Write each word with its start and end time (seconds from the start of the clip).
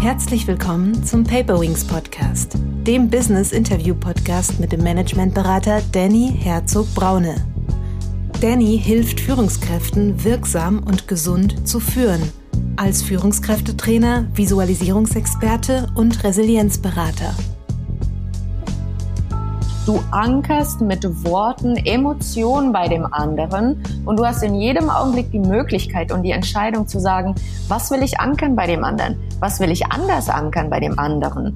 Herzlich 0.00 0.46
willkommen 0.46 1.04
zum 1.04 1.24
Paperwings 1.24 1.86
Podcast, 1.86 2.54
dem 2.86 3.10
Business 3.10 3.52
Interview 3.52 3.94
Podcast 3.94 4.58
mit 4.58 4.72
dem 4.72 4.82
Managementberater 4.82 5.82
Danny 5.92 6.32
Herzog 6.34 6.86
Braune. 6.94 7.34
Danny 8.40 8.78
hilft 8.78 9.20
Führungskräften 9.20 10.24
wirksam 10.24 10.78
und 10.78 11.06
gesund 11.06 11.68
zu 11.68 11.80
führen, 11.80 12.22
als 12.76 13.02
Führungskräftetrainer, 13.02 14.26
Visualisierungsexperte 14.32 15.88
und 15.94 16.24
Resilienzberater. 16.24 17.34
Du 19.84 20.00
ankerst 20.12 20.80
mit 20.80 21.04
Worten 21.26 21.76
Emotionen 21.76 22.72
bei 22.72 22.88
dem 22.88 23.04
anderen 23.12 23.82
und 24.06 24.18
du 24.18 24.24
hast 24.24 24.42
in 24.42 24.54
jedem 24.54 24.88
Augenblick 24.88 25.30
die 25.30 25.40
Möglichkeit 25.40 26.10
und 26.10 26.22
die 26.22 26.30
Entscheidung 26.30 26.88
zu 26.88 26.98
sagen, 27.00 27.34
was 27.68 27.90
will 27.90 28.02
ich 28.02 28.18
ankern 28.18 28.56
bei 28.56 28.66
dem 28.66 28.82
anderen? 28.82 29.18
Was 29.40 29.58
will 29.58 29.70
ich 29.70 29.86
anders 29.86 30.28
ankern 30.28 30.68
bei 30.68 30.80
dem 30.80 30.98
anderen? 30.98 31.54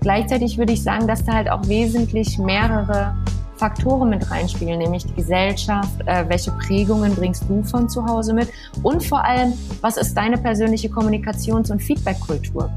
Gleichzeitig 0.00 0.56
würde 0.56 0.72
ich 0.72 0.82
sagen, 0.82 1.06
dass 1.06 1.22
da 1.24 1.34
halt 1.34 1.50
auch 1.50 1.68
wesentlich 1.68 2.38
mehrere 2.38 3.14
Faktoren 3.56 4.08
mit 4.08 4.28
reinspielen, 4.30 4.78
nämlich 4.78 5.04
die 5.04 5.14
Gesellschaft, 5.14 6.00
äh, 6.06 6.24
welche 6.28 6.50
Prägungen 6.52 7.14
bringst 7.14 7.44
du 7.46 7.62
von 7.62 7.90
zu 7.90 8.04
Hause 8.06 8.32
mit 8.32 8.48
und 8.82 9.04
vor 9.04 9.22
allem, 9.22 9.52
was 9.82 9.98
ist 9.98 10.14
deine 10.14 10.38
persönliche 10.38 10.88
Kommunikations- 10.88 11.70
und 11.70 11.80
Feedbackkultur? 11.80 12.72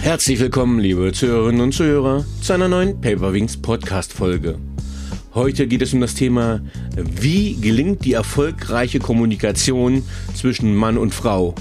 Herzlich 0.00 0.38
willkommen, 0.38 0.78
liebe 0.78 1.12
Zuhörerinnen 1.12 1.60
und 1.60 1.72
Zuhörer, 1.74 2.24
zu 2.40 2.52
einer 2.52 2.68
neuen 2.68 3.00
Paperwings 3.00 3.60
Podcast 3.60 4.12
Folge. 4.12 4.56
Heute 5.34 5.66
geht 5.66 5.80
es 5.80 5.94
um 5.94 6.00
das 6.02 6.14
Thema, 6.14 6.60
wie 6.94 7.54
gelingt 7.54 8.04
die 8.04 8.12
erfolgreiche 8.12 8.98
Kommunikation 8.98 10.02
zwischen 10.34 10.74
Mann 10.74 10.98
und 10.98 11.14
Frau? 11.14 11.54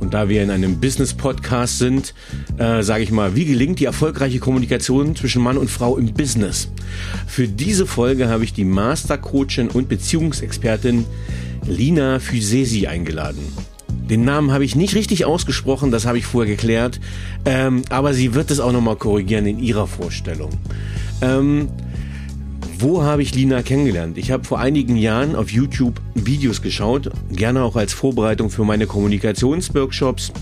Und 0.00 0.14
da 0.14 0.28
wir 0.28 0.42
in 0.42 0.50
einem 0.50 0.80
Business-Podcast 0.80 1.78
sind, 1.78 2.12
äh, 2.58 2.82
sage 2.82 3.04
ich 3.04 3.12
mal, 3.12 3.36
wie 3.36 3.44
gelingt 3.44 3.78
die 3.78 3.84
erfolgreiche 3.84 4.40
Kommunikation 4.40 5.14
zwischen 5.14 5.42
Mann 5.42 5.58
und 5.58 5.70
Frau 5.70 5.96
im 5.96 6.12
Business? 6.12 6.68
Für 7.28 7.46
diese 7.46 7.86
Folge 7.86 8.28
habe 8.28 8.42
ich 8.42 8.52
die 8.52 8.64
Master-Coachin 8.64 9.68
und 9.68 9.88
Beziehungsexpertin 9.88 11.04
Lina 11.68 12.18
Fusesi 12.18 12.88
eingeladen. 12.88 13.46
Den 14.10 14.24
Namen 14.24 14.50
habe 14.50 14.64
ich 14.64 14.74
nicht 14.74 14.96
richtig 14.96 15.24
ausgesprochen, 15.24 15.92
das 15.92 16.04
habe 16.04 16.18
ich 16.18 16.26
vorher 16.26 16.52
geklärt. 16.52 16.98
Ähm, 17.44 17.82
aber 17.90 18.12
sie 18.12 18.34
wird 18.34 18.50
es 18.50 18.58
auch 18.58 18.72
nochmal 18.72 18.96
korrigieren 18.96 19.46
in 19.46 19.60
ihrer 19.60 19.86
Vorstellung. 19.86 20.50
Ähm, 21.22 21.68
wo 22.84 23.02
habe 23.02 23.22
ich 23.22 23.34
Lina 23.34 23.62
kennengelernt? 23.62 24.18
Ich 24.18 24.30
habe 24.30 24.44
vor 24.44 24.60
einigen 24.60 24.96
Jahren 24.96 25.36
auf 25.36 25.50
YouTube 25.50 26.02
Videos 26.14 26.60
geschaut, 26.60 27.10
gerne 27.30 27.62
auch 27.62 27.76
als 27.76 27.94
Vorbereitung 27.94 28.50
für 28.50 28.64
meine 28.64 28.86
Kommunikationsworkshops. 28.86 30.32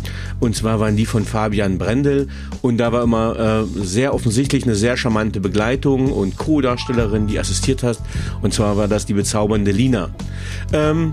Und 0.40 0.56
zwar 0.56 0.80
waren 0.80 0.96
die 0.96 1.06
von 1.06 1.24
Fabian 1.24 1.78
Brendel. 1.78 2.26
Und 2.60 2.78
da 2.78 2.90
war 2.90 3.04
immer 3.04 3.38
äh, 3.38 3.80
sehr 3.84 4.12
offensichtlich 4.12 4.64
eine 4.64 4.74
sehr 4.74 4.96
charmante 4.96 5.38
Begleitung 5.38 6.10
und 6.10 6.36
Co-Darstellerin, 6.36 7.28
die 7.28 7.38
assistiert 7.38 7.84
hat. 7.84 8.00
Und 8.42 8.52
zwar 8.52 8.76
war 8.76 8.88
das 8.88 9.06
die 9.06 9.14
bezaubernde 9.14 9.70
Lina. 9.70 10.10
Ähm, 10.72 11.12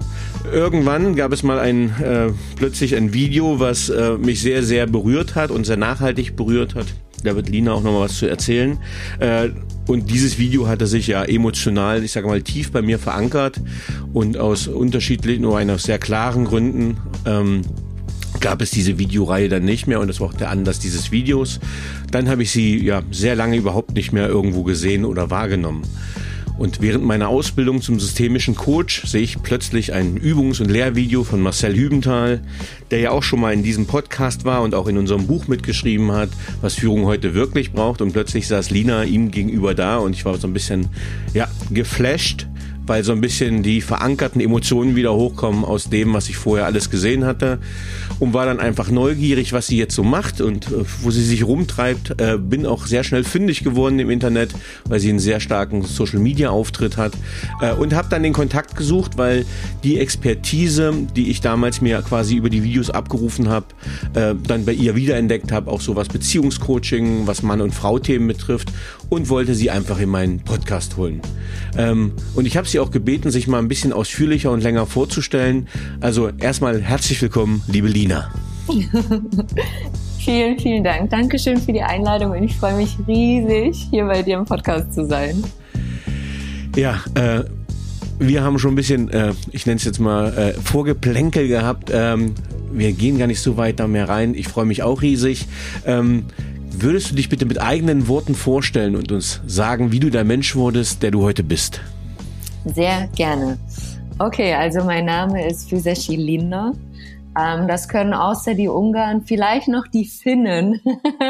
irgendwann 0.52 1.16
gab 1.16 1.32
es 1.32 1.44
mal 1.44 1.60
ein 1.60 1.90
äh, 2.02 2.32
plötzlich 2.56 2.96
ein 2.96 3.14
Video, 3.14 3.60
was 3.60 3.90
äh, 3.90 4.18
mich 4.18 4.42
sehr, 4.42 4.64
sehr 4.64 4.88
berührt 4.88 5.36
hat 5.36 5.52
und 5.52 5.68
sehr 5.68 5.78
nachhaltig 5.78 6.36
berührt 6.36 6.74
hat. 6.74 6.88
Da 7.24 7.36
wird 7.36 7.50
Lina 7.50 7.74
auch 7.74 7.84
nochmal 7.84 8.02
was 8.02 8.18
zu 8.18 8.28
erzählen. 8.28 8.78
Äh, 9.20 9.50
und 9.88 10.12
dieses 10.12 10.38
Video 10.38 10.68
hatte 10.68 10.86
sich 10.86 11.08
ja 11.08 11.24
emotional, 11.24 12.04
ich 12.04 12.12
sage 12.12 12.28
mal, 12.28 12.42
tief 12.42 12.72
bei 12.72 12.82
mir 12.82 13.00
verankert 13.00 13.60
und 14.14 14.38
aus 14.38 14.68
unterschiedlichen 14.68 15.46
oder 15.46 15.58
einer 15.58 15.80
sehr 15.80 15.98
klaren 15.98 16.46
Gründen 16.46 16.98
ähm, 17.26 17.62
gab 18.40 18.62
es 18.62 18.72
diese 18.72 19.00
Videoreihe 19.00 19.50
dann 19.50 19.66
nicht 19.66 19.88
mehr 19.88 20.00
und 20.00 20.08
das 20.08 20.20
war 20.20 20.28
auch 20.28 20.34
der 20.34 20.50
Anlass 20.50 20.80
dieses 20.80 21.12
Videos. 21.12 21.60
Dann 22.12 22.30
habe 22.30 22.44
ich 22.44 22.52
sie 22.52 22.84
ja 22.84 23.02
sehr 23.12 23.36
lange 23.36 23.58
überhaupt 23.58 23.94
nicht 23.94 24.14
mehr 24.14 24.28
irgendwo 24.28 24.64
gesehen 24.64 25.06
oder 25.06 25.30
wahrgenommen. 25.30 25.84
Und 26.60 26.82
während 26.82 27.06
meiner 27.06 27.30
Ausbildung 27.30 27.82
zum 27.82 28.02
systemischen 28.02 28.54
Coach 28.54 29.06
sehe 29.06 29.22
ich 29.22 29.42
plötzlich 29.42 29.94
ein 29.94 30.18
Übungs- 30.20 30.62
und 30.62 30.70
Lehrvideo 30.70 31.24
von 31.24 31.40
Marcel 31.40 31.74
Hübenthal, 31.74 32.42
der 32.92 33.00
ja 33.00 33.12
auch 33.12 33.24
schon 33.24 33.40
mal 33.40 33.54
in 33.54 33.64
diesem 33.64 33.88
Podcast 33.88 34.44
war 34.44 34.62
und 34.62 34.76
auch 34.76 34.88
in 34.88 34.98
unserem 34.98 35.26
Buch 35.26 35.48
mitgeschrieben 35.48 36.12
hat, 36.12 36.30
was 36.60 36.76
Führung 36.76 37.06
heute 37.06 37.34
wirklich 37.34 37.72
braucht. 37.72 38.02
Und 38.02 38.12
plötzlich 38.12 38.46
saß 38.48 38.72
Lina 38.72 39.06
ihm 39.06 39.32
gegenüber 39.32 39.74
da 39.74 40.00
und 40.00 40.14
ich 40.14 40.26
war 40.26 40.38
so 40.38 40.48
ein 40.48 40.54
bisschen, 40.54 40.90
ja, 41.34 41.48
geflasht 41.72 42.46
weil 42.90 43.04
so 43.04 43.12
ein 43.12 43.22
bisschen 43.22 43.62
die 43.62 43.82
verankerten 43.82 44.42
Emotionen 44.42 44.96
wieder 44.96 45.14
hochkommen 45.14 45.64
aus 45.64 45.90
dem, 45.90 46.14
was 46.14 46.28
ich 46.28 46.38
vorher 46.38 46.66
alles 46.66 46.90
gesehen 46.90 47.24
hatte 47.24 47.60
und 48.18 48.34
war 48.34 48.48
dann 48.48 48.60
einfach 48.60 48.90
neugierig, 48.90 49.54
was 49.54 49.68
sie 49.68 49.78
jetzt 49.78 49.94
so 49.94 50.04
macht 50.04 50.42
und 50.42 50.68
äh, 50.68 50.84
wo 51.02 51.12
sie 51.12 51.24
sich 51.24 51.46
rumtreibt. 51.46 52.20
Äh, 52.20 52.38
bin 52.40 52.66
auch 52.66 52.88
sehr 52.88 53.04
schnell 53.04 53.24
fündig 53.24 53.64
geworden 53.64 54.00
im 54.00 54.10
Internet, 54.10 54.52
weil 54.86 55.00
sie 55.00 55.10
einen 55.10 55.20
sehr 55.20 55.40
starken 55.40 55.84
Social 55.84 56.20
Media 56.20 56.50
Auftritt 56.50 56.98
hat 56.98 57.14
äh, 57.62 57.74
und 57.74 57.94
habe 57.94 58.08
dann 58.10 58.24
den 58.24 58.34
Kontakt 58.34 58.76
gesucht, 58.76 59.18
weil 59.18 59.46
die 59.84 60.00
Expertise, 60.00 60.92
die 61.16 61.30
ich 61.30 61.42
damals 61.42 61.82
mir 61.82 62.02
quasi 62.02 62.36
über 62.36 62.50
die 62.50 62.64
Videos 62.64 62.90
abgerufen 62.90 63.50
habe, 63.50 63.68
äh, 64.16 64.34
dann 64.48 64.66
bei 64.66 64.74
ihr 64.74 64.96
wiederentdeckt 64.96 65.52
habe, 65.52 65.70
auch 65.70 65.82
so 65.82 65.96
was 65.96 66.08
Beziehungscoaching, 66.08 67.28
was 67.28 67.44
Mann 67.44 67.62
und 67.62 67.76
Frau 67.76 68.00
Themen 68.00 68.28
betrifft 68.28 68.74
und 69.10 69.30
wollte 69.30 69.56
sie 69.56 69.70
einfach 69.70 70.00
in 70.00 70.10
meinen 70.10 70.40
Podcast 70.40 70.98
holen. 70.98 71.22
Ähm, 71.78 72.14
und 72.36 72.46
ich 72.46 72.58
habe 72.58 72.68
sie 72.68 72.80
auch 72.80 72.92
gebeten, 72.92 73.32
sich 73.32 73.48
mal 73.48 73.60
ein 73.60 73.68
bisschen 73.68 73.92
ausführlicher 73.92 74.52
und 74.52 74.62
länger 74.62 74.86
vorzustellen. 74.86 75.68
Also 76.00 76.30
erstmal 76.38 76.82
herzlich 76.82 77.22
willkommen, 77.22 77.62
liebe 77.68 77.88
Lina. 77.88 78.32
vielen, 80.20 80.60
vielen 80.60 80.84
Dank. 80.84 81.10
Dankeschön 81.10 81.58
für 81.58 81.74
die 81.74 81.82
Einladung 81.82 82.32
und 82.32 82.44
ich 82.44 82.56
freue 82.56 82.76
mich 82.76 82.98
riesig, 83.08 83.88
hier 83.90 84.06
bei 84.06 84.22
dir 84.22 84.38
im 84.38 84.46
Podcast 84.46 84.94
zu 84.94 85.06
sein. 85.06 85.44
Ja, 86.76 87.00
äh, 87.16 87.44
wir 88.20 88.44
haben 88.44 88.60
schon 88.60 88.74
ein 88.74 88.76
bisschen, 88.76 89.10
äh, 89.10 89.34
ich 89.52 89.66
nenne 89.66 89.78
es 89.78 89.86
jetzt 89.86 90.00
mal, 90.00 90.38
äh, 90.38 90.54
Vorgeplänkel 90.54 91.48
gehabt. 91.48 91.90
Ähm, 91.92 92.36
wir 92.72 92.92
gehen 92.92 93.18
gar 93.18 93.28
nicht 93.28 93.42
so 93.42 93.58
weit 93.58 93.80
da 93.80 93.88
mehr 93.88 94.08
rein. 94.08 94.36
Ich 94.36 94.48
freue 94.48 94.66
mich 94.66 94.84
auch 94.84 95.02
riesig. 95.02 95.48
Ähm, 95.86 96.26
würdest 96.72 97.12
du 97.12 97.16
dich 97.16 97.30
bitte 97.30 97.46
mit 97.46 97.62
eigenen 97.62 98.08
Worten 98.08 98.36
vorstellen 98.36 98.96
und 98.96 99.12
uns 99.12 99.42
sagen, 99.46 99.92
wie 99.92 100.00
du 100.00 100.10
der 100.10 100.24
Mensch 100.24 100.56
wurdest, 100.56 101.04
der 101.04 101.12
du 101.12 101.24
heute 101.24 101.44
bist? 101.44 101.82
Sehr 102.66 103.08
gerne. 103.16 103.58
Okay, 104.20 104.54
also 104.54 104.84
mein 104.84 105.06
Name 105.06 105.48
ist 105.48 105.70
Füseshi 105.70 106.16
Linda. 106.16 106.74
Ähm, 107.38 107.68
das 107.68 107.88
können 107.88 108.14
außer 108.14 108.54
die 108.54 108.68
Ungarn 108.68 109.22
vielleicht 109.22 109.68
noch 109.68 109.88
die 109.88 110.06
Finnen, 110.06 110.82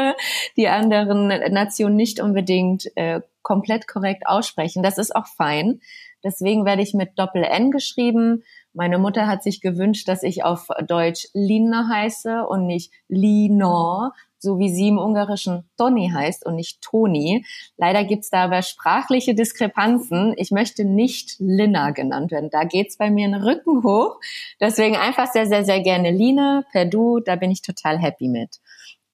die 0.56 0.68
anderen 0.68 1.28
Nationen 1.52 1.96
nicht 1.96 2.20
unbedingt 2.20 2.86
äh, 2.96 3.20
komplett 3.42 3.86
korrekt 3.86 4.26
aussprechen. 4.26 4.82
Das 4.82 4.98
ist 4.98 5.14
auch 5.14 5.26
fein. 5.26 5.80
Deswegen 6.24 6.64
werde 6.64 6.82
ich 6.82 6.94
mit 6.94 7.18
Doppel-N 7.18 7.70
geschrieben. 7.70 8.42
Meine 8.72 8.98
Mutter 8.98 9.26
hat 9.26 9.42
sich 9.42 9.60
gewünscht, 9.60 10.06
dass 10.08 10.22
ich 10.22 10.44
auf 10.44 10.68
Deutsch 10.86 11.26
Lina 11.32 11.88
heiße 11.88 12.46
und 12.46 12.66
nicht 12.66 12.92
Lina, 13.08 14.12
so 14.40 14.58
wie 14.58 14.70
sie 14.70 14.88
im 14.88 14.98
Ungarischen 14.98 15.68
Toni 15.76 16.10
heißt 16.12 16.44
und 16.46 16.56
nicht 16.56 16.80
Toni. 16.80 17.44
Leider 17.76 18.04
gibt's 18.04 18.30
da 18.30 18.44
aber 18.44 18.62
sprachliche 18.62 19.34
Diskrepanzen. 19.34 20.34
Ich 20.36 20.50
möchte 20.50 20.84
nicht 20.84 21.36
Lina 21.38 21.90
genannt 21.90 22.32
werden. 22.32 22.50
Da 22.50 22.64
geht's 22.64 22.96
bei 22.96 23.10
mir 23.10 23.26
einen 23.26 23.42
Rücken 23.42 23.84
hoch. 23.84 24.18
Deswegen 24.58 24.96
einfach 24.96 25.30
sehr, 25.30 25.46
sehr, 25.46 25.64
sehr 25.64 25.80
gerne 25.80 26.10
Lina 26.10 26.64
per 26.72 26.86
Du. 26.86 27.20
Da 27.20 27.36
bin 27.36 27.50
ich 27.50 27.62
total 27.62 27.98
happy 27.98 28.28
mit. 28.28 28.60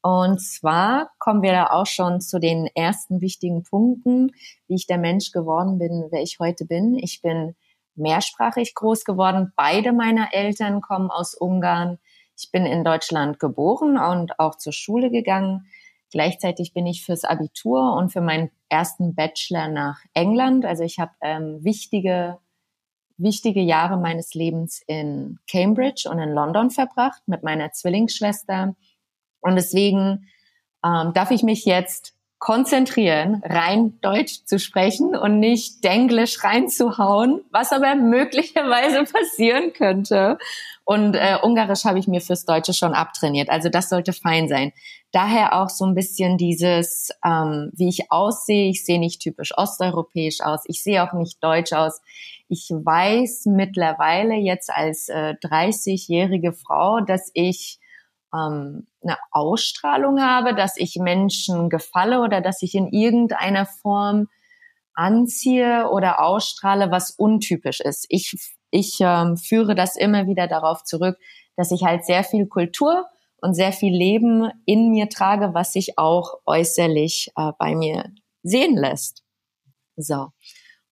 Und 0.01 0.41
zwar 0.41 1.11
kommen 1.19 1.43
wir 1.43 1.51
da 1.51 1.67
auch 1.71 1.87
schon 1.87 2.21
zu 2.21 2.39
den 2.39 2.69
ersten 2.77 3.21
wichtigen 3.21 3.65
Punkten, 3.65 4.31
wie 4.69 4.77
ich 4.77 4.87
der 4.87 4.99
Mensch 4.99 5.33
geworden 5.33 5.79
bin, 5.79 6.07
wer 6.11 6.23
ich 6.23 6.39
heute 6.39 6.65
bin. 6.65 6.97
Ich 6.97 7.23
bin 7.23 7.57
mehrsprachig 7.97 8.75
groß 8.75 9.05
geworden. 9.05 9.53
Beide 9.57 9.93
meiner 9.93 10.33
Eltern 10.33 10.81
kommen 10.81 11.11
aus 11.11 11.35
Ungarn. 11.35 11.99
Ich 12.39 12.51
bin 12.51 12.67
in 12.67 12.85
Deutschland 12.85 13.39
geboren 13.39 13.97
und 13.97 14.39
auch 14.39 14.57
zur 14.57 14.73
Schule 14.73 15.11
gegangen. 15.11 15.67
Gleichzeitig 16.11 16.73
bin 16.73 16.87
ich 16.87 17.05
fürs 17.05 17.25
Abitur 17.25 17.95
und 17.95 18.11
für 18.11 18.21
meinen 18.21 18.51
ersten 18.69 19.15
Bachelor 19.15 19.69
nach 19.69 20.01
England. 20.15 20.65
Also 20.65 20.85
ich 20.85 20.99
habe 20.99 21.13
ähm, 21.21 21.65
wichtige, 21.65 22.39
wichtige 23.17 23.61
Jahre 23.61 23.97
meines 23.97 24.35
Lebens 24.35 24.83
in 24.87 25.39
Cambridge 25.51 26.09
und 26.11 26.19
in 26.19 26.33
London 26.33 26.71
verbracht 26.71 27.23
mit 27.27 27.43
meiner 27.43 27.73
Zwillingsschwester. 27.73 28.77
Und 29.41 29.57
deswegen 29.57 30.29
ähm, 30.85 31.13
darf 31.13 31.31
ich 31.31 31.43
mich 31.43 31.65
jetzt 31.65 32.16
konzentrieren, 32.39 33.43
rein 33.45 33.99
Deutsch 34.03 34.45
zu 34.45 34.59
sprechen 34.59 35.17
und 35.17 35.41
nicht 35.41 35.83
Denglisch 35.85 36.45
reinzuhauen, 36.45 37.41
was 37.51 37.73
aber 37.73 37.95
möglicherweise 37.95 39.05
passieren 39.13 39.73
könnte. 39.73 40.39
Und 40.85 41.15
äh, 41.17 41.39
Ungarisch 41.43 41.85
habe 41.85 41.99
ich 41.99 42.07
mir 42.07 42.21
fürs 42.21 42.45
Deutsche 42.45 42.73
schon 42.73 42.93
abtrainiert. 42.93 43.49
Also 43.49 43.71
das 43.71 43.89
sollte 43.89 44.13
fein 44.13 44.49
sein. 44.49 44.73
Daher 45.13 45.61
auch 45.61 45.71
so 45.71 45.87
ein 45.87 45.95
bisschen 45.95 46.37
dieses, 46.37 47.11
ähm, 47.25 47.73
wie 47.75 47.89
ich 47.89 48.13
aussehe. 48.13 48.69
Ich 48.69 48.85
sehe 48.85 49.01
nicht 49.01 49.21
typisch 49.21 49.57
osteuropäisch 49.57 50.43
aus. 50.43 50.61
Ich 50.67 50.83
sehe 50.83 51.03
auch 51.03 51.15
nicht 51.15 51.43
deutsch 51.43 51.73
aus. 51.73 52.01
Ich 52.49 52.71
weiß 52.71 53.47
mittlerweile 53.47 54.35
jetzt 54.35 54.71
als 54.71 55.09
äh, 55.09 55.35
30-jährige 55.43 56.53
Frau, 56.53 57.01
dass 57.01 57.31
ich 57.35 57.81
ähm, 58.35 58.87
eine 59.07 59.19
Ausstrahlung 59.31 60.21
habe, 60.21 60.55
dass 60.55 60.77
ich 60.77 60.97
Menschen 60.97 61.71
gefalle 61.71 62.21
oder 62.21 62.41
dass 62.41 62.63
ich 62.63 62.75
in 62.75 62.89
irgendeiner 62.89 63.67
Form 63.67 64.29
anziehe 64.95 65.89
oder 65.91 66.21
ausstrahle, 66.21 66.91
was 66.91 67.11
untypisch 67.11 67.81
ist. 67.81 68.07
Ich, 68.09 68.35
ich 68.71 68.99
ähm, 69.01 69.37
führe 69.37 69.75
das 69.75 69.97
immer 69.97 70.27
wieder 70.27 70.49
darauf 70.49 70.85
zurück, 70.85 71.19
dass 71.57 71.71
ich 71.71 71.85
halt 71.85 72.05
sehr 72.05 72.25
viel 72.25 72.47
Kultur 72.47 73.07
und 73.41 73.55
sehr 73.55 73.73
viel 73.73 73.95
Leben 73.95 74.51
in 74.65 74.91
mir 74.91 75.09
trage, 75.09 75.55
was 75.55 75.73
sich 75.73 75.99
auch 75.99 76.39
äußerlich 76.47 77.31
äh, 77.37 77.53
bei 77.59 77.75
mir 77.75 78.11
sehen 78.43 78.77
lässt. 78.77 79.23
So. 79.97 80.29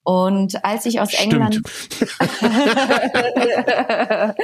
Und 0.05 0.63
als 0.63 0.85
ich 0.85 1.01
aus 1.01 1.11
Stimmt. 1.11 1.33
England 1.33 1.61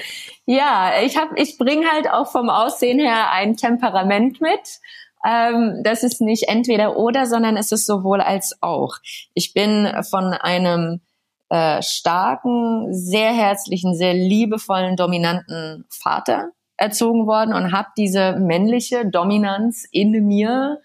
ja, 0.47 0.93
ich 1.03 1.17
habe 1.17 1.35
ich 1.35 1.59
bringe 1.59 1.85
halt 1.87 2.09
auch 2.09 2.31
vom 2.31 2.49
Aussehen 2.49 2.99
her 2.99 3.31
ein 3.31 3.57
Temperament 3.57 4.41
mit. 4.41 4.79
Ähm, 5.23 5.81
das 5.83 6.01
ist 6.01 6.19
nicht 6.19 6.49
entweder 6.49 6.97
oder, 6.97 7.27
sondern 7.27 7.57
es 7.57 7.71
ist 7.71 7.85
sowohl 7.85 8.21
als 8.21 8.57
auch. 8.61 8.95
Ich 9.35 9.53
bin 9.53 9.87
von 10.09 10.33
einem 10.33 10.99
äh, 11.49 11.83
starken, 11.83 12.91
sehr 12.91 13.31
herzlichen, 13.31 13.93
sehr 13.93 14.15
liebevollen, 14.15 14.95
dominanten 14.95 15.85
Vater 15.89 16.49
erzogen 16.75 17.27
worden 17.27 17.53
und 17.53 17.71
habe 17.71 17.89
diese 17.95 18.33
männliche 18.33 19.05
Dominanz 19.05 19.85
in 19.91 20.25
mir 20.25 20.79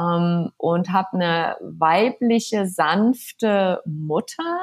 ähm, 0.00 0.50
und 0.56 0.92
habe 0.92 1.08
eine 1.14 1.56
weibliche, 1.60 2.66
sanfte 2.66 3.82
Mutter, 3.84 4.58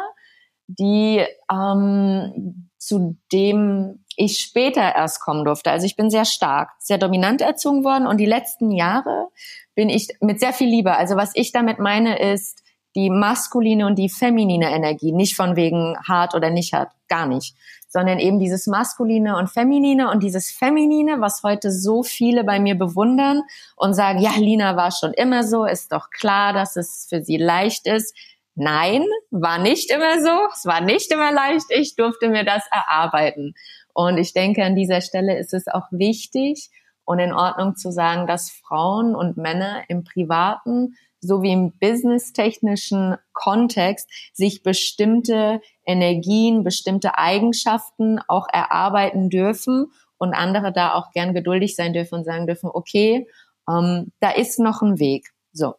die 0.67 1.23
ähm, 1.51 2.69
zu 2.77 3.17
dem 3.31 4.03
ich 4.15 4.39
später 4.39 4.95
erst 4.95 5.21
kommen 5.21 5.45
durfte. 5.45 5.71
Also 5.71 5.85
ich 5.85 5.95
bin 5.95 6.09
sehr 6.09 6.25
stark, 6.25 6.71
sehr 6.79 6.97
dominant 6.97 7.41
erzogen 7.41 7.83
worden 7.83 8.07
und 8.07 8.17
die 8.17 8.25
letzten 8.25 8.71
Jahre 8.71 9.29
bin 9.75 9.89
ich 9.89 10.09
mit 10.21 10.39
sehr 10.39 10.53
viel 10.53 10.67
Liebe. 10.69 10.95
Also 10.95 11.15
was 11.15 11.31
ich 11.35 11.51
damit 11.51 11.79
meine 11.79 12.19
ist 12.33 12.63
die 12.95 13.09
maskuline 13.09 13.85
und 13.85 13.97
die 13.97 14.09
feminine 14.09 14.71
Energie, 14.71 15.11
nicht 15.11 15.35
von 15.35 15.55
wegen 15.55 15.97
hart 16.07 16.33
oder 16.35 16.49
nicht 16.49 16.73
hart, 16.73 16.91
gar 17.07 17.27
nicht, 17.27 17.55
sondern 17.87 18.19
eben 18.19 18.39
dieses 18.39 18.67
Maskuline 18.67 19.37
und 19.37 19.49
Feminine 19.49 20.11
und 20.11 20.21
dieses 20.21 20.51
Feminine, 20.51 21.21
was 21.21 21.43
heute 21.43 21.71
so 21.71 22.03
viele 22.03 22.43
bei 22.43 22.59
mir 22.59 22.75
bewundern 22.75 23.43
und 23.75 23.93
sagen, 23.93 24.19
ja, 24.19 24.31
Lina 24.37 24.75
war 24.75 24.91
schon 24.91 25.13
immer 25.13 25.43
so, 25.43 25.65
ist 25.65 25.91
doch 25.91 26.09
klar, 26.09 26.53
dass 26.53 26.75
es 26.75 27.07
für 27.09 27.23
sie 27.23 27.37
leicht 27.37 27.87
ist. 27.87 28.15
Nein, 28.55 29.05
war 29.29 29.59
nicht 29.59 29.91
immer 29.91 30.19
so, 30.19 30.47
es 30.53 30.65
war 30.65 30.81
nicht 30.81 31.11
immer 31.11 31.31
leicht, 31.31 31.67
ich 31.69 31.95
durfte 31.95 32.29
mir 32.29 32.43
das 32.43 32.63
erarbeiten. 32.71 33.53
Und 33.93 34.17
ich 34.17 34.33
denke, 34.33 34.63
an 34.63 34.75
dieser 34.75 35.01
Stelle 35.01 35.37
ist 35.37 35.53
es 35.53 35.67
auch 35.67 35.85
wichtig 35.91 36.69
und 37.05 37.19
in 37.19 37.33
Ordnung 37.33 37.75
zu 37.75 37.91
sagen, 37.91 38.27
dass 38.27 38.51
Frauen 38.51 39.15
und 39.15 39.37
Männer 39.37 39.83
im 39.87 40.03
privaten 40.03 40.95
sowie 41.19 41.51
im 41.51 41.73
businesstechnischen 41.79 43.17
Kontext 43.33 44.09
sich 44.33 44.63
bestimmte 44.63 45.61
Energien, 45.85 46.63
bestimmte 46.63 47.17
Eigenschaften 47.17 48.19
auch 48.27 48.47
erarbeiten 48.51 49.29
dürfen 49.29 49.87
und 50.17 50.33
andere 50.33 50.71
da 50.71 50.93
auch 50.93 51.11
gern 51.11 51.33
geduldig 51.33 51.75
sein 51.75 51.93
dürfen 51.93 52.15
und 52.15 52.23
sagen 52.23 52.47
dürfen, 52.47 52.69
okay, 52.71 53.27
ähm, 53.69 54.11
da 54.19 54.31
ist 54.31 54.59
noch 54.59 54.81
ein 54.81 54.99
Weg. 54.99 55.29
So, 55.51 55.75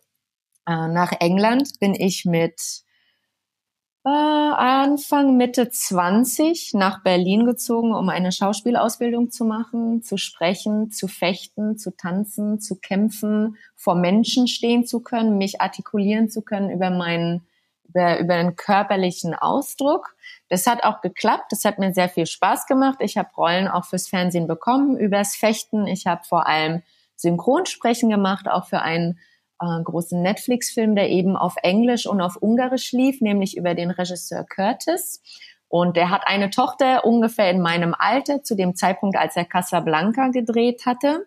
äh, 0.67 0.89
nach 0.89 1.13
England 1.21 1.79
bin 1.81 1.95
ich 1.95 2.25
mit 2.25 2.83
äh, 4.09 4.55
Anfang 4.55 5.37
Mitte 5.37 5.71
20 5.71 6.75
nach 6.75 7.03
Berlin 7.03 7.45
gezogen, 7.45 7.95
um 7.95 8.09
eine 8.09 8.33
Schauspielausbildung 8.33 9.31
zu 9.31 9.45
machen, 9.45 10.03
zu 10.03 10.17
sprechen, 10.17 10.91
zu 10.91 11.09
fechten, 11.09 11.77
zu 11.77 11.97
tanzen, 11.97 12.61
zu 12.61 12.77
kämpfen, 12.77 13.57
vor 13.75 13.95
Menschen 13.95 14.49
stehen 14.49 14.87
zu 14.87 15.01
können, 15.01 15.39
mich 15.39 15.61
artikulieren 15.61 16.31
zu 16.31 16.43
können 16.43 16.71
über 16.71 16.91
meinen 16.91 17.47
über, 17.89 18.19
über 18.19 18.35
einen 18.35 18.57
körperlichen 18.57 19.35
Ausdruck. 19.35 20.15
Das 20.49 20.67
hat 20.67 20.85
auch 20.85 21.01
geklappt. 21.01 21.47
Das 21.51 21.65
hat 21.65 21.79
mir 21.79 21.93
sehr 21.93 22.09
viel 22.09 22.27
Spaß 22.27 22.67
gemacht. 22.67 22.99
Ich 23.01 23.17
habe 23.17 23.31
Rollen 23.37 23.69
auch 23.69 23.85
fürs 23.85 24.09
Fernsehen 24.09 24.47
bekommen, 24.47 24.97
übers 24.97 25.37
Fechten. 25.37 25.87
Ich 25.87 26.07
habe 26.07 26.23
vor 26.25 26.47
allem 26.47 26.83
Synchronsprechen 27.17 28.11
gemacht, 28.11 28.49
auch 28.49 28.67
für 28.67 28.81
einen 28.81 29.19
äh, 29.61 29.83
großen 29.83 30.21
Netflix-Film, 30.23 30.95
der 30.95 31.11
eben 31.11 31.37
auf 31.37 31.57
Englisch 31.63 32.07
und 32.07 32.21
auf 32.21 32.37
Ungarisch 32.37 32.93
lief, 32.93 33.21
nämlich 33.21 33.57
über 33.57 33.75
den 33.75 33.91
Regisseur 33.91 34.45
Curtis. 34.45 35.23
Und 35.69 35.97
der 35.97 36.11
hat 36.11 36.23
eine 36.25 36.51
Tochter 36.51 37.05
ungefähr 37.05 37.51
in 37.51 37.61
meinem 37.61 37.95
Alter, 37.99 38.43
zu 38.43 38.57
dem 38.57 38.75
Zeitpunkt, 38.75 39.17
als 39.17 39.37
er 39.37 39.45
Casablanca 39.45 40.29
gedreht 40.29 40.87
hatte. 40.87 41.27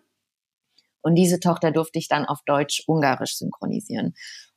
Und 1.00 1.14
diese 1.14 1.40
Tochter 1.40 1.70
durfte 1.70 1.98
ich 1.98 2.08
dann 2.08 2.26
auf 2.26 2.40
Deutsch-Ungarisch 2.46 3.36
synchronisieren. 3.36 4.14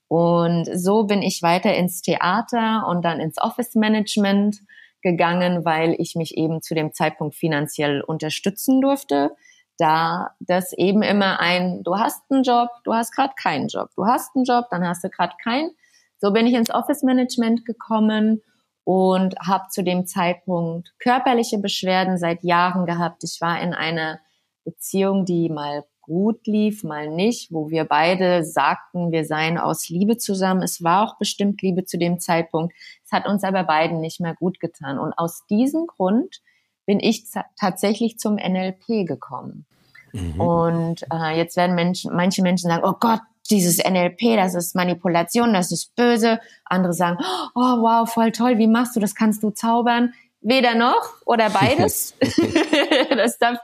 Und 0.08 0.70
so 0.74 1.06
bin 1.06 1.22
ich 1.22 1.42
weiter 1.42 1.74
ins 1.76 2.02
Theater 2.02 2.86
und 2.88 3.04
dann 3.04 3.20
ins 3.20 3.42
Office 3.42 3.76
Management 3.76 4.60
gegangen, 5.02 5.66
weil 5.66 5.96
ich 6.00 6.16
mich 6.16 6.38
eben 6.38 6.62
zu 6.62 6.76
dem 6.76 6.94
Zeitpunkt 6.94 7.36
finanziell 7.36 8.02
unterstützen 8.02 8.82
durfte 8.82 9.32
da 9.78 10.32
das 10.40 10.74
eben 10.74 11.02
immer 11.02 11.40
ein, 11.40 11.84
du 11.84 11.98
hast 11.98 12.24
einen 12.30 12.44
Job, 12.44 12.70
du 12.84 12.94
hast 12.94 13.12
gerade 13.12 13.34
keinen 13.42 13.68
Job, 13.68 13.90
du 13.96 14.06
hast 14.06 14.36
einen 14.36 14.46
Job, 14.46 14.66
dann 14.72 14.88
hast 14.88 15.04
du 15.04 15.10
gerade 15.10 15.34
keinen. 15.44 15.72
So 16.18 16.32
bin 16.32 16.48
ich 16.48 16.54
ins 16.54 16.70
Office 16.70 17.04
Management 17.04 17.66
gekommen 17.66 18.42
und 18.84 19.36
habe 19.40 19.66
zu 19.70 19.84
dem 19.84 20.06
Zeitpunkt 20.08 20.94
körperliche 21.00 21.58
Beschwerden 21.58 22.18
seit 22.18 22.44
Jahren 22.44 22.86
gehabt. 22.86 23.24
Ich 23.24 23.42
war 23.42 23.62
in 23.62 23.74
einer 23.74 24.20
Beziehung, 24.64 25.26
die 25.26 25.50
mal 25.50 25.84
gut 26.02 26.46
lief, 26.46 26.84
mal 26.84 27.10
nicht, 27.10 27.52
wo 27.52 27.70
wir 27.70 27.84
beide 27.86 28.44
sagten, 28.44 29.12
wir 29.12 29.26
seien 29.26 29.58
aus 29.58 29.90
Liebe 29.90 30.18
zusammen. 30.18 30.62
Es 30.62 30.84
war 30.84 31.04
auch 31.04 31.18
bestimmt 31.18 31.62
Liebe 31.64 31.84
zu 31.84 31.98
dem 31.98 32.20
Zeitpunkt. 32.20 32.76
Es 33.04 33.12
hat 33.12 33.28
uns 33.28 33.44
aber 33.44 33.64
beiden 33.64 34.00
nicht 34.00 34.20
mehr 34.20 34.36
gut 34.36 34.60
getan. 34.60 35.00
Und 35.00 35.14
aus 35.14 35.46
diesem 35.48 35.88
Grund 35.88 36.42
bin 36.86 37.00
ich 37.00 37.26
tatsächlich 37.60 38.20
zum 38.20 38.36
NLP 38.36 39.08
gekommen. 39.08 39.66
Mhm. 40.14 40.40
Und 40.40 41.06
äh, 41.12 41.38
jetzt 41.38 41.58
werden 41.58 41.76
Menschen, 41.76 42.16
manche 42.16 42.42
Menschen 42.42 42.70
sagen, 42.70 42.84
oh 42.86 42.96
Gott, 43.00 43.20
dieses 43.50 43.78
NLP, 43.78 44.36
das 44.38 44.56
ist 44.56 44.76
Manipulation, 44.76 45.54
das 45.54 45.72
ist 45.72 45.96
böse. 45.96 46.40
Andere 46.66 46.94
sagen, 46.94 47.18
oh 47.54 47.82
wow, 47.82 48.12
voll 48.12 48.32
toll, 48.32 48.58
wie 48.58 48.68
machst 48.68 48.96
du 48.96 49.00
das? 49.00 49.16
Kannst 49.16 49.44
du 49.44 49.52
zaubern? 49.52 50.14
Weder 50.42 50.76
noch 50.76 51.22
oder 51.26 51.50
beides. 51.50 52.16
das 53.10 53.38
darf 53.38 53.58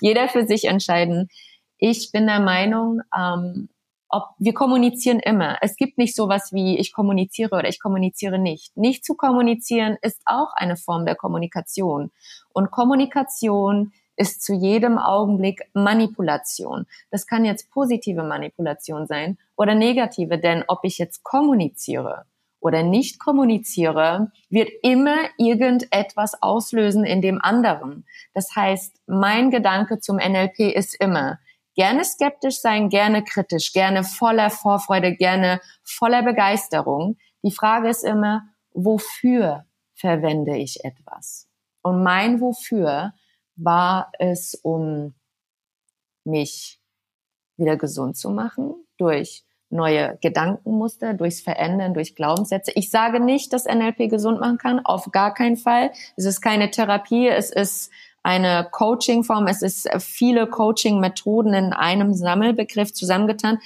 jeder 0.00 0.28
für 0.28 0.46
sich 0.46 0.64
entscheiden. 0.64 1.28
Ich 1.78 2.10
bin 2.10 2.26
der 2.26 2.40
Meinung, 2.40 3.00
ähm, 3.16 3.68
ob 4.08 4.34
wir 4.38 4.54
kommunizieren 4.54 5.20
immer. 5.20 5.58
Es 5.60 5.76
gibt 5.76 5.98
nicht 5.98 6.16
sowas 6.16 6.52
wie 6.52 6.78
ich 6.78 6.92
kommuniziere 6.92 7.56
oder 7.56 7.68
ich 7.68 7.80
kommuniziere 7.80 8.38
nicht. 8.38 8.76
Nicht 8.76 9.04
zu 9.04 9.14
kommunizieren 9.14 9.96
ist 10.02 10.20
auch 10.24 10.52
eine 10.54 10.76
Form 10.76 11.04
der 11.04 11.14
Kommunikation. 11.14 12.10
Und 12.52 12.70
Kommunikation 12.70 13.92
ist 14.16 14.42
zu 14.42 14.52
jedem 14.52 14.98
Augenblick 14.98 15.62
Manipulation. 15.74 16.86
Das 17.10 17.26
kann 17.26 17.44
jetzt 17.44 17.70
positive 17.70 18.24
Manipulation 18.24 19.06
sein 19.06 19.38
oder 19.56 19.74
negative, 19.74 20.38
denn 20.38 20.64
ob 20.66 20.80
ich 20.82 20.98
jetzt 20.98 21.22
kommuniziere 21.22 22.24
oder 22.60 22.82
nicht 22.82 23.20
kommuniziere, 23.20 24.32
wird 24.50 24.70
immer 24.82 25.16
irgendetwas 25.36 26.42
auslösen 26.42 27.04
in 27.04 27.22
dem 27.22 27.40
anderen. 27.40 28.04
Das 28.34 28.54
heißt, 28.56 28.96
mein 29.06 29.50
Gedanke 29.50 30.00
zum 30.00 30.16
NLP 30.16 30.74
ist 30.74 31.00
immer, 31.00 31.38
gerne 31.78 32.04
skeptisch 32.04 32.60
sein, 32.60 32.88
gerne 32.88 33.22
kritisch, 33.22 33.72
gerne 33.72 34.02
voller 34.02 34.50
Vorfreude, 34.50 35.14
gerne 35.14 35.60
voller 35.84 36.24
Begeisterung. 36.24 37.16
Die 37.44 37.52
Frage 37.52 37.88
ist 37.88 38.02
immer, 38.02 38.48
wofür 38.72 39.64
verwende 39.94 40.56
ich 40.56 40.84
etwas? 40.84 41.48
Und 41.82 42.02
mein 42.02 42.40
Wofür 42.40 43.12
war 43.54 44.10
es, 44.18 44.56
um 44.56 45.14
mich 46.24 46.80
wieder 47.56 47.76
gesund 47.76 48.16
zu 48.16 48.30
machen 48.30 48.74
durch 48.96 49.44
neue 49.70 50.18
Gedankenmuster, 50.20 51.14
durchs 51.14 51.40
Verändern, 51.40 51.94
durch 51.94 52.16
Glaubenssätze. 52.16 52.72
Ich 52.74 52.90
sage 52.90 53.20
nicht, 53.20 53.52
dass 53.52 53.66
NLP 53.66 54.10
gesund 54.10 54.40
machen 54.40 54.58
kann, 54.58 54.84
auf 54.84 55.12
gar 55.12 55.32
keinen 55.32 55.56
Fall. 55.56 55.92
Es 56.16 56.24
ist 56.24 56.40
keine 56.40 56.72
Therapie, 56.72 57.28
es 57.28 57.50
ist 57.50 57.92
eine 58.22 58.68
Coaching-Form. 58.70 59.46
Es 59.46 59.62
ist 59.62 59.88
viele 59.98 60.46
Coaching-Methoden 60.46 61.54
in 61.54 61.72
einem 61.72 62.14
Sammelbegriff 62.14 62.92
zusammengetan. 62.92 63.58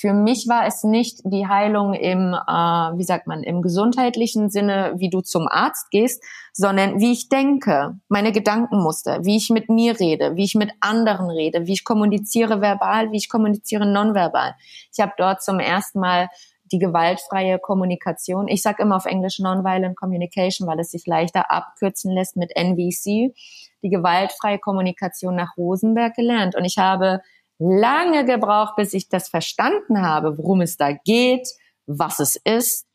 für 0.00 0.12
mich 0.12 0.46
war 0.46 0.64
es 0.64 0.84
nicht 0.84 1.22
die 1.24 1.48
Heilung 1.48 1.92
im, 1.92 2.32
äh, 2.32 2.52
wie 2.96 3.02
sagt 3.02 3.26
man, 3.26 3.42
im 3.42 3.62
gesundheitlichen 3.62 4.48
Sinne, 4.48 4.92
wie 4.96 5.10
du 5.10 5.22
zum 5.22 5.48
Arzt 5.48 5.90
gehst, 5.90 6.22
sondern 6.52 7.00
wie 7.00 7.10
ich 7.10 7.28
denke, 7.28 7.98
meine 8.08 8.30
Gedankenmuster, 8.30 9.24
wie 9.24 9.36
ich 9.36 9.50
mit 9.50 9.68
mir 9.68 9.98
rede, 9.98 10.36
wie 10.36 10.44
ich 10.44 10.54
mit 10.54 10.70
anderen 10.78 11.30
rede, 11.30 11.66
wie 11.66 11.72
ich 11.72 11.82
kommuniziere 11.82 12.60
verbal, 12.60 13.10
wie 13.10 13.16
ich 13.16 13.28
kommuniziere 13.28 13.86
nonverbal. 13.86 14.54
Ich 14.92 15.00
habe 15.00 15.14
dort 15.18 15.42
zum 15.42 15.58
ersten 15.58 15.98
Mal 15.98 16.28
die 16.72 16.78
gewaltfreie 16.78 17.58
Kommunikation. 17.58 18.48
Ich 18.48 18.62
sage 18.62 18.82
immer 18.82 18.96
auf 18.96 19.06
Englisch 19.06 19.38
Nonviolent 19.38 19.96
Communication, 19.96 20.66
weil 20.68 20.80
es 20.80 20.90
sich 20.90 21.06
leichter 21.06 21.50
abkürzen 21.50 22.12
lässt 22.12 22.36
mit 22.36 22.54
NVC. 22.54 23.34
Die 23.82 23.90
gewaltfreie 23.90 24.58
Kommunikation 24.58 25.36
nach 25.36 25.56
Rosenberg 25.56 26.14
gelernt. 26.14 26.56
Und 26.56 26.64
ich 26.64 26.78
habe 26.78 27.22
lange 27.58 28.24
gebraucht, 28.24 28.76
bis 28.76 28.94
ich 28.94 29.08
das 29.08 29.28
verstanden 29.28 30.02
habe, 30.02 30.38
worum 30.38 30.60
es 30.60 30.76
da 30.76 30.92
geht, 30.92 31.48
was 31.86 32.20
es 32.20 32.36
ist. 32.36 32.86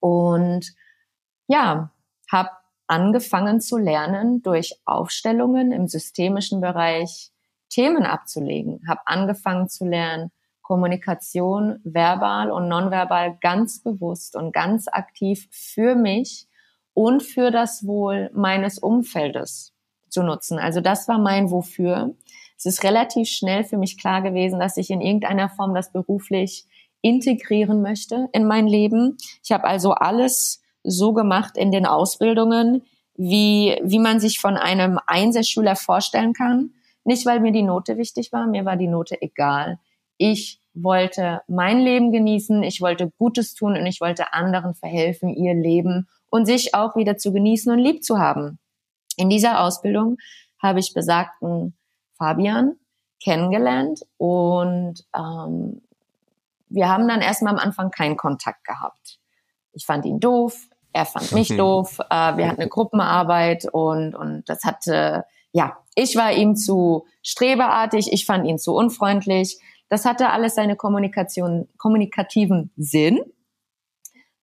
Und 0.00 0.72
ja, 1.46 1.90
habe 2.30 2.50
angefangen 2.86 3.60
zu 3.60 3.78
lernen, 3.78 4.42
durch 4.42 4.78
Aufstellungen 4.84 5.72
im 5.72 5.88
systemischen 5.88 6.60
Bereich 6.60 7.30
Themen 7.68 8.04
abzulegen. 8.04 8.82
Habe 8.86 9.00
angefangen 9.06 9.68
zu 9.68 9.84
lernen, 9.86 10.30
Kommunikation 10.72 11.80
verbal 11.84 12.50
und 12.50 12.68
nonverbal 12.68 13.36
ganz 13.42 13.82
bewusst 13.82 14.36
und 14.36 14.52
ganz 14.52 14.88
aktiv 14.88 15.46
für 15.50 15.94
mich 15.94 16.46
und 16.94 17.22
für 17.22 17.50
das 17.50 17.86
Wohl 17.86 18.30
meines 18.32 18.78
Umfeldes 18.78 19.74
zu 20.08 20.22
nutzen. 20.22 20.58
Also 20.58 20.80
das 20.80 21.08
war 21.08 21.18
mein 21.18 21.50
Wofür 21.50 22.14
es 22.64 22.66
ist 22.66 22.84
relativ 22.84 23.28
schnell 23.28 23.64
für 23.64 23.76
mich 23.76 23.98
klar 23.98 24.22
gewesen, 24.22 24.60
dass 24.60 24.76
ich 24.76 24.90
in 24.90 25.00
irgendeiner 25.00 25.48
Form 25.48 25.74
das 25.74 25.90
beruflich 25.90 26.64
integrieren 27.00 27.82
möchte 27.82 28.28
in 28.32 28.46
mein 28.46 28.68
Leben. 28.68 29.16
Ich 29.42 29.50
habe 29.50 29.64
also 29.64 29.94
alles 29.94 30.62
so 30.84 31.12
gemacht 31.12 31.56
in 31.56 31.72
den 31.72 31.86
Ausbildungen, 31.86 32.82
wie, 33.16 33.80
wie 33.82 33.98
man 33.98 34.20
sich 34.20 34.38
von 34.38 34.56
einem 34.56 35.00
Einserschüler 35.08 35.74
vorstellen 35.74 36.34
kann. 36.34 36.70
Nicht, 37.02 37.26
weil 37.26 37.40
mir 37.40 37.50
die 37.50 37.64
Note 37.64 37.96
wichtig 37.96 38.32
war, 38.32 38.46
mir 38.46 38.64
war 38.64 38.76
die 38.76 38.86
Note 38.86 39.20
egal. 39.20 39.80
Ich 40.24 40.60
wollte 40.72 41.42
mein 41.48 41.80
Leben 41.80 42.12
genießen, 42.12 42.62
ich 42.62 42.80
wollte 42.80 43.10
Gutes 43.18 43.54
tun 43.54 43.76
und 43.76 43.84
ich 43.86 44.00
wollte 44.00 44.32
anderen 44.32 44.72
verhelfen, 44.72 45.30
ihr 45.30 45.52
Leben 45.52 46.06
und 46.30 46.46
sich 46.46 46.76
auch 46.76 46.94
wieder 46.94 47.16
zu 47.16 47.32
genießen 47.32 47.72
und 47.72 47.80
lieb 47.80 48.04
zu 48.04 48.20
haben. 48.20 48.60
In 49.16 49.28
dieser 49.30 49.60
Ausbildung 49.60 50.18
habe 50.62 50.78
ich 50.78 50.94
besagten 50.94 51.76
Fabian 52.16 52.76
kennengelernt 53.20 54.02
und 54.16 55.04
ähm, 55.12 55.82
wir 56.68 56.88
haben 56.88 57.08
dann 57.08 57.20
erstmal 57.20 57.54
am 57.54 57.58
Anfang 57.58 57.90
keinen 57.90 58.16
Kontakt 58.16 58.62
gehabt. 58.62 59.18
Ich 59.72 59.84
fand 59.84 60.04
ihn 60.04 60.20
doof, 60.20 60.68
er 60.92 61.04
fand 61.04 61.32
mich 61.32 61.48
doof, 61.56 61.98
äh, 61.98 62.36
wir 62.36 62.46
hatten 62.46 62.60
eine 62.60 62.68
Gruppenarbeit 62.68 63.66
und, 63.72 64.14
und 64.14 64.48
das 64.48 64.62
hatte, 64.62 65.24
ja, 65.50 65.78
ich 65.96 66.14
war 66.14 66.30
ihm 66.32 66.54
zu 66.54 67.06
strebeartig, 67.24 68.12
ich 68.12 68.24
fand 68.24 68.46
ihn 68.46 68.60
zu 68.60 68.72
unfreundlich. 68.72 69.58
Das 69.92 70.06
hatte 70.06 70.30
alles 70.30 70.54
seine 70.54 70.74
Kommunikation, 70.74 71.68
kommunikativen 71.76 72.70
Sinn. 72.78 73.20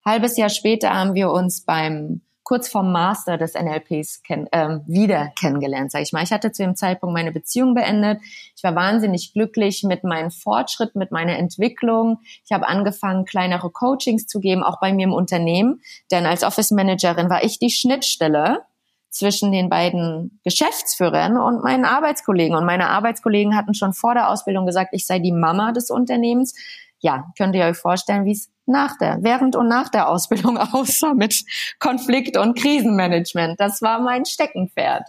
Halbes 0.04 0.36
Jahr 0.36 0.48
später 0.48 0.94
haben 0.94 1.14
wir 1.14 1.32
uns 1.32 1.64
beim 1.64 2.20
kurz 2.44 2.68
vorm 2.68 2.92
Master 2.92 3.36
des 3.36 3.54
NLPs 3.54 4.22
kenn, 4.22 4.46
ähm, 4.52 4.82
wieder 4.86 5.32
kennengelernt, 5.40 5.90
sage 5.90 6.04
ich 6.04 6.12
mal. 6.12 6.22
Ich 6.22 6.30
hatte 6.30 6.52
zu 6.52 6.62
dem 6.62 6.76
Zeitpunkt 6.76 7.14
meine 7.14 7.32
Beziehung 7.32 7.74
beendet. 7.74 8.20
Ich 8.54 8.62
war 8.62 8.76
wahnsinnig 8.76 9.32
glücklich 9.32 9.82
mit 9.82 10.04
meinem 10.04 10.30
Fortschritt, 10.30 10.94
mit 10.94 11.10
meiner 11.10 11.36
Entwicklung. 11.36 12.20
Ich 12.44 12.52
habe 12.52 12.68
angefangen, 12.68 13.24
kleinere 13.24 13.70
Coachings 13.70 14.28
zu 14.28 14.38
geben, 14.38 14.62
auch 14.62 14.78
bei 14.78 14.92
mir 14.92 15.02
im 15.02 15.12
Unternehmen. 15.12 15.80
Denn 16.12 16.26
als 16.26 16.44
Office 16.44 16.70
Managerin 16.70 17.28
war 17.28 17.42
ich 17.42 17.58
die 17.58 17.70
Schnittstelle 17.70 18.62
zwischen 19.10 19.50
den 19.50 19.68
beiden 19.68 20.40
Geschäftsführern 20.44 21.36
und 21.36 21.62
meinen 21.62 21.84
Arbeitskollegen. 21.84 22.56
Und 22.56 22.64
meine 22.64 22.88
Arbeitskollegen 22.88 23.56
hatten 23.56 23.74
schon 23.74 23.92
vor 23.92 24.14
der 24.14 24.28
Ausbildung 24.28 24.66
gesagt, 24.66 24.90
ich 24.92 25.06
sei 25.06 25.18
die 25.18 25.32
Mama 25.32 25.72
des 25.72 25.90
Unternehmens. 25.90 26.54
Ja, 27.00 27.26
könnt 27.36 27.56
ihr 27.56 27.64
euch 27.64 27.76
vorstellen, 27.76 28.24
wie 28.24 28.32
es 28.32 28.50
nach 28.66 28.96
der, 28.98 29.18
während 29.22 29.56
und 29.56 29.68
nach 29.68 29.88
der 29.88 30.08
Ausbildung 30.08 30.56
aussah 30.72 31.14
mit 31.14 31.44
Konflikt- 31.80 32.36
und 32.36 32.56
Krisenmanagement. 32.56 33.58
Das 33.58 33.82
war 33.82 34.00
mein 34.00 34.24
Steckenpferd. 34.24 35.08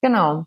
Genau. 0.00 0.46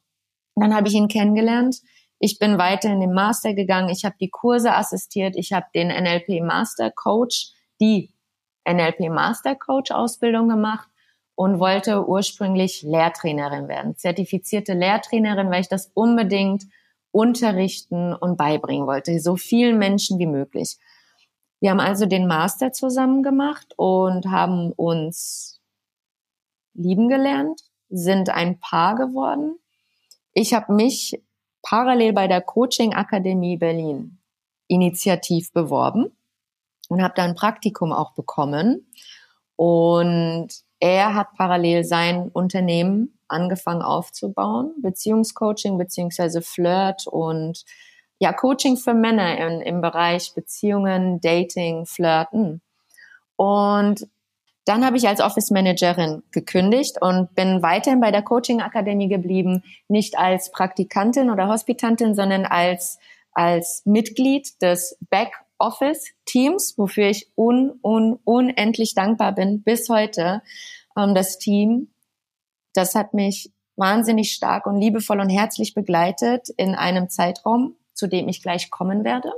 Dann 0.55 0.75
habe 0.75 0.87
ich 0.87 0.95
ihn 0.95 1.07
kennengelernt. 1.07 1.77
Ich 2.17 2.39
bin 2.39 2.57
weiter 2.57 2.89
in 2.89 2.99
den 2.99 3.13
Master 3.13 3.53
gegangen. 3.53 3.89
Ich 3.89 4.03
habe 4.03 4.15
die 4.19 4.29
Kurse 4.29 4.73
assistiert. 4.73 5.35
Ich 5.37 5.53
habe 5.53 5.67
den 5.75 5.87
NLP 5.89 6.41
Master 6.41 6.91
Coach, 6.91 7.51
die 7.79 8.11
NLP 8.67 9.09
Master 9.09 9.55
Coach 9.55 9.91
Ausbildung 9.91 10.49
gemacht 10.49 10.88
und 11.39 11.57
wollte 11.57 12.05
ursprünglich 12.05 12.81
Lehrtrainerin 12.83 13.69
werden, 13.69 13.95
zertifizierte 13.95 14.73
Lehrtrainerin, 14.73 15.49
weil 15.49 15.61
ich 15.61 15.69
das 15.69 15.89
unbedingt 15.93 16.65
unterrichten 17.11 18.13
und 18.13 18.35
beibringen 18.35 18.85
wollte, 18.85 19.17
so 19.21 19.37
vielen 19.37 19.77
Menschen 19.77 20.19
wie 20.19 20.25
möglich. 20.25 20.77
Wir 21.61 21.69
haben 21.69 21.79
also 21.79 22.07
den 22.07 22.27
Master 22.27 22.73
zusammen 22.73 23.23
gemacht 23.23 23.73
und 23.77 24.25
haben 24.25 24.73
uns 24.73 25.61
lieben 26.73 27.07
gelernt, 27.07 27.61
sind 27.87 28.29
ein 28.29 28.59
Paar 28.59 28.95
geworden. 28.95 29.55
Ich 30.33 30.53
habe 30.53 30.73
mich 30.73 31.23
parallel 31.61 32.11
bei 32.11 32.27
der 32.27 32.41
Coaching 32.41 32.93
Akademie 32.93 33.55
Berlin 33.55 34.19
initiativ 34.67 35.53
beworben 35.53 36.11
und 36.89 37.01
habe 37.01 37.13
da 37.15 37.23
ein 37.23 37.35
Praktikum 37.35 37.93
auch 37.93 38.11
bekommen. 38.11 38.91
Und 39.55 40.67
er 40.79 41.13
hat 41.13 41.33
parallel 41.35 41.83
sein 41.83 42.29
Unternehmen 42.29 43.19
angefangen 43.27 43.81
aufzubauen, 43.81 44.73
Beziehungscoaching 44.81 45.77
beziehungsweise 45.77 46.41
Flirt 46.41 47.07
und 47.07 47.63
ja, 48.19 48.33
Coaching 48.33 48.77
für 48.77 48.93
Männer 48.93 49.37
in, 49.37 49.61
im 49.61 49.81
Bereich 49.81 50.33
Beziehungen, 50.33 51.21
Dating, 51.21 51.85
Flirten. 51.85 52.61
Und 53.35 54.07
dann 54.65 54.85
habe 54.85 54.97
ich 54.97 55.07
als 55.07 55.21
Office 55.21 55.51
Managerin 55.51 56.21
gekündigt 56.31 57.01
und 57.01 57.33
bin 57.33 57.61
weiterhin 57.61 58.01
bei 58.01 58.11
der 58.11 58.21
Coaching 58.21 58.61
Akademie 58.61 59.07
geblieben, 59.07 59.63
nicht 59.87 60.17
als 60.17 60.51
Praktikantin 60.51 61.29
oder 61.29 61.47
Hospitantin, 61.47 62.13
sondern 62.13 62.45
als, 62.45 62.99
als 63.31 63.81
Mitglied 63.85 64.61
des 64.61 64.97
Backoffice 65.59 66.13
Teams, 66.25 66.73
wofür 66.77 67.07
ich 67.07 67.31
un, 67.35 67.79
un, 67.83 68.19
unendlich 68.23 68.95
dankbar 68.95 69.33
bin 69.33 69.61
bis 69.61 69.89
heute. 69.89 70.41
Ähm, 70.97 71.13
das 71.13 71.37
Team, 71.37 71.89
das 72.73 72.95
hat 72.95 73.13
mich 73.13 73.51
wahnsinnig 73.75 74.33
stark 74.33 74.65
und 74.65 74.79
liebevoll 74.79 75.19
und 75.19 75.29
herzlich 75.29 75.73
begleitet 75.73 76.49
in 76.57 76.75
einem 76.75 77.09
Zeitraum 77.09 77.75
zu 77.99 78.07
dem 78.07 78.27
ich 78.27 78.41
gleich 78.41 78.71
kommen 78.71 79.03
werde. 79.03 79.31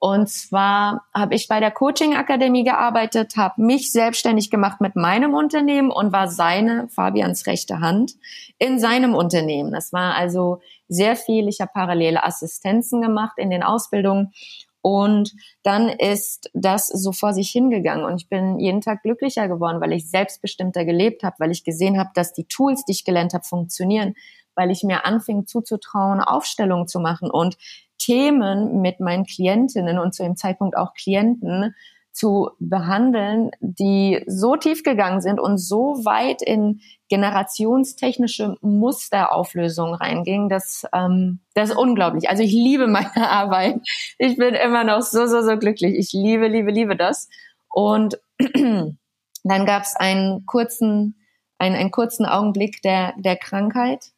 Und 0.00 0.28
zwar 0.28 1.06
habe 1.12 1.34
ich 1.34 1.48
bei 1.48 1.58
der 1.58 1.72
Coaching 1.72 2.14
Akademie 2.14 2.62
gearbeitet, 2.62 3.36
habe 3.36 3.60
mich 3.60 3.90
selbstständig 3.90 4.48
gemacht 4.48 4.80
mit 4.80 4.94
meinem 4.94 5.34
Unternehmen 5.34 5.90
und 5.90 6.12
war 6.12 6.28
seine, 6.28 6.88
Fabians 6.88 7.48
rechte 7.48 7.80
Hand, 7.80 8.12
in 8.58 8.78
seinem 8.78 9.16
Unternehmen. 9.16 9.72
Das 9.72 9.92
war 9.92 10.14
also 10.14 10.60
sehr 10.86 11.16
viel. 11.16 11.48
Ich 11.48 11.60
habe 11.60 11.72
parallele 11.74 12.22
Assistenzen 12.22 13.00
gemacht 13.00 13.38
in 13.38 13.50
den 13.50 13.64
Ausbildungen. 13.64 14.32
Und 14.80 15.32
dann 15.62 15.88
ist 15.88 16.50
das 16.54 16.86
so 16.86 17.12
vor 17.12 17.32
sich 17.32 17.50
hingegangen. 17.50 18.04
Und 18.04 18.20
ich 18.22 18.28
bin 18.28 18.58
jeden 18.58 18.80
Tag 18.80 19.02
glücklicher 19.02 19.48
geworden, 19.48 19.80
weil 19.80 19.92
ich 19.92 20.10
selbstbestimmter 20.10 20.84
gelebt 20.84 21.22
habe, 21.22 21.36
weil 21.38 21.50
ich 21.50 21.64
gesehen 21.64 21.98
habe, 21.98 22.10
dass 22.14 22.32
die 22.32 22.44
Tools, 22.44 22.84
die 22.84 22.92
ich 22.92 23.04
gelernt 23.04 23.34
habe, 23.34 23.44
funktionieren, 23.44 24.14
weil 24.54 24.70
ich 24.70 24.82
mir 24.82 25.04
anfing 25.04 25.46
zuzutrauen, 25.46 26.20
Aufstellungen 26.20 26.88
zu 26.88 27.00
machen 27.00 27.30
und 27.30 27.56
Themen 27.98 28.80
mit 28.80 29.00
meinen 29.00 29.24
Klientinnen 29.24 29.98
und 29.98 30.14
zu 30.14 30.22
dem 30.22 30.36
Zeitpunkt 30.36 30.76
auch 30.76 30.94
Klienten 30.94 31.74
zu 32.18 32.50
behandeln, 32.58 33.52
die 33.60 34.24
so 34.26 34.56
tief 34.56 34.82
gegangen 34.82 35.20
sind 35.20 35.38
und 35.38 35.58
so 35.58 36.04
weit 36.04 36.42
in 36.42 36.80
generationstechnische 37.08 38.56
Musterauflösung 38.60 39.94
reingingen, 39.94 40.48
dass 40.48 40.84
ähm, 40.92 41.38
das 41.54 41.70
ist 41.70 41.76
unglaublich. 41.76 42.28
Also 42.28 42.42
ich 42.42 42.50
liebe 42.52 42.88
meine 42.88 43.14
Arbeit. 43.30 43.80
Ich 44.18 44.36
bin 44.36 44.54
immer 44.54 44.82
noch 44.82 45.02
so, 45.02 45.26
so, 45.28 45.42
so 45.42 45.56
glücklich. 45.58 45.94
Ich 45.94 46.12
liebe, 46.12 46.48
liebe, 46.48 46.72
liebe 46.72 46.96
das. 46.96 47.28
Und 47.68 48.18
dann 48.54 48.96
gab 49.44 49.82
es 49.84 49.94
einen 49.94 50.44
kurzen, 50.44 51.24
einen, 51.58 51.76
einen 51.76 51.92
kurzen 51.92 52.26
Augenblick 52.26 52.82
der, 52.82 53.14
der 53.18 53.36
Krankheit 53.36 54.12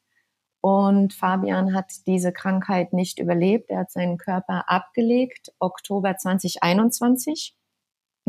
und 0.63 1.13
Fabian 1.13 1.75
hat 1.75 1.91
diese 2.07 2.33
Krankheit 2.33 2.95
nicht 2.95 3.19
überlebt. 3.19 3.71
Er 3.71 3.81
hat 3.81 3.91
seinen 3.91 4.19
Körper 4.19 4.65
abgelegt, 4.69 5.53
Oktober 5.59 6.17
2021. 6.17 7.55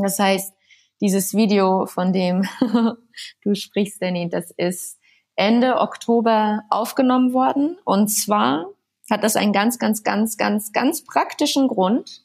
Das 0.02 0.20
heißt, 0.20 0.54
dieses 1.02 1.34
Video, 1.34 1.86
von 1.88 2.14
dem 2.14 2.48
du 3.44 3.56
sprichst, 3.56 4.02
Danny, 4.02 4.30
das 4.30 4.52
ist 4.52 5.00
Ende 5.36 5.78
Oktober 5.80 6.64
aufgenommen 6.70 7.34
worden. 7.34 7.78
Und 7.86 8.10
zwar 8.10 8.68
hat 9.10 9.24
das 9.24 9.36
einen 9.36 9.54
ganz, 9.54 9.80
ganz, 9.80 10.04
ganz, 10.04 10.38
ganz, 10.38 10.72
ganz 10.72 11.04
praktischen 11.04 11.68
Grund. 11.68 12.24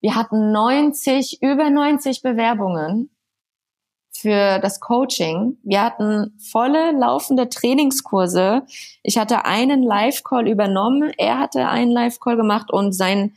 Wir 0.00 0.14
hatten 0.14 0.52
90, 0.52 1.42
über 1.42 1.70
90 1.70 2.22
Bewerbungen 2.22 3.10
für 4.12 4.58
das 4.58 4.80
Coaching. 4.80 5.58
Wir 5.62 5.82
hatten 5.82 6.38
volle 6.38 6.92
laufende 6.92 7.48
Trainingskurse. 7.48 8.66
Ich 9.02 9.18
hatte 9.18 9.44
einen 9.44 9.82
Live-Call 9.82 10.46
übernommen. 10.48 11.12
Er 11.18 11.38
hatte 11.38 11.68
einen 11.68 11.90
Live-Call 11.90 12.36
gemacht 12.36 12.70
und 12.70 12.92
sein 12.92 13.34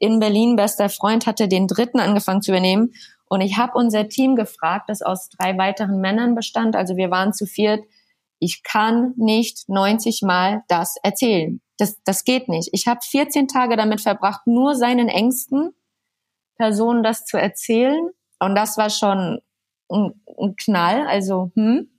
in 0.00 0.18
Berlin 0.18 0.56
bester 0.56 0.88
Freund 0.88 1.26
hatte 1.26 1.46
den 1.46 1.68
dritten 1.68 2.00
angefangen 2.00 2.42
zu 2.42 2.50
übernehmen. 2.50 2.94
Und 3.26 3.42
ich 3.42 3.58
habe 3.58 3.78
unser 3.78 4.08
Team 4.08 4.34
gefragt, 4.34 4.88
das 4.88 5.02
aus 5.02 5.28
drei 5.28 5.56
weiteren 5.56 6.00
Männern 6.00 6.34
bestand. 6.34 6.74
Also 6.74 6.96
wir 6.96 7.10
waren 7.10 7.32
zu 7.32 7.46
viert. 7.46 7.84
Ich 8.38 8.62
kann 8.64 9.12
nicht 9.16 9.68
90 9.68 10.22
Mal 10.22 10.64
das 10.68 10.96
erzählen. 11.02 11.60
Das, 11.76 12.02
das 12.02 12.24
geht 12.24 12.48
nicht. 12.48 12.70
Ich 12.72 12.86
habe 12.86 13.00
14 13.02 13.46
Tage 13.46 13.76
damit 13.76 14.00
verbracht, 14.00 14.46
nur 14.46 14.74
seinen 14.74 15.08
engsten 15.08 15.74
Personen 16.56 17.02
das 17.02 17.26
zu 17.26 17.36
erzählen. 17.36 18.08
Und 18.38 18.54
das 18.54 18.78
war 18.78 18.88
schon 18.88 19.40
ein, 19.90 20.22
ein 20.38 20.56
Knall. 20.56 21.06
Also, 21.06 21.52
hm. 21.54 21.90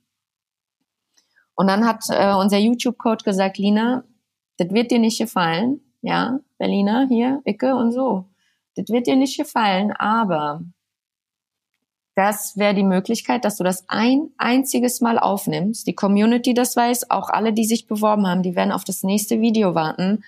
Und 1.54 1.66
dann 1.68 1.86
hat 1.86 2.02
äh, 2.10 2.34
unser 2.34 2.58
YouTube-Coach 2.58 3.22
gesagt, 3.22 3.58
Lina, 3.58 4.02
das 4.56 4.70
wird 4.70 4.90
dir 4.90 4.98
nicht 4.98 5.18
gefallen. 5.18 5.91
Ja, 6.02 6.40
Berliner, 6.58 7.06
hier, 7.08 7.40
Icke 7.44 7.74
und 7.74 7.92
so. 7.92 8.26
Das 8.74 8.88
wird 8.88 9.06
dir 9.06 9.16
nicht 9.16 9.38
gefallen, 9.38 9.92
aber 9.92 10.62
das 12.14 12.58
wäre 12.58 12.74
die 12.74 12.82
Möglichkeit, 12.82 13.44
dass 13.44 13.56
du 13.56 13.64
das 13.64 13.88
ein 13.88 14.30
einziges 14.36 15.00
Mal 15.00 15.18
aufnimmst. 15.18 15.86
Die 15.86 15.94
Community 15.94 16.52
das 16.52 16.76
weiß, 16.76 17.10
auch 17.10 17.30
alle, 17.30 17.52
die 17.52 17.64
sich 17.64 17.86
beworben 17.86 18.26
haben, 18.26 18.42
die 18.42 18.54
werden 18.54 18.72
auf 18.72 18.84
das 18.84 19.02
nächste 19.02 19.40
Video 19.40 19.74
warten. 19.74 20.24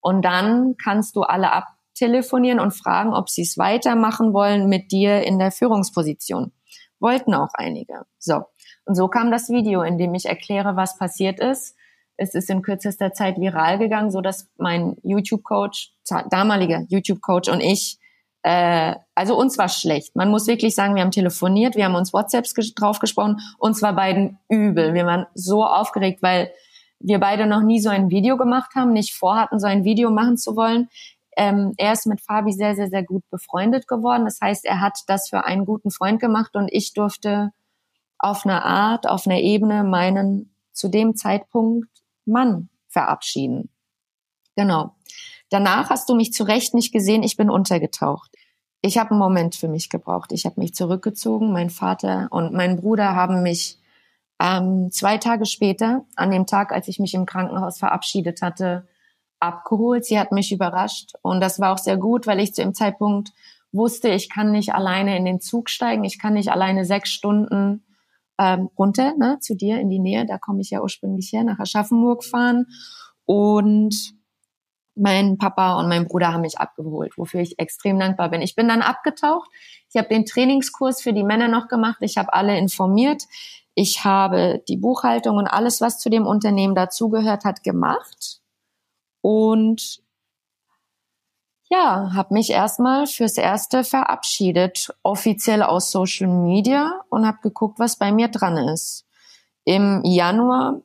Und 0.00 0.22
dann 0.22 0.76
kannst 0.76 1.16
du 1.16 1.22
alle 1.22 1.52
abtelefonieren 1.52 2.60
und 2.60 2.72
fragen, 2.72 3.14
ob 3.14 3.28
sie 3.28 3.42
es 3.42 3.58
weitermachen 3.58 4.32
wollen 4.32 4.68
mit 4.68 4.92
dir 4.92 5.22
in 5.22 5.38
der 5.38 5.50
Führungsposition. 5.50 6.52
Wollten 7.00 7.34
auch 7.34 7.54
einige. 7.54 8.04
So. 8.18 8.42
Und 8.84 8.94
so 8.94 9.08
kam 9.08 9.30
das 9.30 9.48
Video, 9.48 9.82
in 9.82 9.98
dem 9.98 10.14
ich 10.14 10.26
erkläre, 10.26 10.76
was 10.76 10.98
passiert 10.98 11.40
ist. 11.40 11.74
Es 12.16 12.34
ist 12.34 12.50
in 12.50 12.62
kürzester 12.62 13.12
Zeit 13.12 13.38
viral 13.38 13.78
gegangen, 13.78 14.10
so 14.10 14.20
dass 14.20 14.48
mein 14.56 14.96
YouTube-Coach, 15.02 15.92
damaliger 16.30 16.84
YouTube-Coach 16.88 17.48
und 17.48 17.60
ich 17.60 17.98
äh, 18.44 18.96
also 19.14 19.36
uns 19.36 19.56
war 19.56 19.70
schlecht. 19.70 20.14
Man 20.14 20.30
muss 20.30 20.46
wirklich 20.46 20.74
sagen, 20.74 20.94
wir 20.94 21.02
haben 21.02 21.10
telefoniert, 21.10 21.76
wir 21.76 21.86
haben 21.86 21.94
uns 21.94 22.12
WhatsApps 22.12 22.52
drauf 22.74 22.98
gesprochen, 22.98 23.40
uns 23.58 23.80
war 23.80 23.94
beiden 23.94 24.38
übel. 24.50 24.92
Wir 24.92 25.06
waren 25.06 25.26
so 25.34 25.64
aufgeregt, 25.64 26.22
weil 26.22 26.52
wir 27.00 27.18
beide 27.18 27.46
noch 27.46 27.62
nie 27.62 27.80
so 27.80 27.88
ein 27.88 28.10
Video 28.10 28.36
gemacht 28.36 28.74
haben, 28.74 28.92
nicht 28.92 29.14
vorhatten, 29.14 29.58
so 29.58 29.66
ein 29.66 29.84
Video 29.84 30.10
machen 30.10 30.36
zu 30.36 30.56
wollen. 30.56 30.88
Ähm, 31.36 31.72
er 31.78 31.94
ist 31.94 32.06
mit 32.06 32.20
Fabi 32.20 32.52
sehr, 32.52 32.76
sehr, 32.76 32.88
sehr 32.88 33.02
gut 33.02 33.24
befreundet 33.30 33.88
geworden. 33.88 34.26
Das 34.26 34.38
heißt, 34.42 34.66
er 34.66 34.80
hat 34.80 34.98
das 35.06 35.30
für 35.30 35.44
einen 35.46 35.64
guten 35.64 35.90
Freund 35.90 36.20
gemacht 36.20 36.54
und 36.54 36.68
ich 36.70 36.92
durfte 36.92 37.50
auf 38.18 38.44
einer 38.44 38.64
Art, 38.64 39.08
auf 39.08 39.26
einer 39.26 39.40
Ebene 39.40 39.84
meinen 39.84 40.54
zu 40.72 40.88
dem 40.88 41.16
Zeitpunkt 41.16 41.88
Mann 42.26 42.68
verabschieden. 42.88 43.70
Genau. 44.56 44.94
Danach 45.50 45.90
hast 45.90 46.08
du 46.08 46.14
mich 46.14 46.32
zu 46.32 46.44
Recht 46.44 46.74
nicht 46.74 46.92
gesehen, 46.92 47.22
ich 47.22 47.36
bin 47.36 47.50
untergetaucht. 47.50 48.30
Ich 48.82 48.98
habe 48.98 49.10
einen 49.10 49.18
Moment 49.18 49.54
für 49.54 49.68
mich 49.68 49.88
gebraucht. 49.88 50.32
Ich 50.32 50.44
habe 50.44 50.60
mich 50.60 50.74
zurückgezogen. 50.74 51.52
Mein 51.52 51.70
Vater 51.70 52.28
und 52.30 52.52
mein 52.52 52.76
Bruder 52.76 53.14
haben 53.14 53.42
mich 53.42 53.78
ähm, 54.40 54.90
zwei 54.90 55.16
Tage 55.16 55.46
später, 55.46 56.04
an 56.16 56.30
dem 56.30 56.46
Tag, 56.46 56.72
als 56.72 56.88
ich 56.88 56.98
mich 56.98 57.14
im 57.14 57.24
Krankenhaus 57.24 57.78
verabschiedet 57.78 58.42
hatte, 58.42 58.86
abgeholt. 59.40 60.04
Sie 60.04 60.18
hat 60.18 60.32
mich 60.32 60.52
überrascht 60.52 61.12
und 61.22 61.40
das 61.40 61.60
war 61.60 61.72
auch 61.72 61.78
sehr 61.78 61.96
gut, 61.96 62.26
weil 62.26 62.40
ich 62.40 62.54
zu 62.54 62.62
dem 62.62 62.74
Zeitpunkt 62.74 63.32
wusste, 63.72 64.08
ich 64.08 64.28
kann 64.28 64.50
nicht 64.50 64.74
alleine 64.74 65.16
in 65.16 65.24
den 65.24 65.40
Zug 65.40 65.70
steigen, 65.70 66.04
ich 66.04 66.18
kann 66.18 66.34
nicht 66.34 66.50
alleine 66.50 66.84
sechs 66.84 67.10
Stunden 67.10 67.84
ähm, 68.38 68.68
runter 68.78 69.14
ne, 69.16 69.38
zu 69.40 69.54
dir 69.54 69.80
in 69.80 69.88
die 69.88 69.98
Nähe, 69.98 70.26
da 70.26 70.38
komme 70.38 70.60
ich 70.60 70.70
ja 70.70 70.80
ursprünglich 70.82 71.32
her, 71.32 71.44
nach 71.44 71.58
Aschaffenburg 71.58 72.24
fahren 72.24 72.66
und 73.24 74.14
mein 74.96 75.38
Papa 75.38 75.78
und 75.78 75.88
mein 75.88 76.06
Bruder 76.06 76.32
haben 76.32 76.42
mich 76.42 76.58
abgeholt, 76.58 77.16
wofür 77.16 77.40
ich 77.40 77.58
extrem 77.58 77.98
dankbar 77.98 78.30
bin. 78.30 78.42
Ich 78.42 78.54
bin 78.54 78.68
dann 78.68 78.82
abgetaucht. 78.82 79.50
Ich 79.90 79.96
habe 79.96 80.08
den 80.08 80.24
Trainingskurs 80.24 81.02
für 81.02 81.12
die 81.12 81.24
Männer 81.24 81.48
noch 81.48 81.68
gemacht. 81.68 81.98
Ich 82.00 82.16
habe 82.16 82.32
alle 82.32 82.56
informiert. 82.56 83.24
Ich 83.74 84.04
habe 84.04 84.62
die 84.68 84.76
Buchhaltung 84.76 85.36
und 85.36 85.48
alles, 85.48 85.80
was 85.80 85.98
zu 85.98 86.10
dem 86.10 86.26
Unternehmen 86.26 86.76
dazugehört 86.76 87.44
hat, 87.44 87.64
gemacht. 87.64 88.40
Und 89.20 90.03
ja, 91.74 92.12
habe 92.14 92.34
mich 92.34 92.50
erstmal 92.50 93.06
fürs 93.06 93.36
Erste 93.36 93.82
verabschiedet, 93.82 94.94
offiziell 95.02 95.62
aus 95.62 95.90
Social 95.90 96.28
Media 96.28 97.00
und 97.10 97.26
habe 97.26 97.38
geguckt, 97.42 97.80
was 97.80 97.98
bei 97.98 98.12
mir 98.12 98.28
dran 98.28 98.56
ist. 98.56 99.04
Im 99.64 100.02
Januar 100.04 100.82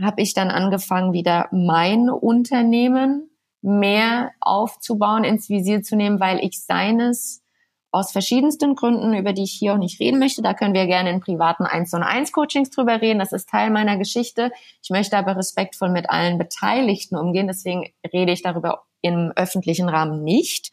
habe 0.00 0.22
ich 0.22 0.32
dann 0.32 0.50
angefangen, 0.50 1.12
wieder 1.12 1.48
mein 1.52 2.08
Unternehmen 2.08 3.30
mehr 3.60 4.30
aufzubauen, 4.40 5.24
ins 5.24 5.50
Visier 5.50 5.82
zu 5.82 5.96
nehmen, 5.96 6.20
weil 6.20 6.42
ich 6.42 6.64
seines 6.64 7.42
aus 7.90 8.12
verschiedensten 8.12 8.76
Gründen, 8.76 9.14
über 9.14 9.32
die 9.32 9.44
ich 9.44 9.52
hier 9.52 9.74
auch 9.74 9.78
nicht 9.78 9.98
reden 9.98 10.18
möchte, 10.18 10.42
da 10.42 10.54
können 10.54 10.74
wir 10.74 10.86
gerne 10.86 11.10
in 11.10 11.20
privaten 11.20 11.64
1 11.64 11.92
und 11.94 12.02
1 12.02 12.32
Coachings 12.32 12.70
drüber 12.70 13.00
reden. 13.00 13.18
Das 13.18 13.32
ist 13.32 13.48
Teil 13.48 13.70
meiner 13.70 13.96
Geschichte. 13.96 14.52
Ich 14.82 14.90
möchte 14.90 15.16
aber 15.16 15.36
respektvoll 15.36 15.88
mit 15.88 16.08
allen 16.10 16.38
Beteiligten 16.38 17.16
umgehen. 17.16 17.46
Deswegen 17.46 17.90
rede 18.12 18.32
ich 18.32 18.42
darüber 18.42 18.84
im 19.02 19.32
öffentlichen 19.36 19.88
Rahmen 19.88 20.24
nicht. 20.24 20.72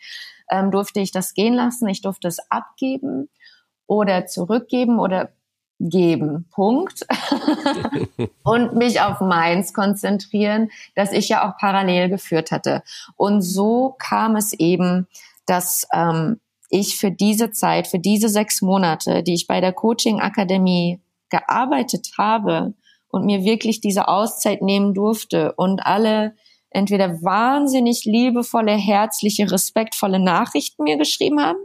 Ähm, 0.50 0.72
durfte 0.72 1.00
ich 1.00 1.12
das 1.12 1.34
gehen 1.34 1.54
lassen? 1.54 1.88
Ich 1.88 2.02
durfte 2.02 2.28
es 2.28 2.40
abgeben 2.52 3.30
oder 3.88 4.26
zurückgeben 4.26 5.00
oder 5.00 5.30
geben. 5.80 6.48
Punkt. 6.52 7.06
und 8.44 8.76
mich 8.76 9.02
auf 9.02 9.20
meins 9.22 9.74
konzentrieren, 9.74 10.70
das 10.96 11.12
ich 11.12 11.30
ja 11.30 11.48
auch 11.48 11.58
parallel 11.58 12.10
geführt 12.10 12.52
hatte. 12.52 12.84
Und 13.16 13.42
so 13.42 13.96
kam 13.98 14.36
es 14.36 14.54
eben, 14.54 15.08
dass 15.46 15.88
ähm, 15.94 16.40
ich 16.70 16.98
für 16.98 17.12
diese 17.12 17.52
Zeit, 17.52 17.88
für 17.88 18.00
diese 18.00 18.30
sechs 18.30 18.62
Monate, 18.62 19.24
die 19.24 19.34
ich 19.34 19.48
bei 19.48 19.62
der 19.62 19.74
Coaching 19.74 20.20
Akademie 20.20 21.00
gearbeitet 21.30 22.14
habe 22.18 22.74
und 23.10 23.26
mir 23.26 23.44
wirklich 23.44 23.82
diese 23.82 24.08
Auszeit 24.08 24.62
nehmen 24.62 24.94
durfte 24.94 25.54
und 25.54 25.86
alle 25.86 26.36
entweder 26.76 27.22
wahnsinnig 27.24 28.06
liebevolle, 28.06 28.74
herzliche, 28.74 29.52
respektvolle 29.52 30.20
Nachrichten 30.20 30.84
mir 30.84 30.98
geschrieben 30.98 31.42
haben 31.42 31.60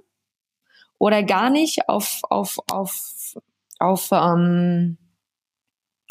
oder 0.99 1.23
gar 1.23 1.51
nicht 1.51 1.89
auf, 1.89 2.21
auf, 2.29 2.59
auf 2.71 3.21
auf, 3.81 4.11
ähm, 4.13 4.99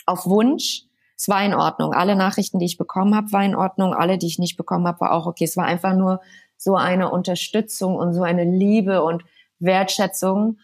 auf 0.05 0.25
Wunsch. 0.25 0.83
Es 1.15 1.29
war 1.29 1.43
in 1.45 1.53
Ordnung. 1.53 1.93
Alle 1.93 2.15
Nachrichten, 2.15 2.59
die 2.59 2.65
ich 2.65 2.77
bekommen 2.77 3.15
habe, 3.15 3.31
war 3.31 3.43
in 3.43 3.55
Ordnung. 3.55 3.93
Alle, 3.93 4.17
die 4.17 4.27
ich 4.27 4.39
nicht 4.39 4.57
bekommen 4.57 4.87
habe, 4.87 5.01
war 5.01 5.13
auch 5.13 5.27
okay. 5.27 5.43
Es 5.45 5.55
war 5.55 5.65
einfach 5.65 5.93
nur 5.93 6.21
so 6.57 6.75
eine 6.75 7.11
Unterstützung 7.11 7.95
und 7.95 8.13
so 8.13 8.23
eine 8.23 8.43
Liebe 8.43 9.03
und 9.03 9.23
Wertschätzung, 9.59 10.57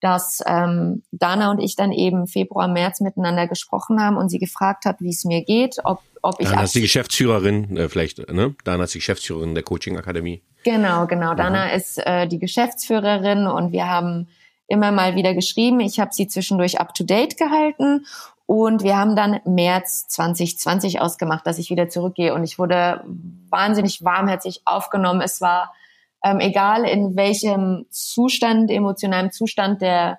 dass 0.00 0.42
ähm, 0.46 1.02
Dana 1.12 1.50
und 1.50 1.60
ich 1.60 1.76
dann 1.76 1.92
eben 1.92 2.26
Februar, 2.26 2.68
März 2.68 3.00
miteinander 3.00 3.46
gesprochen 3.46 4.00
haben 4.00 4.16
und 4.16 4.28
sie 4.28 4.38
gefragt 4.38 4.84
hat, 4.84 5.00
wie 5.00 5.10
es 5.10 5.24
mir 5.24 5.44
geht, 5.44 5.76
ob, 5.84 6.00
ob 6.22 6.40
ich. 6.40 6.48
Dana 6.48 6.62
ist 6.62 6.74
die 6.74 6.80
Geschäftsführerin, 6.80 7.76
äh, 7.76 7.88
vielleicht, 7.88 8.18
ne? 8.32 8.54
Dana 8.64 8.84
ist 8.84 8.94
die 8.94 8.98
Geschäftsführerin 8.98 9.54
der 9.54 9.62
Coaching 9.62 9.96
Akademie. 9.96 10.42
Genau, 10.64 11.06
genau. 11.06 11.34
Dana 11.34 11.66
mhm. 11.66 11.72
ist 11.72 11.98
äh, 11.98 12.26
die 12.26 12.38
Geschäftsführerin 12.38 13.46
und 13.46 13.72
wir 13.72 13.88
haben 13.88 14.28
immer 14.66 14.92
mal 14.92 15.16
wieder 15.16 15.34
geschrieben. 15.34 15.80
Ich 15.80 15.98
habe 15.98 16.14
sie 16.14 16.28
zwischendurch 16.28 16.80
up-to-date 16.80 17.36
gehalten 17.36 18.06
und 18.46 18.82
wir 18.82 18.96
haben 18.96 19.14
dann 19.14 19.40
März 19.44 20.08
2020 20.08 21.00
ausgemacht, 21.00 21.46
dass 21.46 21.58
ich 21.58 21.70
wieder 21.70 21.88
zurückgehe. 21.88 22.34
Und 22.34 22.42
ich 22.42 22.58
wurde 22.58 23.04
wahnsinnig 23.48 24.04
warmherzig 24.04 24.62
aufgenommen. 24.64 25.20
Es 25.20 25.40
war 25.40 25.72
ähm, 26.24 26.40
egal, 26.40 26.84
in 26.84 27.16
welchem 27.16 27.86
Zustand, 27.90 28.70
emotionalem 28.70 29.30
Zustand 29.30 29.80
der 29.80 30.18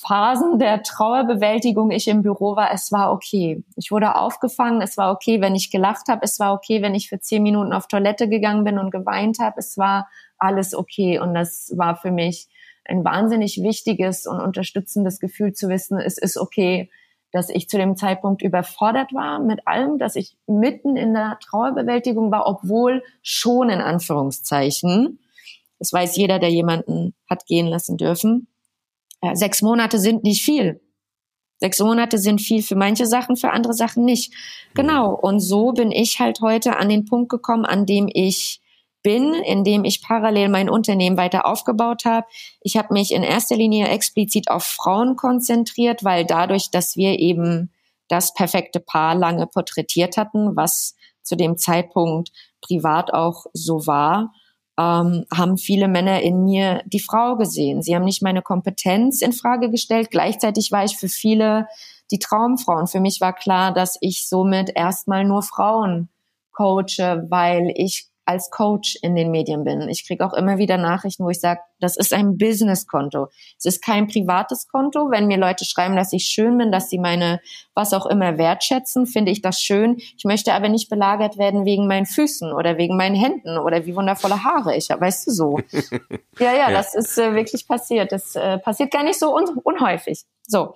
Phasen 0.00 0.60
der 0.60 0.84
Trauerbewältigung 0.84 1.90
ich 1.90 2.06
im 2.06 2.22
Büro 2.22 2.54
war, 2.54 2.72
es 2.72 2.92
war 2.92 3.12
okay. 3.12 3.64
Ich 3.74 3.90
wurde 3.90 4.14
aufgefangen, 4.14 4.80
es 4.80 4.96
war 4.96 5.10
okay, 5.10 5.40
wenn 5.40 5.56
ich 5.56 5.72
gelacht 5.72 6.08
habe, 6.08 6.20
es 6.22 6.38
war 6.38 6.54
okay, 6.54 6.82
wenn 6.82 6.94
ich 6.94 7.08
für 7.08 7.18
zehn 7.18 7.42
Minuten 7.42 7.72
auf 7.72 7.88
Toilette 7.88 8.28
gegangen 8.28 8.62
bin 8.62 8.78
und 8.78 8.92
geweint 8.92 9.40
habe, 9.40 9.56
es 9.58 9.76
war 9.76 10.08
alles 10.38 10.72
okay. 10.72 11.18
Und 11.18 11.34
das 11.34 11.72
war 11.76 11.96
für 11.96 12.12
mich 12.12 12.46
ein 12.84 13.04
wahnsinnig 13.04 13.60
wichtiges 13.60 14.26
und 14.26 14.40
unterstützendes 14.40 15.18
Gefühl 15.18 15.52
zu 15.52 15.68
wissen, 15.68 15.98
es 15.98 16.16
ist 16.16 16.38
okay, 16.38 16.90
dass 17.32 17.50
ich 17.50 17.68
zu 17.68 17.76
dem 17.76 17.96
Zeitpunkt 17.96 18.42
überfordert 18.42 19.12
war 19.12 19.38
mit 19.38 19.66
allem, 19.66 19.98
dass 19.98 20.16
ich 20.16 20.36
mitten 20.46 20.96
in 20.96 21.14
der 21.14 21.38
Trauerbewältigung 21.42 22.30
war, 22.30 22.46
obwohl 22.46 23.02
schon 23.22 23.68
in 23.68 23.80
Anführungszeichen, 23.80 25.18
das 25.78 25.92
weiß 25.92 26.16
jeder, 26.16 26.38
der 26.38 26.50
jemanden 26.50 27.14
hat 27.28 27.46
gehen 27.46 27.66
lassen 27.66 27.96
dürfen, 27.96 28.48
ja, 29.22 29.34
sechs 29.34 29.62
Monate 29.62 29.98
sind 29.98 30.24
nicht 30.24 30.42
viel. 30.42 30.80
Sechs 31.60 31.80
Monate 31.80 32.18
sind 32.18 32.40
viel 32.40 32.62
für 32.62 32.76
manche 32.76 33.06
Sachen, 33.06 33.36
für 33.36 33.50
andere 33.50 33.74
Sachen 33.74 34.04
nicht. 34.04 34.32
Genau. 34.74 35.12
Und 35.12 35.40
so 35.40 35.72
bin 35.72 35.90
ich 35.90 36.20
halt 36.20 36.40
heute 36.40 36.76
an 36.76 36.88
den 36.88 37.04
Punkt 37.04 37.30
gekommen, 37.30 37.64
an 37.64 37.84
dem 37.84 38.08
ich 38.12 38.60
bin, 39.02 39.34
indem 39.34 39.84
ich 39.84 40.02
parallel 40.02 40.48
mein 40.48 40.68
Unternehmen 40.68 41.16
weiter 41.16 41.46
aufgebaut 41.46 42.04
habe. 42.04 42.26
Ich 42.60 42.76
habe 42.76 42.92
mich 42.92 43.12
in 43.12 43.22
erster 43.22 43.56
Linie 43.56 43.88
explizit 43.88 44.50
auf 44.50 44.64
Frauen 44.64 45.16
konzentriert, 45.16 46.04
weil 46.04 46.24
dadurch, 46.24 46.70
dass 46.70 46.96
wir 46.96 47.18
eben 47.18 47.70
das 48.08 48.34
perfekte 48.34 48.80
Paar 48.80 49.14
lange 49.14 49.46
porträtiert 49.46 50.16
hatten, 50.16 50.56
was 50.56 50.96
zu 51.22 51.36
dem 51.36 51.58
Zeitpunkt 51.58 52.30
privat 52.60 53.12
auch 53.12 53.46
so 53.52 53.86
war, 53.86 54.32
ähm, 54.78 55.26
haben 55.34 55.58
viele 55.58 55.88
Männer 55.88 56.22
in 56.22 56.44
mir 56.44 56.82
die 56.86 57.00
Frau 57.00 57.36
gesehen. 57.36 57.82
Sie 57.82 57.94
haben 57.94 58.04
nicht 58.04 58.22
meine 58.22 58.42
Kompetenz 58.42 59.22
in 59.22 59.32
Frage 59.32 59.70
gestellt. 59.70 60.10
Gleichzeitig 60.10 60.72
war 60.72 60.84
ich 60.84 60.96
für 60.96 61.08
viele 61.08 61.66
die 62.10 62.18
Traumfrauen. 62.18 62.86
Für 62.86 63.00
mich 63.00 63.20
war 63.20 63.34
klar, 63.34 63.72
dass 63.72 63.98
ich 64.00 64.28
somit 64.28 64.70
erstmal 64.74 65.24
nur 65.24 65.42
Frauen 65.42 66.08
coache, 66.52 67.26
weil 67.28 67.72
ich 67.74 68.07
als 68.28 68.50
Coach 68.50 68.98
in 69.00 69.16
den 69.16 69.30
Medien 69.30 69.64
bin. 69.64 69.88
Ich 69.88 70.06
kriege 70.06 70.24
auch 70.24 70.34
immer 70.34 70.58
wieder 70.58 70.76
Nachrichten, 70.76 71.24
wo 71.24 71.30
ich 71.30 71.40
sage, 71.40 71.60
das 71.80 71.96
ist 71.96 72.12
ein 72.12 72.36
Business-Konto. 72.36 73.28
Es 73.56 73.64
ist 73.64 73.82
kein 73.82 74.06
privates 74.06 74.68
Konto. 74.68 75.10
Wenn 75.10 75.28
mir 75.28 75.38
Leute 75.38 75.64
schreiben, 75.64 75.96
dass 75.96 76.12
ich 76.12 76.24
schön 76.24 76.58
bin, 76.58 76.70
dass 76.70 76.90
sie 76.90 76.98
meine 76.98 77.40
was 77.74 77.94
auch 77.94 78.04
immer 78.04 78.36
wertschätzen, 78.36 79.06
finde 79.06 79.32
ich 79.32 79.40
das 79.40 79.62
schön. 79.62 79.96
Ich 79.96 80.24
möchte 80.24 80.52
aber 80.52 80.68
nicht 80.68 80.90
belagert 80.90 81.38
werden 81.38 81.64
wegen 81.64 81.86
meinen 81.86 82.04
Füßen 82.04 82.52
oder 82.52 82.76
wegen 82.76 82.98
meinen 82.98 83.14
Händen 83.14 83.56
oder 83.56 83.86
wie 83.86 83.96
wundervolle 83.96 84.44
Haare 84.44 84.76
ich 84.76 84.90
habe. 84.90 85.00
Weißt 85.00 85.26
du 85.26 85.30
so? 85.30 85.60
ja, 86.38 86.52
ja, 86.52 86.54
ja, 86.54 86.70
das 86.70 86.94
ist 86.94 87.16
äh, 87.16 87.34
wirklich 87.34 87.66
passiert. 87.66 88.12
Das 88.12 88.36
äh, 88.36 88.58
passiert 88.58 88.90
gar 88.90 89.04
nicht 89.04 89.18
so 89.18 89.34
un 89.34 89.46
unhäufig. 89.62 90.24
So, 90.46 90.74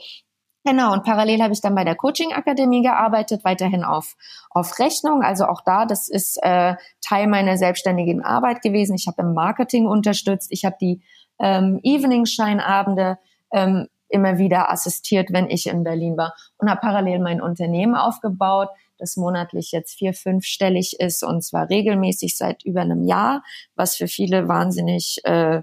Genau, 0.64 0.92
und 0.92 1.02
parallel 1.02 1.42
habe 1.42 1.52
ich 1.52 1.60
dann 1.60 1.74
bei 1.74 1.82
der 1.82 1.96
Coaching-Akademie 1.96 2.82
gearbeitet, 2.82 3.44
weiterhin 3.44 3.82
auf, 3.82 4.14
auf 4.50 4.78
Rechnung. 4.78 5.22
Also 5.22 5.46
auch 5.46 5.60
da, 5.64 5.86
das 5.86 6.08
ist 6.08 6.38
äh, 6.40 6.76
Teil 7.00 7.26
meiner 7.26 7.56
selbstständigen 7.56 8.22
Arbeit 8.22 8.62
gewesen. 8.62 8.94
Ich 8.94 9.08
habe 9.08 9.22
im 9.22 9.34
Marketing 9.34 9.86
unterstützt. 9.88 10.52
Ich 10.52 10.64
habe 10.64 10.76
die 10.80 11.02
ähm, 11.40 11.80
Evening-Scheinabende 11.82 13.18
ähm, 13.52 13.88
immer 14.08 14.38
wieder 14.38 14.70
assistiert, 14.70 15.32
wenn 15.32 15.50
ich 15.50 15.66
in 15.66 15.82
Berlin 15.82 16.16
war. 16.16 16.34
Und 16.58 16.70
habe 16.70 16.80
parallel 16.80 17.18
mein 17.18 17.42
Unternehmen 17.42 17.96
aufgebaut, 17.96 18.68
das 18.98 19.16
monatlich 19.16 19.72
jetzt 19.72 19.98
vier, 19.98 20.14
fünfstellig 20.14 21.00
ist 21.00 21.24
und 21.24 21.42
zwar 21.42 21.70
regelmäßig 21.70 22.36
seit 22.36 22.64
über 22.64 22.82
einem 22.82 23.02
Jahr, 23.02 23.42
was 23.74 23.96
für 23.96 24.06
viele 24.06 24.46
wahnsinnig... 24.46 25.18
Äh, 25.24 25.62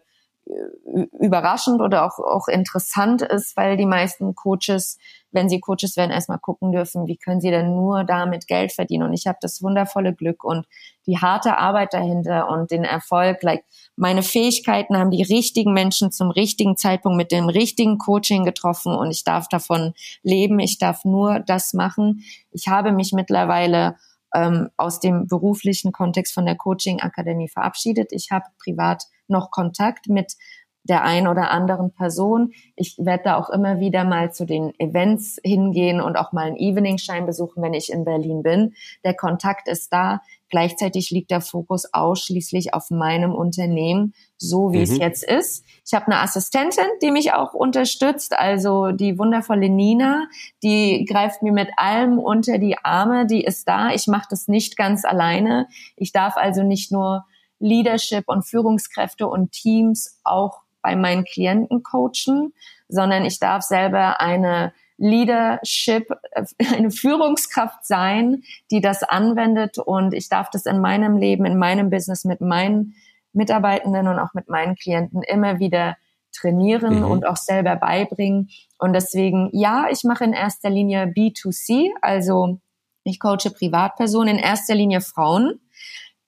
überraschend 1.19 1.81
oder 1.81 2.05
auch, 2.05 2.19
auch 2.19 2.47
interessant 2.47 3.21
ist, 3.21 3.55
weil 3.55 3.77
die 3.77 3.85
meisten 3.85 4.33
Coaches, 4.33 4.97
wenn 5.31 5.47
sie 5.47 5.59
Coaches 5.59 5.95
werden, 5.95 6.11
erstmal 6.11 6.39
gucken 6.39 6.71
dürfen, 6.71 7.05
wie 7.05 7.17
können 7.17 7.39
sie 7.39 7.51
denn 7.51 7.75
nur 7.75 8.03
damit 8.03 8.47
Geld 8.47 8.71
verdienen. 8.71 9.03
Und 9.03 9.13
ich 9.13 9.27
habe 9.27 9.37
das 9.41 9.61
wundervolle 9.61 10.13
Glück 10.13 10.43
und 10.43 10.65
die 11.05 11.17
harte 11.17 11.57
Arbeit 11.57 11.93
dahinter 11.93 12.49
und 12.49 12.71
den 12.71 12.83
Erfolg, 12.83 13.43
like 13.43 13.63
meine 13.95 14.23
Fähigkeiten 14.23 14.97
haben 14.97 15.11
die 15.11 15.23
richtigen 15.23 15.73
Menschen 15.73 16.11
zum 16.11 16.31
richtigen 16.31 16.77
Zeitpunkt 16.77 17.17
mit 17.17 17.31
dem 17.31 17.49
richtigen 17.49 17.97
Coaching 17.97 18.43
getroffen 18.43 18.95
und 18.95 19.11
ich 19.11 19.23
darf 19.23 19.47
davon 19.47 19.93
leben. 20.23 20.59
Ich 20.59 20.79
darf 20.79 21.05
nur 21.05 21.39
das 21.39 21.73
machen. 21.73 22.23
Ich 22.51 22.67
habe 22.67 22.91
mich 22.91 23.11
mittlerweile 23.13 23.95
ähm, 24.33 24.69
aus 24.77 24.99
dem 24.99 25.27
beruflichen 25.27 25.91
Kontext 25.91 26.33
von 26.33 26.45
der 26.45 26.55
Coaching 26.55 26.99
Akademie 26.99 27.49
verabschiedet. 27.49 28.11
Ich 28.11 28.31
habe 28.31 28.45
privat 28.63 29.03
noch 29.27 29.51
Kontakt 29.51 30.07
mit 30.07 30.35
der 30.83 31.03
ein 31.03 31.27
oder 31.27 31.51
anderen 31.51 31.91
Person. 31.91 32.53
Ich 32.75 32.95
werde 32.97 33.23
da 33.25 33.35
auch 33.37 33.49
immer 33.49 33.79
wieder 33.79 34.03
mal 34.03 34.33
zu 34.33 34.45
den 34.45 34.73
Events 34.79 35.39
hingehen 35.43 36.01
und 36.01 36.17
auch 36.17 36.31
mal 36.31 36.47
einen 36.47 36.57
Evening-Schein 36.57 37.25
besuchen, 37.25 37.61
wenn 37.61 37.73
ich 37.73 37.91
in 37.91 38.05
Berlin 38.05 38.43
bin. 38.43 38.73
Der 39.03 39.13
Kontakt 39.13 39.67
ist 39.67 39.93
da. 39.93 40.21
Gleichzeitig 40.49 41.11
liegt 41.11 41.31
der 41.31 41.41
Fokus 41.41 41.93
ausschließlich 41.93 42.73
auf 42.73 42.89
meinem 42.89 43.33
Unternehmen, 43.33 44.13
so 44.37 44.71
wie 44.71 44.77
mhm. 44.77 44.83
es 44.83 44.97
jetzt 44.97 45.23
ist. 45.23 45.63
Ich 45.85 45.93
habe 45.93 46.07
eine 46.07 46.19
Assistentin, 46.21 46.85
die 47.01 47.11
mich 47.11 47.33
auch 47.33 47.53
unterstützt, 47.53 48.33
also 48.37 48.91
die 48.91 49.19
wundervolle 49.19 49.69
Nina, 49.69 50.27
die 50.63 51.05
greift 51.05 51.43
mir 51.43 51.53
mit 51.53 51.69
allem 51.77 52.17
unter 52.17 52.57
die 52.57 52.77
Arme, 52.77 53.27
die 53.27 53.43
ist 53.43 53.67
da. 53.67 53.91
Ich 53.91 54.07
mache 54.07 54.27
das 54.29 54.47
nicht 54.47 54.75
ganz 54.75 55.05
alleine. 55.05 55.67
Ich 55.95 56.11
darf 56.11 56.35
also 56.35 56.63
nicht 56.63 56.91
nur 56.91 57.25
Leadership 57.59 58.23
und 58.27 58.45
Führungskräfte 58.45 59.27
und 59.27 59.51
Teams 59.51 60.19
auch 60.23 60.61
bei 60.81 60.95
meinen 60.95 61.25
Klienten 61.25 61.83
coachen, 61.83 62.53
sondern 62.87 63.25
ich 63.25 63.39
darf 63.39 63.63
selber 63.63 64.19
eine 64.21 64.73
Leadership, 64.99 66.11
äh, 66.31 66.43
eine 66.75 66.91
Führungskraft 66.91 67.85
sein, 67.85 68.43
die 68.69 68.81
das 68.81 69.03
anwendet 69.03 69.77
und 69.77 70.13
ich 70.13 70.29
darf 70.29 70.49
das 70.49 70.65
in 70.65 70.79
meinem 70.79 71.17
Leben, 71.17 71.45
in 71.45 71.57
meinem 71.57 71.89
Business 71.89 72.25
mit 72.25 72.41
meinen 72.41 72.95
Mitarbeitenden 73.33 74.07
und 74.07 74.19
auch 74.19 74.33
mit 74.33 74.49
meinen 74.49 74.75
Klienten 74.75 75.23
immer 75.23 75.59
wieder 75.59 75.97
trainieren 76.31 76.99
mhm. 76.99 77.05
und 77.05 77.25
auch 77.25 77.37
selber 77.37 77.75
beibringen. 77.75 78.49
Und 78.77 78.93
deswegen, 78.93 79.49
ja, 79.53 79.87
ich 79.89 80.03
mache 80.03 80.23
in 80.23 80.33
erster 80.33 80.69
Linie 80.69 81.05
B2C, 81.05 81.89
also 82.01 82.59
ich 83.03 83.19
coache 83.19 83.51
Privatpersonen, 83.51 84.37
in 84.37 84.43
erster 84.43 84.75
Linie 84.75 85.01
Frauen. 85.01 85.59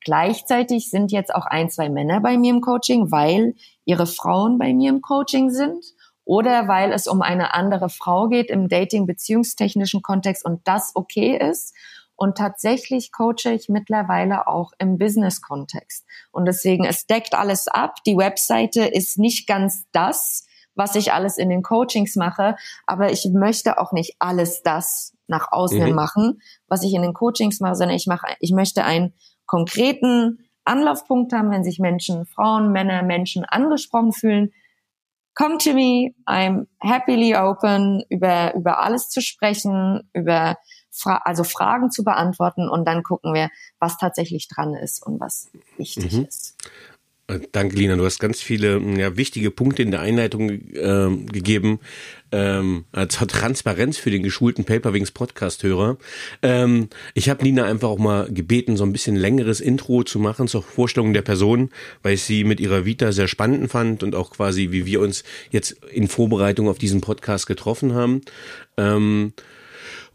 Gleichzeitig 0.04 0.90
sind 0.90 1.12
jetzt 1.12 1.34
auch 1.34 1.46
ein, 1.46 1.70
zwei 1.70 1.90
Männer 1.90 2.22
bei 2.22 2.38
mir 2.38 2.52
im 2.52 2.62
Coaching, 2.62 3.12
weil 3.12 3.54
ihre 3.86 4.08
Frauen 4.08 4.58
bei 4.58 4.74
mir 4.74 4.90
im 4.90 5.02
Coaching 5.02 5.52
sind 5.52 5.84
oder 6.26 6.68
weil 6.68 6.92
es 6.92 7.08
um 7.08 7.22
eine 7.22 7.54
andere 7.54 7.90
Frau 7.90 8.28
geht 8.28 8.50
im 8.50 8.68
Dating-beziehungstechnischen 8.68 10.02
Kontext 10.02 10.46
und 10.46 10.62
das 10.68 10.92
okay 10.96 11.38
ist. 11.38 11.76
Und 12.16 12.38
tatsächlich 12.38 13.12
coache 13.12 13.52
ich 13.52 13.68
mittlerweile 13.68 14.48
auch 14.48 14.74
im 14.78 15.00
Business-Kontext. 15.00 16.06
Und 16.32 16.46
deswegen, 16.46 16.86
es 16.86 17.08
deckt 17.08 17.34
alles 17.34 17.68
ab. 17.68 17.96
Die 18.06 18.16
Webseite 18.16 18.86
ist 18.86 19.18
nicht 19.18 19.48
ganz 19.48 19.86
das, 19.92 20.46
was 20.76 20.96
ich 20.96 21.14
alles 21.14 21.38
in 21.38 21.50
den 21.50 21.64
Coachings 21.64 22.16
mache, 22.16 22.56
aber 22.86 23.12
ich 23.12 23.28
möchte 23.34 23.80
auch 23.80 23.92
nicht 23.92 24.16
alles 24.20 24.62
das 24.62 25.14
nach 25.28 25.52
außen 25.52 25.90
mhm. 25.90 25.96
machen, 25.96 26.42
was 26.68 26.84
ich 26.84 26.94
in 26.94 27.02
den 27.02 27.14
Coachings 27.14 27.60
mache, 27.60 27.76
sondern 27.76 27.96
ich 27.96 28.08
mache, 28.08 28.28
ich 28.40 28.52
möchte 28.52 28.84
ein 28.84 29.14
konkreten 29.46 30.40
Anlaufpunkt 30.64 31.34
haben, 31.34 31.52
wenn 31.52 31.64
sich 31.64 31.80
Menschen, 31.80 32.26
Frauen, 32.26 32.72
Männer, 32.72 33.02
Menschen 33.04 33.46
angesprochen 33.46 34.14
fühlen. 34.14 34.52
Come 35.34 35.58
to 35.60 35.74
me, 35.74 36.14
I'm 36.28 36.68
happily 36.82 37.36
open, 37.36 38.04
über, 38.10 38.54
über 38.54 38.80
alles 38.80 39.10
zu 39.10 39.22
sprechen, 39.22 40.10
über 40.14 40.58
Fra 40.94 41.22
also 41.24 41.46
Fragen 41.46 41.90
zu 41.90 42.04
beantworten 42.04 42.68
und 42.68 42.86
dann 42.86 43.02
gucken 43.02 43.34
wir, 43.34 43.50
was 43.80 43.98
tatsächlich 43.98 44.50
dran 44.50 44.74
ist 44.74 45.06
und 45.06 45.22
was 45.22 45.50
wichtig 45.78 46.12
mhm. 46.12 46.26
ist. 46.26 46.58
Danke, 47.52 47.76
Lina. 47.76 47.96
Du 47.96 48.06
hast 48.06 48.20
ganz 48.20 48.42
viele 48.42 48.80
ja, 48.98 49.16
wichtige 49.18 49.52
Punkte 49.52 49.84
in 49.84 49.92
der 49.92 50.02
Einleitung 50.02 50.50
äh, 50.50 51.10
gegeben. 51.32 51.80
Ähm, 52.34 52.86
zur 53.10 53.28
Transparenz 53.28 53.98
für 53.98 54.10
den 54.10 54.24
geschulten 54.24 54.64
Paperwings 54.64 55.12
Podcast-Hörer. 55.12 55.98
Ähm, 56.42 56.88
ich 57.14 57.30
habe 57.30 57.44
Lina 57.44 57.66
einfach 57.66 57.90
auch 57.90 58.00
mal 58.00 58.32
gebeten, 58.32 58.78
so 58.78 58.86
ein 58.86 58.94
bisschen 58.94 59.18
längeres 59.18 59.60
Intro 59.60 60.04
zu 60.04 60.18
machen 60.18 60.48
zur 60.48 60.64
Vorstellung 60.64 61.14
der 61.14 61.24
Person, 61.24 61.72
weil 62.04 62.14
ich 62.14 62.24
sie 62.24 62.46
mit 62.46 62.62
ihrer 62.62 62.86
Vita 62.86 63.12
sehr 63.12 63.28
spannend 63.28 63.70
fand 63.70 64.02
und 64.04 64.16
auch 64.16 64.32
quasi, 64.32 64.72
wie 64.72 64.86
wir 64.86 65.02
uns 65.02 65.24
jetzt 65.50 65.76
in 65.92 66.08
Vorbereitung 66.08 66.70
auf 66.70 66.78
diesen 66.78 67.02
Podcast 67.02 67.48
getroffen 67.48 67.94
haben. 67.94 68.22
Ähm, 68.78 69.34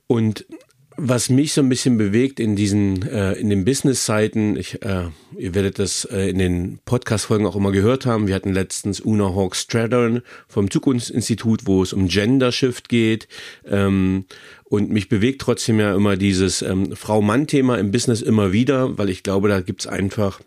und 0.06 0.46
was 0.98 1.28
mich 1.28 1.52
so 1.52 1.60
ein 1.60 1.68
bisschen 1.68 1.98
bewegt 1.98 2.40
in 2.40 2.56
diesen, 2.56 3.02
äh, 3.06 3.34
in 3.34 3.50
den 3.50 3.64
Business-Seiten, 3.64 4.56
ich, 4.56 4.82
äh, 4.82 5.08
ihr 5.36 5.54
werdet 5.54 5.78
das 5.78 6.06
äh, 6.06 6.30
in 6.30 6.38
den 6.38 6.78
Podcast-Folgen 6.84 7.46
auch 7.46 7.56
immer 7.56 7.72
gehört 7.72 8.06
haben. 8.06 8.28
Wir 8.28 8.34
hatten 8.34 8.52
letztens 8.52 9.00
Una 9.00 9.34
Hawk 9.34 9.56
Straddern 9.56 10.22
vom 10.48 10.70
Zukunftsinstitut, 10.70 11.66
wo 11.66 11.82
es 11.82 11.92
um 11.92 12.08
Gender 12.08 12.50
Shift 12.50 12.88
geht. 12.88 13.28
Ähm, 13.66 14.24
und 14.64 14.90
mich 14.90 15.08
bewegt 15.08 15.42
trotzdem 15.42 15.78
ja 15.78 15.94
immer 15.94 16.16
dieses 16.16 16.62
ähm, 16.62 16.96
Frau-Mann-Thema 16.96 17.76
im 17.78 17.90
Business 17.90 18.22
immer 18.22 18.52
wieder, 18.52 18.96
weil 18.96 19.10
ich 19.10 19.22
glaube, 19.22 19.48
da 19.48 19.60
gibt's 19.60 19.86
einfach 19.86 20.40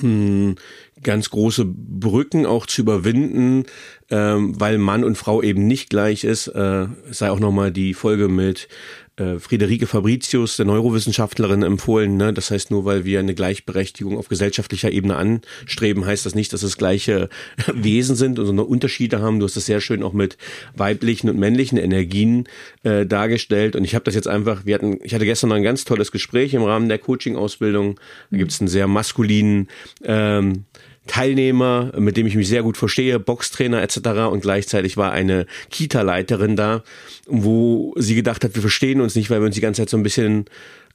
hm, 0.00 0.56
ganz 1.02 1.30
große 1.30 1.64
Brücken 1.64 2.46
auch 2.46 2.66
zu 2.66 2.82
überwinden, 2.82 3.64
ähm, 4.10 4.58
weil 4.58 4.78
Mann 4.78 5.04
und 5.04 5.16
Frau 5.16 5.42
eben 5.42 5.66
nicht 5.66 5.90
gleich 5.90 6.24
ist. 6.24 6.48
Äh, 6.48 6.86
sei 7.10 7.30
auch 7.30 7.40
nochmal 7.40 7.72
die 7.72 7.94
Folge 7.94 8.28
mit 8.28 8.68
äh, 9.16 9.38
Friederike 9.38 9.86
Fabricius, 9.86 10.56
der 10.56 10.66
Neurowissenschaftlerin, 10.66 11.62
empfohlen. 11.62 12.16
Ne? 12.16 12.32
Das 12.32 12.50
heißt, 12.50 12.70
nur 12.70 12.84
weil 12.84 13.04
wir 13.04 13.18
eine 13.18 13.34
Gleichberechtigung 13.34 14.18
auf 14.18 14.28
gesellschaftlicher 14.28 14.90
Ebene 14.90 15.16
anstreben, 15.16 16.04
heißt 16.04 16.26
das 16.26 16.34
nicht, 16.34 16.52
dass 16.52 16.62
es 16.62 16.76
gleiche 16.76 17.28
Wesen 17.72 18.16
sind 18.16 18.38
und 18.38 18.46
so 18.46 18.52
eine 18.52 18.64
Unterschiede 18.64 19.20
haben. 19.20 19.40
Du 19.40 19.46
hast 19.46 19.56
es 19.56 19.66
sehr 19.66 19.80
schön 19.80 20.02
auch 20.02 20.12
mit 20.12 20.36
weiblichen 20.74 21.30
und 21.30 21.38
männlichen 21.38 21.78
Energien 21.78 22.44
äh, 22.82 23.06
dargestellt. 23.06 23.76
Und 23.76 23.84
ich 23.84 23.94
habe 23.94 24.04
das 24.04 24.14
jetzt 24.14 24.28
einfach, 24.28 24.66
wir 24.66 24.74
hatten, 24.74 24.98
ich 25.02 25.14
hatte 25.14 25.24
gestern 25.24 25.48
noch 25.50 25.56
ein 25.56 25.62
ganz 25.62 25.84
tolles 25.84 26.12
Gespräch 26.12 26.54
im 26.54 26.62
Rahmen 26.62 26.88
der 26.88 26.98
Coaching-Ausbildung. 26.98 27.98
Da 28.30 28.36
gibt 28.36 28.52
es 28.52 28.60
einen 28.60 28.68
sehr 28.68 28.86
maskulinen 28.86 29.68
ähm, 30.04 30.64
Teilnehmer, 31.06 31.92
mit 31.98 32.16
dem 32.16 32.26
ich 32.26 32.36
mich 32.36 32.48
sehr 32.48 32.62
gut 32.62 32.76
verstehe, 32.76 33.18
Boxtrainer 33.18 33.82
etc. 33.82 33.96
Und 34.30 34.40
gleichzeitig 34.40 34.96
war 34.96 35.12
eine 35.12 35.46
Kita-Leiterin 35.70 36.56
da, 36.56 36.82
wo 37.26 37.94
sie 37.96 38.14
gedacht 38.14 38.44
hat, 38.44 38.54
wir 38.54 38.62
verstehen 38.62 39.00
uns 39.00 39.14
nicht, 39.14 39.30
weil 39.30 39.40
wir 39.40 39.46
uns 39.46 39.54
die 39.54 39.60
ganze 39.60 39.82
Zeit 39.82 39.90
so 39.90 39.96
ein 39.96 40.02
bisschen 40.02 40.46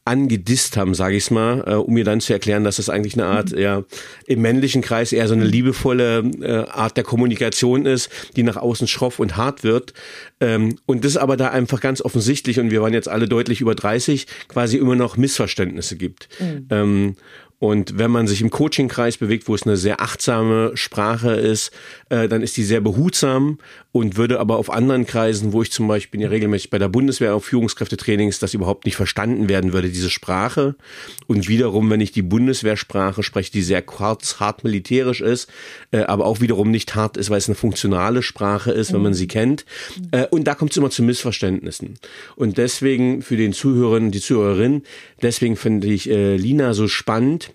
angedisst 0.03 0.77
haben, 0.77 0.95
sage 0.95 1.15
ich 1.15 1.29
mal, 1.29 1.63
äh, 1.67 1.75
um 1.75 1.93
mir 1.93 2.03
dann 2.03 2.21
zu 2.21 2.33
erklären, 2.33 2.63
dass 2.63 2.77
das 2.77 2.89
eigentlich 2.89 3.13
eine 3.13 3.25
Art, 3.25 3.51
ja, 3.51 3.83
im 4.25 4.41
männlichen 4.41 4.81
Kreis 4.81 5.13
eher 5.13 5.27
so 5.27 5.35
eine 5.35 5.45
liebevolle 5.45 6.23
äh, 6.41 6.69
Art 6.71 6.97
der 6.97 7.03
Kommunikation 7.03 7.85
ist, 7.85 8.09
die 8.35 8.41
nach 8.41 8.57
außen 8.57 8.87
schroff 8.87 9.19
und 9.19 9.37
hart 9.37 9.63
wird. 9.63 9.93
Ähm, 10.39 10.77
und 10.87 11.05
das 11.05 11.17
aber 11.17 11.37
da 11.37 11.49
einfach 11.49 11.81
ganz 11.81 12.01
offensichtlich, 12.01 12.59
und 12.59 12.71
wir 12.71 12.81
waren 12.81 12.93
jetzt 12.93 13.09
alle 13.09 13.27
deutlich 13.27 13.61
über 13.61 13.75
30, 13.75 14.25
quasi 14.47 14.77
immer 14.77 14.95
noch 14.95 15.17
Missverständnisse 15.17 15.97
gibt. 15.97 16.29
Mhm. 16.39 16.67
Ähm, 16.71 17.15
und 17.61 17.99
wenn 17.99 18.09
man 18.09 18.25
sich 18.25 18.41
im 18.41 18.49
Coachingkreis 18.49 19.17
bewegt, 19.17 19.47
wo 19.47 19.53
es 19.53 19.67
eine 19.67 19.77
sehr 19.77 20.01
achtsame 20.01 20.71
Sprache 20.73 21.33
ist, 21.33 21.69
äh, 22.09 22.27
dann 22.27 22.41
ist 22.41 22.57
die 22.57 22.63
sehr 22.63 22.81
behutsam 22.81 23.59
und 23.91 24.17
würde 24.17 24.39
aber 24.39 24.57
auf 24.57 24.71
anderen 24.71 25.05
Kreisen, 25.05 25.53
wo 25.53 25.61
ich 25.61 25.71
zum 25.71 25.87
Beispiel 25.87 26.13
bin 26.13 26.21
ja 26.21 26.29
regelmäßig 26.29 26.71
bei 26.71 26.79
der 26.79 26.87
Bundeswehr 26.87 27.35
auf 27.35 27.45
Führungskräftetrainings, 27.45 28.39
das 28.39 28.55
überhaupt 28.55 28.85
nicht 28.85 28.95
verstanden 28.95 29.47
werden 29.47 29.73
würde, 29.73 29.89
diese 29.89 30.09
Sprache. 30.09 30.73
Und 31.27 31.47
wiederum, 31.47 31.91
wenn 31.91 32.01
ich 32.01 32.11
die 32.11 32.23
Bundeswehrsprache 32.23 33.21
spreche, 33.21 33.51
die 33.51 33.61
sehr 33.61 33.83
kurz, 33.83 34.39
hart 34.39 34.63
militärisch 34.63 35.21
ist, 35.21 35.47
äh, 35.91 35.99
aber 35.99 36.25
auch 36.25 36.41
wiederum 36.41 36.71
nicht 36.71 36.95
hart 36.95 37.15
ist, 37.15 37.29
weil 37.29 37.37
es 37.37 37.47
eine 37.47 37.55
funktionale 37.55 38.23
Sprache 38.23 38.71
ist, 38.71 38.91
wenn 38.91 39.03
man 39.03 39.13
sie 39.13 39.27
kennt. 39.27 39.65
Äh, 40.09 40.25
und 40.31 40.45
da 40.45 40.55
kommt 40.55 40.71
es 40.71 40.77
immer 40.77 40.89
zu 40.89 41.03
Missverständnissen. 41.03 41.99
Und 42.35 42.57
deswegen 42.57 43.21
für 43.21 43.37
den 43.37 43.53
Zuhörer 43.53 43.99
die 43.99 44.19
Zuhörerin, 44.19 44.81
deswegen 45.21 45.57
finde 45.57 45.87
ich 45.87 46.09
äh, 46.09 46.37
Lina 46.37 46.73
so 46.73 46.87
spannend, 46.87 47.50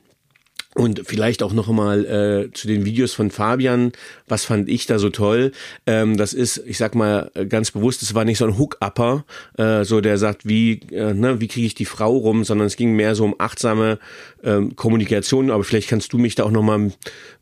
und 0.77 1.03
vielleicht 1.07 1.43
auch 1.43 1.55
noch 1.55 1.69
mal 1.69 2.05
äh, 2.05 2.53
zu 2.53 2.69
den 2.69 2.85
Videos 2.85 3.15
von 3.15 3.31
Fabian, 3.31 3.93
was 4.29 4.45
fand 4.45 4.69
ich 4.69 4.87
da 4.87 4.99
so 4.99 5.09
toll? 5.09 5.53
Ähm, 5.87 6.19
das 6.19 6.35
ist, 6.35 6.63
ich 6.67 6.77
sag 6.77 6.95
mal 6.95 7.31
ganz 7.49 7.71
bewusst, 7.71 8.03
es 8.03 8.15
war 8.15 8.27
nicht 8.27 8.37
so 8.37 8.45
ein 8.45 8.59
Hook-Upper, 8.59 9.25
äh, 9.57 9.85
so 9.85 10.03
der 10.03 10.19
sagt, 10.19 10.47
wie, 10.47 10.81
äh, 10.93 11.15
ne, 11.15 11.41
wie 11.41 11.49
kriege 11.49 11.67
ich 11.67 11.75
die 11.75 11.87
Frau 11.87 12.15
rum, 12.15 12.45
sondern 12.45 12.67
es 12.67 12.77
ging 12.77 12.95
mehr 12.95 13.15
so 13.15 13.25
um 13.25 13.35
achtsame 13.39 13.99
ähm, 14.45 14.77
Kommunikation. 14.77 15.51
Aber 15.51 15.65
vielleicht 15.65 15.89
kannst 15.89 16.13
du 16.13 16.19
mich 16.19 16.35
da 16.35 16.45
auch 16.45 16.51
noch 16.51 16.63
mal 16.63 16.79
ein 16.79 16.93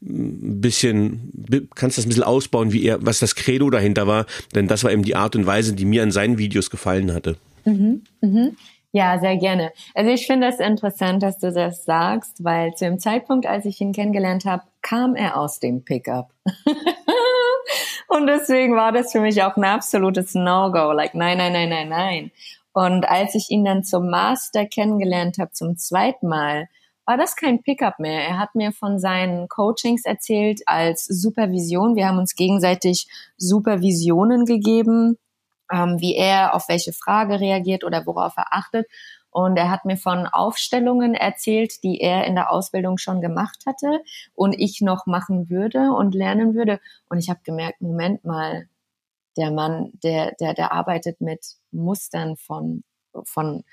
bisschen, 0.00 1.32
kannst 1.74 1.98
das 1.98 2.06
ein 2.06 2.10
bisschen 2.10 2.22
ausbauen, 2.22 2.72
wie 2.72 2.84
er, 2.84 3.04
was 3.04 3.18
das 3.18 3.34
Credo 3.34 3.68
dahinter 3.68 4.06
war, 4.06 4.26
denn 4.54 4.68
das 4.68 4.84
war 4.84 4.92
eben 4.92 5.02
die 5.02 5.16
Art 5.16 5.34
und 5.34 5.44
Weise, 5.44 5.72
die 5.72 5.84
mir 5.84 6.04
an 6.04 6.12
seinen 6.12 6.38
Videos 6.38 6.70
gefallen 6.70 7.12
hatte. 7.12 7.36
Mhm, 7.64 8.02
mhm. 8.20 8.56
Ja, 8.94 9.18
sehr 9.18 9.36
gerne. 9.38 9.72
Also 9.92 10.12
ich 10.12 10.24
finde 10.28 10.46
es 10.46 10.58
das 10.58 10.68
interessant, 10.68 11.20
dass 11.24 11.40
du 11.40 11.50
das 11.50 11.84
sagst, 11.84 12.44
weil 12.44 12.74
zu 12.74 12.84
dem 12.84 13.00
Zeitpunkt, 13.00 13.44
als 13.44 13.64
ich 13.64 13.80
ihn 13.80 13.92
kennengelernt 13.92 14.44
habe, 14.44 14.62
kam 14.82 15.16
er 15.16 15.36
aus 15.36 15.58
dem 15.58 15.84
Pickup. 15.84 16.30
und 18.06 18.28
deswegen 18.28 18.76
war 18.76 18.92
das 18.92 19.10
für 19.10 19.18
mich 19.18 19.42
auch 19.42 19.56
ein 19.56 19.64
absolutes 19.64 20.36
No-Go. 20.36 20.92
Like, 20.92 21.16
nein, 21.16 21.38
nein, 21.38 21.52
nein, 21.52 21.70
nein, 21.70 21.88
nein. 21.88 22.30
Und 22.72 23.08
als 23.08 23.34
ich 23.34 23.50
ihn 23.50 23.64
dann 23.64 23.82
zum 23.82 24.10
Master 24.10 24.64
kennengelernt 24.64 25.38
habe, 25.38 25.50
zum 25.50 25.76
zweiten 25.76 26.28
Mal, 26.28 26.68
war 27.04 27.16
das 27.16 27.34
kein 27.34 27.62
Pickup 27.64 27.98
mehr. 27.98 28.22
Er 28.22 28.38
hat 28.38 28.54
mir 28.54 28.70
von 28.70 29.00
seinen 29.00 29.48
Coachings 29.48 30.04
erzählt 30.04 30.60
als 30.66 31.04
Supervision. 31.04 31.96
Wir 31.96 32.06
haben 32.06 32.18
uns 32.18 32.36
gegenseitig 32.36 33.08
Supervisionen 33.38 34.44
gegeben 34.44 35.18
ähm, 35.74 36.00
wie 36.00 36.14
er 36.14 36.54
auf 36.54 36.68
welche 36.68 36.92
Frage 36.92 37.40
reagiert 37.40 37.84
oder 37.84 38.06
worauf 38.06 38.36
er 38.36 38.52
achtet. 38.54 38.86
Und 39.30 39.56
er 39.56 39.68
hat 39.68 39.84
mir 39.84 39.96
von 39.96 40.26
Aufstellungen 40.26 41.14
erzählt, 41.14 41.82
die 41.82 42.00
er 42.00 42.24
in 42.24 42.36
der 42.36 42.52
Ausbildung 42.52 42.98
schon 42.98 43.20
gemacht 43.20 43.64
hatte 43.66 44.00
und 44.34 44.52
ich 44.52 44.80
noch 44.80 45.06
machen 45.06 45.50
würde 45.50 45.90
und 45.90 46.14
lernen 46.14 46.54
würde. 46.54 46.80
Und 47.08 47.18
ich 47.18 47.28
habe 47.30 47.40
gemerkt, 47.42 47.80
Moment 47.80 48.24
mal, 48.24 48.68
der 49.36 49.50
Mann, 49.50 49.90
der, 50.04 50.36
der, 50.38 50.54
der 50.54 50.70
arbeitet 50.70 51.20
mit 51.20 51.44
Mustern 51.72 52.36
von, 52.36 52.84
von 53.24 53.64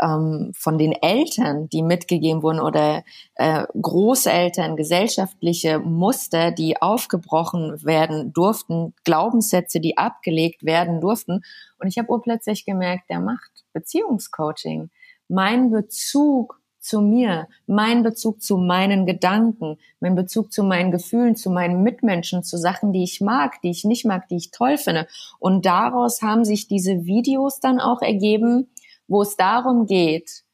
ähm, 0.00 0.52
von 0.54 0.78
den 0.78 0.92
Eltern, 0.92 1.68
die 1.68 1.82
mitgegeben 1.82 2.42
wurden 2.42 2.60
oder 2.60 3.04
äh, 3.34 3.64
Großeltern, 3.80 4.76
gesellschaftliche 4.76 5.78
Muster, 5.78 6.50
die 6.50 6.80
aufgebrochen 6.80 7.84
werden 7.84 8.32
durften, 8.32 8.94
Glaubenssätze, 9.04 9.80
die 9.80 9.96
abgelegt 9.96 10.64
werden 10.64 11.00
durften. 11.00 11.42
Und 11.78 11.88
ich 11.88 11.98
habe 11.98 12.10
urplötzlich 12.10 12.64
gemerkt, 12.64 13.10
der 13.10 13.20
macht 13.20 13.50
Beziehungscoaching. 13.72 14.90
Mein 15.28 15.70
Bezug 15.70 16.58
zu 16.80 17.00
mir, 17.00 17.48
mein 17.66 18.02
Bezug 18.02 18.40
zu 18.40 18.56
meinen 18.56 19.04
Gedanken, 19.04 19.78
mein 20.00 20.14
Bezug 20.14 20.52
zu 20.52 20.62
meinen 20.62 20.90
Gefühlen, 20.90 21.36
zu 21.36 21.50
meinen 21.50 21.82
Mitmenschen, 21.82 22.42
zu 22.42 22.56
Sachen, 22.56 22.92
die 22.92 23.02
ich 23.02 23.20
mag, 23.20 23.60
die 23.62 23.70
ich 23.70 23.84
nicht 23.84 24.06
mag, 24.06 24.28
die 24.28 24.36
ich 24.36 24.50
toll 24.52 24.78
finde. 24.78 25.06
Und 25.38 25.66
daraus 25.66 26.22
haben 26.22 26.44
sich 26.44 26.68
diese 26.68 27.04
Videos 27.04 27.60
dann 27.60 27.80
auch 27.80 28.00
ergeben, 28.00 28.68
wo 29.08 29.22
es 29.22 29.36
darum 29.36 29.86
geht, 29.86 30.44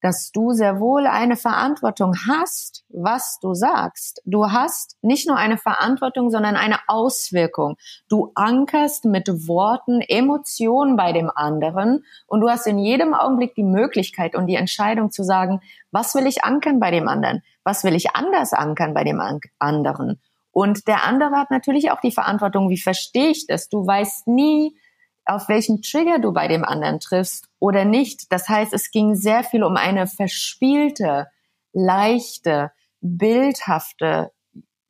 dass 0.00 0.30
du 0.30 0.52
sehr 0.52 0.78
wohl 0.78 1.06
eine 1.06 1.36
Verantwortung 1.36 2.14
hast, 2.28 2.84
was 2.88 3.38
du 3.40 3.54
sagst. 3.54 4.22
Du 4.24 4.50
hast 4.50 4.96
nicht 5.02 5.26
nur 5.26 5.36
eine 5.36 5.58
Verantwortung, 5.58 6.30
sondern 6.30 6.56
eine 6.56 6.78
Auswirkung. 6.86 7.76
Du 8.08 8.30
ankerst 8.34 9.04
mit 9.06 9.28
Worten 9.48 10.00
Emotionen 10.00 10.96
bei 10.96 11.12
dem 11.12 11.30
anderen 11.34 12.04
und 12.26 12.40
du 12.40 12.48
hast 12.48 12.66
in 12.66 12.78
jedem 12.78 13.12
Augenblick 13.12 13.54
die 13.54 13.64
Möglichkeit 13.64 14.36
und 14.36 14.46
die 14.46 14.54
Entscheidung 14.54 15.10
zu 15.10 15.24
sagen, 15.24 15.60
was 15.90 16.14
will 16.14 16.26
ich 16.26 16.44
ankern 16.44 16.78
bei 16.78 16.90
dem 16.90 17.08
anderen? 17.08 17.42
Was 17.64 17.82
will 17.82 17.94
ich 17.94 18.14
anders 18.14 18.52
ankern 18.52 18.94
bei 18.94 19.04
dem 19.04 19.20
anderen? 19.58 20.20
Und 20.52 20.86
der 20.86 21.04
andere 21.04 21.32
hat 21.32 21.50
natürlich 21.50 21.90
auch 21.90 22.00
die 22.00 22.12
Verantwortung, 22.12 22.70
wie 22.70 22.80
verstehe 22.80 23.30
ich 23.30 23.46
das? 23.46 23.68
Du 23.68 23.86
weißt 23.86 24.28
nie, 24.28 24.76
auf 25.24 25.48
welchen 25.48 25.82
Trigger 25.82 26.18
du 26.18 26.32
bei 26.32 26.48
dem 26.48 26.64
anderen 26.64 27.00
triffst 27.00 27.47
oder 27.60 27.84
nicht. 27.84 28.32
Das 28.32 28.48
heißt, 28.48 28.72
es 28.72 28.90
ging 28.90 29.14
sehr 29.14 29.44
viel 29.44 29.64
um 29.64 29.76
eine 29.76 30.06
verspielte, 30.06 31.28
leichte, 31.72 32.72
bildhafte 33.00 34.32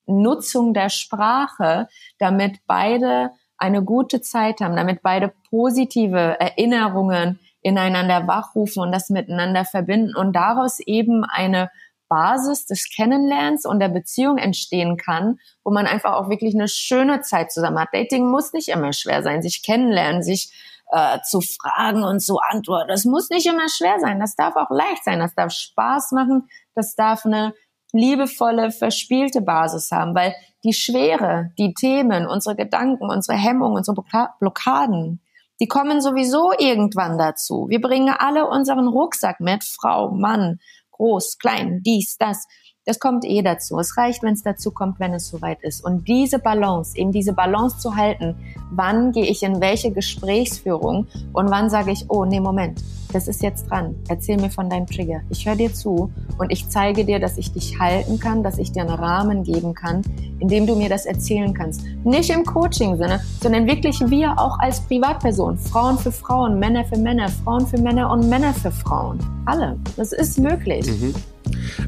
Nutzung 0.07 0.75
der 0.75 0.89
Sprache, 0.89 1.89
damit 2.19 2.61
beide 2.67 3.31
eine 3.59 3.83
gute 3.83 4.21
Zeit 4.21 4.61
haben, 4.61 4.77
damit 4.77 5.03
beide 5.03 5.33
positive 5.51 6.39
Erinnerungen 6.41 7.41
ineinander 7.61 8.27
wachrufen 8.27 8.83
und 8.83 8.93
das 8.93 9.11
miteinander 9.11 9.65
verbinden 9.65 10.15
und 10.17 10.35
daraus 10.35 10.81
eben 10.81 11.25
eine 11.25 11.71
Basis 12.09 12.65
des 12.67 12.89
Kennenlernens 12.89 13.67
und 13.67 13.81
der 13.81 13.89
Beziehung 13.89 14.39
entstehen 14.39 14.97
kann, 14.97 15.39
wo 15.63 15.71
man 15.71 15.87
einfach 15.87 16.15
auch 16.15 16.31
wirklich 16.31 16.55
eine 16.55 16.69
schöne 16.69 17.21
Zeit 17.21 17.53
zusammen 17.53 17.79
hat. 17.79 17.91
Dating 17.93 18.31
muss 18.31 18.53
nicht 18.53 18.69
immer 18.69 18.93
schwer 18.93 19.23
sein, 19.23 19.43
sich 19.43 19.63
kennenlernen, 19.63 20.23
sich 20.23 20.51
äh, 20.91 21.19
zu 21.23 21.41
fragen 21.41 22.05
und 22.05 22.21
zu 22.21 22.39
antworten. 22.39 22.89
Das 22.89 23.05
muss 23.05 23.31
nicht 23.31 23.47
immer 23.47 23.69
schwer 23.69 23.99
sein. 24.01 24.21
Das 24.21 24.35
darf 24.37 24.57
auch 24.57 24.71
leicht 24.71 25.05
sein. 25.05 25.21
Das 25.21 25.35
darf 25.35 25.53
Spaß 25.53 26.13
machen. 26.13 26.49
Das 26.75 26.95
darf 26.95 27.25
eine 27.27 27.55
liebevolle, 27.93 28.71
verspielte 28.71 29.41
Basis 29.41 29.91
haben, 29.91 30.15
weil 30.15 30.35
die 30.65 30.73
Schwere, 30.73 31.53
die 31.59 31.73
Themen, 31.75 32.27
unsere 32.27 32.57
Gedanken, 32.57 33.11
unsere 33.11 33.39
Hemmungen, 33.39 33.79
unsere 33.79 33.97
Blockaden, 34.41 35.23
die 35.61 35.69
kommen 35.69 36.01
sowieso 36.01 36.53
irgendwann 36.57 37.19
dazu. 37.19 37.67
Wir 37.69 37.81
bringen 37.81 38.15
alle 38.17 38.49
unseren 38.49 38.89
Rucksack 38.89 39.41
mit, 39.41 39.65
Frau, 39.65 40.11
Mann, 40.13 40.59
groß, 40.93 41.39
klein, 41.39 41.81
dies, 41.85 42.17
das. 42.19 42.47
Das 42.89 43.01
kommt 43.01 43.27
eh 43.27 43.43
dazu. 43.43 43.79
Es 43.79 43.99
reicht, 43.99 44.23
wenn 44.23 44.33
es 44.33 44.43
dazu 44.43 44.71
kommt, 44.71 44.99
wenn 44.99 45.13
es 45.13 45.29
soweit 45.29 45.63
ist. 45.63 45.85
Und 45.85 46.09
diese 46.09 46.39
Balance, 46.39 46.97
eben 46.97 47.13
diese 47.13 47.35
Balance 47.35 47.77
zu 47.77 47.95
halten, 47.95 48.35
wann 48.71 49.13
gehe 49.13 49.27
ich 49.27 49.43
in 49.43 49.61
welche 49.61 49.93
Gesprächsführung 49.93 51.07
und 51.35 51.51
wann 51.51 51.69
sage 51.69 51.93
ich, 51.93 52.07
oh, 52.09 52.25
nee, 52.25 52.41
Moment, 52.41 52.83
das 53.13 53.29
ist 53.29 53.43
jetzt 53.43 53.69
dran. 53.69 53.95
Erzähl 54.09 54.39
mir 54.39 54.49
von 54.49 54.71
deinem 54.71 54.87
Trigger. 54.87 55.21
Ich 55.29 55.47
höre 55.47 55.57
dir 55.57 55.75
zu 55.75 56.11
und 56.39 56.51
ich 56.51 56.67
zeige 56.71 57.05
dir, 57.05 57.21
dass 57.21 57.37
ich 57.37 57.53
dich 57.53 57.79
halten 57.79 58.19
kann, 58.19 58.43
dass 58.43 58.57
ich 58.57 58.73
dir 58.73 58.81
einen 58.81 58.95
Rahmen 58.95 59.45
geben 59.45 59.75
kann, 59.75 60.01
in 60.39 60.49
dem 60.49 60.67
du 60.67 60.75
mir 60.75 60.89
das 60.89 61.05
erzählen 61.05 61.53
kannst. 61.53 61.83
Nicht 62.05 62.31
im 62.31 62.43
Coaching-Sinne, 62.43 63.21
sondern 63.43 63.67
wirklich 63.67 64.01
wir 64.07 64.33
auch 64.39 64.59
als 64.61 64.81
Privatperson. 64.81 65.59
Frauen 65.59 65.99
für 65.99 66.11
Frauen, 66.11 66.59
Männer 66.59 66.87
für 66.87 66.97
Männer, 66.97 67.29
Frauen 67.29 67.67
für 67.67 67.79
Männer 67.79 68.11
und 68.11 68.31
Männer 68.31 68.55
für 68.55 68.71
Frauen. 68.71 69.19
Alle. 69.45 69.79
Das 69.99 70.13
ist 70.13 70.39
möglich. 70.39 70.87
Mhm. 70.87 71.15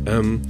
Ähm 0.06 0.42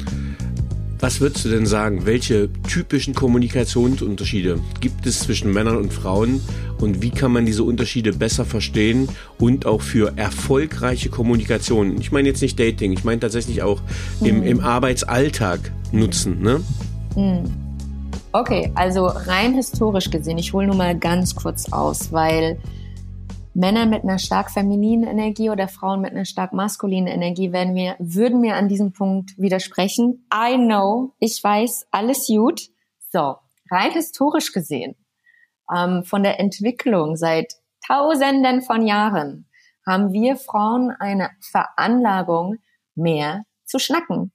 was 1.00 1.20
würdest 1.20 1.44
du 1.46 1.48
denn 1.48 1.66
sagen? 1.66 2.04
Welche 2.04 2.50
typischen 2.68 3.14
Kommunikationsunterschiede 3.14 4.60
gibt 4.80 5.06
es 5.06 5.20
zwischen 5.20 5.52
Männern 5.52 5.76
und 5.76 5.92
Frauen 5.92 6.40
und 6.78 7.02
wie 7.02 7.10
kann 7.10 7.32
man 7.32 7.46
diese 7.46 7.64
Unterschiede 7.64 8.12
besser 8.12 8.44
verstehen 8.44 9.08
und 9.38 9.66
auch 9.66 9.80
für 9.80 10.16
erfolgreiche 10.16 11.08
Kommunikation? 11.08 11.98
Ich 12.00 12.12
meine 12.12 12.28
jetzt 12.28 12.42
nicht 12.42 12.58
Dating, 12.60 12.92
ich 12.92 13.04
meine 13.04 13.20
tatsächlich 13.20 13.62
auch 13.62 13.80
im, 14.20 14.42
im 14.42 14.60
Arbeitsalltag 14.60 15.72
nutzen. 15.92 16.42
Ne? 16.42 16.60
Hm. 17.14 17.44
Okay, 18.32 18.70
also 18.76 19.06
rein 19.06 19.54
historisch 19.54 20.10
gesehen, 20.10 20.38
ich 20.38 20.52
hole 20.52 20.66
nur 20.66 20.76
mal 20.76 20.96
ganz 20.96 21.34
kurz 21.34 21.72
aus, 21.72 22.12
weil 22.12 22.58
Männer 23.54 23.86
mit 23.86 24.04
einer 24.04 24.18
stark 24.18 24.50
femininen 24.50 25.08
Energie 25.08 25.50
oder 25.50 25.66
Frauen 25.66 26.00
mit 26.00 26.12
einer 26.12 26.24
stark 26.24 26.52
maskulinen 26.52 27.08
Energie 27.08 27.52
werden 27.52 27.72
mir, 27.72 27.96
würden 27.98 28.40
mir 28.40 28.56
an 28.56 28.68
diesem 28.68 28.92
Punkt 28.92 29.36
widersprechen. 29.38 30.26
I 30.32 30.56
know, 30.56 31.14
ich 31.18 31.42
weiß, 31.42 31.88
alles 31.90 32.26
gut. 32.28 32.68
So, 33.10 33.36
rein 33.70 33.90
historisch 33.92 34.52
gesehen, 34.52 34.94
ähm, 35.74 36.04
von 36.04 36.22
der 36.22 36.38
Entwicklung 36.38 37.16
seit 37.16 37.54
Tausenden 37.86 38.62
von 38.62 38.86
Jahren, 38.86 39.48
haben 39.86 40.12
wir 40.12 40.36
Frauen 40.36 40.92
eine 40.98 41.30
Veranlagung, 41.40 42.58
mehr 42.94 43.44
zu 43.64 43.78
schnacken. 43.78 44.32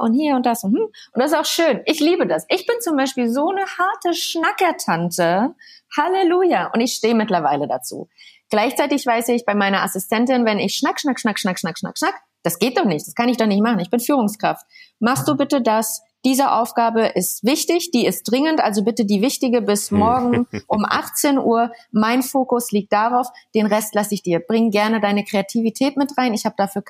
Und 0.00 0.14
hier 0.14 0.36
und 0.36 0.46
das 0.46 0.64
und 0.64 0.74
hm. 0.74 0.84
Und 0.84 0.94
das 1.14 1.32
ist 1.32 1.38
auch 1.38 1.44
schön. 1.44 1.80
Ich 1.86 2.00
liebe 2.00 2.26
das. 2.26 2.44
Ich 2.48 2.66
bin 2.66 2.76
zum 2.80 2.96
Beispiel 2.96 3.28
so 3.28 3.48
eine 3.50 3.62
harte 3.62 4.14
Schnackertante. 4.14 5.54
Halleluja. 5.96 6.70
Und 6.72 6.80
ich 6.80 6.94
stehe 6.94 7.14
mittlerweile 7.14 7.66
dazu. 7.66 8.08
Gleichzeitig 8.50 9.04
weiß 9.04 9.28
ich 9.28 9.44
bei 9.44 9.54
meiner 9.54 9.82
Assistentin, 9.82 10.44
wenn 10.44 10.58
ich 10.58 10.76
schnack, 10.76 11.00
schnack, 11.00 11.20
schnack, 11.20 11.38
schnack, 11.38 11.58
schnack, 11.58 11.78
schnack, 11.78 11.98
schnack, 11.98 12.14
das 12.42 12.58
geht 12.58 12.78
doch 12.78 12.84
nicht. 12.84 13.06
Das 13.06 13.14
kann 13.14 13.28
ich 13.28 13.36
doch 13.36 13.46
nicht 13.46 13.62
machen. 13.62 13.80
Ich 13.80 13.90
bin 13.90 14.00
Führungskraft. 14.00 14.64
Machst 15.00 15.28
du 15.28 15.36
bitte 15.36 15.60
das? 15.60 16.02
Diese 16.24 16.50
Aufgabe 16.50 17.06
ist 17.06 17.44
wichtig, 17.44 17.92
die 17.92 18.04
ist 18.04 18.24
dringend, 18.24 18.60
also 18.60 18.82
bitte 18.82 19.04
die 19.04 19.22
wichtige 19.22 19.62
bis 19.62 19.90
hm. 19.90 19.98
morgen 19.98 20.46
um 20.66 20.84
18 20.84 21.38
Uhr. 21.38 21.70
Mein 21.92 22.22
Fokus 22.22 22.72
liegt 22.72 22.92
darauf, 22.92 23.28
den 23.54 23.66
Rest 23.66 23.94
lasse 23.94 24.14
ich 24.14 24.22
dir. 24.22 24.40
Bring 24.40 24.70
gerne 24.70 25.00
deine 25.00 25.24
Kreativität 25.24 25.96
mit 25.96 26.16
rein. 26.18 26.34
Ich 26.34 26.44
habe 26.44 26.54
dafür 26.56 26.82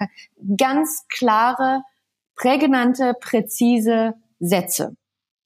ganz 0.57 1.07
klare, 1.09 1.83
prägnante, 2.39 3.15
präzise 3.21 4.15
Sätze. 4.39 4.97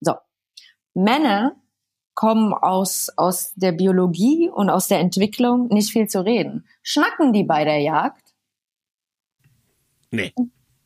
So. 0.00 0.14
Männer 0.94 1.57
kommen 2.14 2.52
aus, 2.52 3.09
aus 3.16 3.52
der 3.55 3.72
Biologie 3.72 4.48
und 4.48 4.70
aus 4.70 4.88
der 4.88 5.00
Entwicklung 5.00 5.68
nicht 5.68 5.90
viel 5.90 6.07
zu 6.07 6.24
reden. 6.24 6.68
Schnacken 6.83 7.33
die 7.33 7.44
bei 7.44 7.64
der 7.64 7.78
Jagd? 7.78 8.22
Nee. 10.11 10.33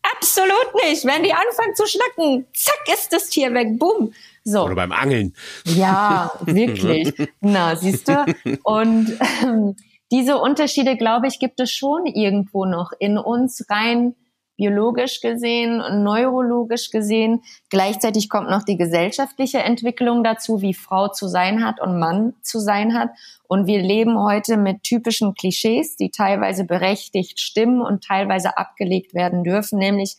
Absolut 0.02 0.74
nicht. 0.84 1.04
Wenn 1.04 1.24
die 1.24 1.32
anfangen 1.32 1.74
zu 1.74 1.84
schnacken, 1.86 2.46
zack 2.54 2.80
ist 2.92 3.12
das 3.12 3.28
Tier 3.28 3.52
weg, 3.52 3.76
bumm. 3.76 4.12
So. 4.44 4.62
Oder 4.64 4.76
beim 4.76 4.92
Angeln. 4.92 5.34
Ja, 5.64 6.32
wirklich. 6.46 7.12
Na, 7.40 7.74
siehst 7.74 8.08
du? 8.08 8.24
Und 8.62 9.18
ähm, 9.42 9.74
diese 10.12 10.38
Unterschiede, 10.38 10.96
glaube 10.96 11.26
ich, 11.26 11.40
gibt 11.40 11.58
es 11.58 11.72
schon 11.72 12.06
irgendwo 12.06 12.64
noch 12.64 12.92
in 13.00 13.18
uns 13.18 13.66
rein 13.68 14.14
biologisch 14.56 15.20
gesehen, 15.20 16.02
neurologisch 16.02 16.90
gesehen. 16.90 17.42
Gleichzeitig 17.70 18.28
kommt 18.28 18.50
noch 18.50 18.64
die 18.64 18.76
gesellschaftliche 18.76 19.58
Entwicklung 19.58 20.24
dazu, 20.24 20.62
wie 20.62 20.74
Frau 20.74 21.08
zu 21.08 21.28
sein 21.28 21.64
hat 21.64 21.80
und 21.80 21.98
Mann 21.98 22.34
zu 22.42 22.58
sein 22.58 22.94
hat. 22.94 23.10
Und 23.48 23.66
wir 23.66 23.80
leben 23.80 24.18
heute 24.18 24.56
mit 24.56 24.82
typischen 24.82 25.34
Klischees, 25.34 25.96
die 25.96 26.10
teilweise 26.10 26.64
berechtigt 26.64 27.40
stimmen 27.40 27.80
und 27.80 28.04
teilweise 28.04 28.56
abgelegt 28.56 29.14
werden 29.14 29.44
dürfen, 29.44 29.78
nämlich 29.78 30.16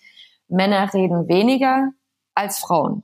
Männer 0.48 0.94
reden 0.94 1.28
weniger 1.28 1.92
als 2.36 2.60
Frauen. 2.60 3.04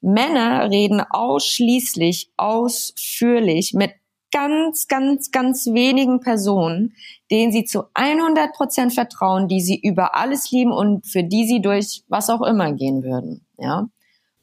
Männer 0.00 0.70
reden 0.70 1.00
ausschließlich 1.00 2.30
ausführlich 2.36 3.74
mit 3.74 3.92
ganz, 4.30 4.88
ganz, 4.88 5.30
ganz 5.30 5.66
wenigen 5.66 6.20
Personen, 6.20 6.94
denen 7.30 7.52
sie 7.52 7.64
zu 7.64 7.84
100 7.94 8.52
Prozent 8.52 8.94
vertrauen, 8.94 9.48
die 9.48 9.60
sie 9.60 9.80
über 9.80 10.14
alles 10.16 10.50
lieben 10.50 10.72
und 10.72 11.06
für 11.06 11.24
die 11.24 11.46
sie 11.46 11.60
durch 11.60 12.02
was 12.08 12.30
auch 12.30 12.42
immer 12.42 12.72
gehen 12.72 13.02
würden. 13.02 13.44
Ja, 13.58 13.88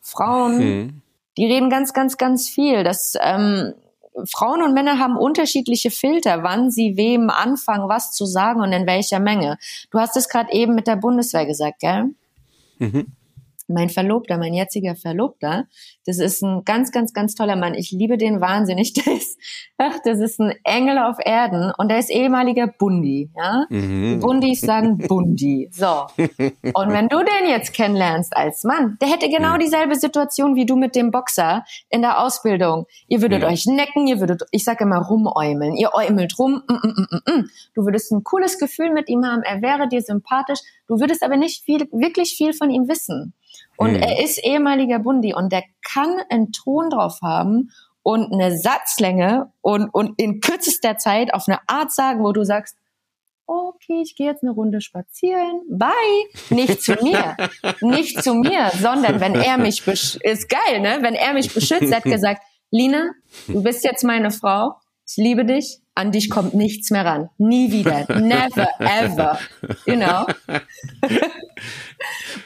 Frauen, 0.02 0.60
hm. 0.60 1.02
die 1.38 1.45
reden 1.45 1.69
ganz, 1.69 1.93
ganz, 1.93 2.17
ganz 2.17 2.50
viel. 2.50 2.84
Das 2.84 3.13
ähm, 3.21 3.74
Frauen 4.32 4.62
und 4.62 4.74
Männer 4.74 5.00
haben 5.00 5.17
unterschiedliche 5.17 5.91
Filter, 5.91 6.43
wann 6.43 6.71
sie 6.71 6.95
wem 6.95 7.30
anfangen, 7.30 7.89
was 7.89 8.12
zu 8.13 8.26
sagen 8.26 8.62
und 8.62 8.71
in 8.71 8.88
welcher 8.88 9.19
Menge. 9.19 9.58
Du 9.91 10.00
hast 10.00 10.15
es 10.15 10.30
gerade 10.30 10.54
eben 10.54 10.74
mit 10.76 10.88
der 10.88 10.95
Bundeswehr 10.95 11.45
gesagt, 11.45 11.80
gell? 11.80 12.15
Mhm 12.80 13.14
mein 13.67 13.89
Verlobter, 13.89 14.38
mein 14.38 14.54
jetziger 14.54 14.95
Verlobter, 14.95 15.65
das 16.06 16.19
ist 16.19 16.43
ein 16.43 16.63
ganz, 16.65 16.91
ganz, 16.91 17.13
ganz 17.13 17.36
toller 17.36 17.56
Mann. 17.56 17.73
Ich 17.73 17.91
liebe 17.91 18.17
den 18.17 18.41
wahnsinnig. 18.41 18.93
Der 19.06 19.13
ist, 19.13 19.39
ach, 19.78 19.97
das 20.04 20.19
ist 20.19 20.39
ein 20.39 20.54
Engel 20.63 20.97
auf 20.99 21.17
Erden 21.19 21.71
und 21.78 21.89
der 21.89 21.99
ist 21.99 22.10
ehemaliger 22.10 22.67
Bundi. 22.67 23.30
Ja? 23.36 23.65
Mhm. 23.69 24.19
Bundis 24.19 24.62
sagen 24.62 24.97
Bundi. 24.97 25.69
So. 25.71 26.08
Und 26.17 26.91
wenn 26.91 27.10
du 27.10 27.17
den 27.17 27.49
jetzt 27.49 27.73
kennenlernst 27.73 28.36
als 28.36 28.63
Mann, 28.63 28.97
der 29.01 29.10
hätte 29.10 29.30
genau 29.30 29.56
mhm. 29.56 29.60
dieselbe 29.60 29.95
Situation 29.95 30.56
wie 30.56 30.65
du 30.65 30.75
mit 30.75 30.95
dem 30.95 31.12
Boxer 31.12 31.63
in 31.89 32.01
der 32.01 32.23
Ausbildung. 32.23 32.86
Ihr 33.08 33.21
würdet 33.21 33.41
mhm. 33.41 33.49
euch 33.49 33.65
necken, 33.65 34.08
ihr 34.08 34.19
würdet, 34.19 34.43
ich 34.51 34.63
sage 34.63 34.84
immer, 34.84 34.99
rumäumeln. 34.99 35.75
Ihr 35.75 35.93
äumelt 35.93 36.38
rum. 36.39 36.63
Mm, 36.67 36.73
mm, 36.73 37.08
mm, 37.10 37.38
mm, 37.38 37.49
du 37.73 37.86
würdest 37.86 38.12
ein 38.12 38.23
cooles 38.23 38.60
Gefühl 38.60 38.91
mit 38.91 39.10
ihm 39.10 39.25
haben. 39.25 39.43
Er 39.43 39.62
wäre 39.62 39.88
dir 39.88 40.01
sympathisch. 40.01 40.60
Du 40.88 40.99
würdest 40.99 41.23
aber 41.23 41.38
nicht 41.38 41.63
viel, 41.63 41.88
wirklich 41.91 42.36
viel 42.38 42.54
von 42.54 42.69
ihm 42.69 42.88
wissen. 42.88 43.34
Und 43.78 43.96
hm. 43.96 44.02
er 44.02 44.24
ist 44.24 44.44
ehemaliger 44.44 45.00
Bundi 45.00 45.34
und 45.34 45.52
der 45.52 45.64
kann 45.84 46.16
einen 46.30 46.52
Ton 46.52 46.90
drauf 46.90 47.20
haben 47.22 47.72
und 48.04 48.32
eine 48.32 48.58
Satzlänge 48.58 49.52
und, 49.62 49.90
und 49.90 50.20
in 50.22 50.40
kürzester 50.40 50.98
Zeit 50.98 51.34
auf 51.34 51.48
eine 51.48 51.60
Art 51.68 51.92
sagen, 51.92 52.24
wo 52.24 52.32
du 52.32 52.44
sagst, 52.44 52.78
okay, 53.48 54.02
ich 54.04 54.16
gehe 54.16 54.28
jetzt 54.28 54.44
eine 54.44 54.52
Runde 54.52 54.82
spazieren, 54.82 55.62
bye. 55.70 55.92
Nicht 56.50 56.82
zu 56.82 56.94
mir, 57.02 57.36
nicht 57.82 58.24
zu 58.24 58.36
mir, 58.36 58.72
sondern 58.80 59.20
wenn 59.20 59.36
er 59.36 59.58
mich, 59.58 59.86
ist 59.88 60.50
geil, 60.50 60.82
ne? 60.82 61.00
Wenn 61.02 61.16
er 61.16 61.34
mich 61.34 61.54
beschützt, 61.54 61.94
hat 61.94 62.04
gesagt, 62.04 62.44
Lina, 62.72 63.12
du 63.48 63.62
bist 63.62 63.84
jetzt 63.84 64.04
meine 64.04 64.32
Frau, 64.32 64.76
ich 65.08 65.18
liebe 65.18 65.46
dich, 65.46 65.80
an 65.96 66.12
dich 66.12 66.30
kommt 66.30 66.54
nichts 66.54 66.92
mehr 66.92 67.06
ran. 67.06 67.30
Nie 67.38 67.72
wieder. 67.72 68.06
Never, 68.20 68.68
ever. 68.80 69.40
You 69.86 69.96
know? 69.96 70.26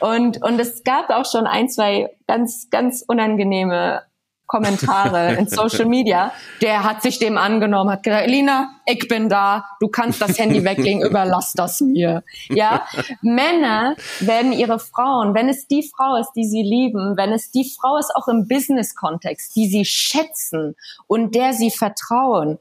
und, 0.00 0.42
und 0.42 0.60
es 0.60 0.84
gab 0.84 1.10
auch 1.10 1.30
schon 1.30 1.46
ein, 1.46 1.68
zwei 1.68 2.10
ganz, 2.26 2.68
ganz 2.70 3.04
unangenehme 3.06 4.02
Kommentare 4.50 5.34
in 5.36 5.46
Social 5.46 5.84
Media. 5.84 6.32
Der 6.60 6.82
hat 6.82 7.02
sich 7.02 7.20
dem 7.20 7.38
angenommen, 7.38 7.88
hat 7.88 8.02
gesagt, 8.02 8.26
Lina, 8.26 8.80
ich 8.84 9.06
bin 9.06 9.28
da, 9.28 9.64
du 9.78 9.86
kannst 9.86 10.20
das 10.20 10.40
Handy 10.40 10.64
weglegen, 10.64 11.02
überlass 11.02 11.52
das 11.52 11.80
mir. 11.80 12.24
Ja, 12.48 12.84
Männer 13.22 13.94
werden 14.18 14.52
ihre 14.52 14.80
Frauen, 14.80 15.34
wenn 15.34 15.48
es 15.48 15.68
die 15.68 15.88
Frau 15.88 16.16
ist, 16.16 16.32
die 16.32 16.44
sie 16.44 16.62
lieben, 16.62 17.16
wenn 17.16 17.30
es 17.30 17.52
die 17.52 17.64
Frau 17.64 17.96
ist 17.96 18.10
auch 18.16 18.26
im 18.26 18.48
Business-Kontext, 18.48 19.54
die 19.54 19.68
sie 19.68 19.84
schätzen 19.84 20.74
und 21.06 21.36
der 21.36 21.52
sie 21.52 21.70
vertrauen, 21.70 22.58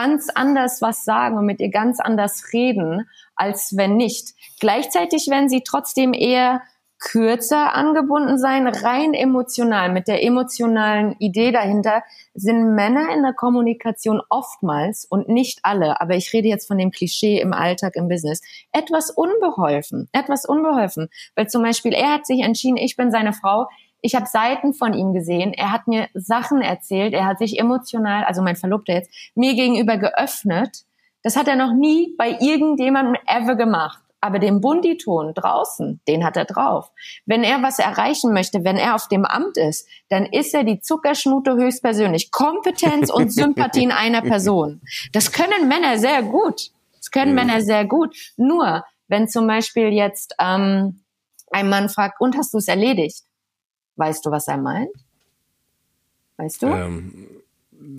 ganz 0.00 0.28
anders 0.32 0.80
was 0.80 1.04
sagen 1.04 1.36
und 1.38 1.44
mit 1.44 1.58
ihr 1.58 1.70
ganz 1.70 1.98
anders 1.98 2.52
reden, 2.52 3.08
als 3.34 3.76
wenn 3.76 3.96
nicht. 3.96 4.34
Gleichzeitig 4.60 5.26
werden 5.28 5.48
sie 5.48 5.64
trotzdem 5.64 6.12
eher 6.12 6.62
kürzer 7.00 7.74
angebunden 7.74 8.38
sein, 8.38 8.68
rein 8.68 9.12
emotional. 9.12 9.90
Mit 9.90 10.06
der 10.06 10.22
emotionalen 10.22 11.16
Idee 11.18 11.50
dahinter 11.50 12.04
sind 12.34 12.76
Männer 12.76 13.12
in 13.12 13.22
der 13.22 13.32
Kommunikation 13.32 14.22
oftmals 14.28 15.04
und 15.04 15.28
nicht 15.28 15.60
alle, 15.64 16.00
aber 16.00 16.14
ich 16.14 16.32
rede 16.32 16.46
jetzt 16.46 16.68
von 16.68 16.78
dem 16.78 16.92
Klischee 16.92 17.40
im 17.40 17.52
Alltag, 17.52 17.96
im 17.96 18.08
Business, 18.08 18.40
etwas 18.72 19.10
unbeholfen, 19.10 20.08
etwas 20.12 20.44
unbeholfen. 20.44 21.08
Weil 21.34 21.48
zum 21.48 21.62
Beispiel 21.62 21.92
er 21.92 22.14
hat 22.14 22.26
sich 22.26 22.40
entschieden, 22.40 22.76
ich 22.76 22.96
bin 22.96 23.10
seine 23.10 23.32
Frau, 23.32 23.66
ich 24.00 24.14
habe 24.14 24.26
Seiten 24.26 24.74
von 24.74 24.94
ihm 24.94 25.12
gesehen. 25.12 25.52
Er 25.52 25.72
hat 25.72 25.88
mir 25.88 26.08
Sachen 26.14 26.60
erzählt. 26.60 27.14
Er 27.14 27.26
hat 27.26 27.38
sich 27.38 27.58
emotional, 27.58 28.24
also 28.24 28.42
mein 28.42 28.56
Verlobter 28.56 28.94
jetzt, 28.94 29.10
mir 29.34 29.54
gegenüber 29.54 29.96
geöffnet. 29.96 30.84
Das 31.22 31.36
hat 31.36 31.48
er 31.48 31.56
noch 31.56 31.74
nie 31.74 32.14
bei 32.16 32.36
irgendjemandem 32.40 33.16
ever 33.26 33.56
gemacht. 33.56 34.00
Aber 34.20 34.40
den 34.40 34.60
Bunditon 34.60 35.32
draußen, 35.32 36.00
den 36.08 36.24
hat 36.24 36.36
er 36.36 36.44
drauf. 36.44 36.90
Wenn 37.24 37.44
er 37.44 37.62
was 37.62 37.78
erreichen 37.78 38.32
möchte, 38.32 38.64
wenn 38.64 38.76
er 38.76 38.96
auf 38.96 39.06
dem 39.06 39.24
Amt 39.24 39.56
ist, 39.56 39.88
dann 40.08 40.26
ist 40.26 40.54
er 40.54 40.64
die 40.64 40.80
Zuckerschnute 40.80 41.54
höchstpersönlich. 41.54 42.32
Kompetenz 42.32 43.10
und 43.10 43.32
Sympathie 43.32 43.84
in 43.84 43.92
einer 43.92 44.22
Person. 44.22 44.80
Das 45.12 45.30
können 45.30 45.68
Männer 45.68 45.98
sehr 45.98 46.22
gut. 46.22 46.70
Das 46.96 47.12
können 47.12 47.36
ja. 47.36 47.44
Männer 47.44 47.62
sehr 47.62 47.84
gut. 47.84 48.16
Nur, 48.36 48.84
wenn 49.06 49.28
zum 49.28 49.46
Beispiel 49.46 49.92
jetzt 49.92 50.34
ähm, 50.40 51.04
ein 51.52 51.68
Mann 51.68 51.88
fragt, 51.88 52.20
und 52.20 52.36
hast 52.36 52.52
du 52.52 52.58
es 52.58 52.66
erledigt? 52.66 53.22
Weißt 53.98 54.24
du, 54.24 54.30
was 54.30 54.48
er 54.48 54.56
meint? 54.56 54.94
Weißt 56.36 56.62
du? 56.62 56.66
Ähm, 56.68 57.28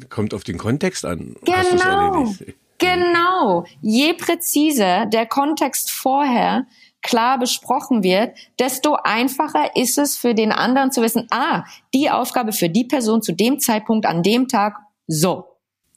kommt 0.09 0.33
auf 0.33 0.43
den 0.43 0.57
Kontext 0.57 1.05
an. 1.05 1.35
Genau. 1.43 2.33
Genau. 2.77 3.65
Je 3.81 4.13
präziser 4.13 5.05
der 5.05 5.25
Kontext 5.25 5.91
vorher 5.91 6.65
klar 7.01 7.37
besprochen 7.37 8.01
wird, 8.03 8.37
desto 8.57 8.95
einfacher 8.95 9.75
ist 9.75 9.97
es 9.97 10.15
für 10.15 10.33
den 10.33 10.53
anderen 10.53 10.91
zu 10.91 11.01
wissen, 11.01 11.27
ah, 11.31 11.65
die 11.93 12.09
Aufgabe 12.09 12.53
für 12.53 12.69
die 12.69 12.85
Person 12.85 13.21
zu 13.21 13.33
dem 13.33 13.59
Zeitpunkt 13.59 14.05
an 14.05 14.23
dem 14.23 14.47
Tag 14.47 14.77
so. 15.07 15.45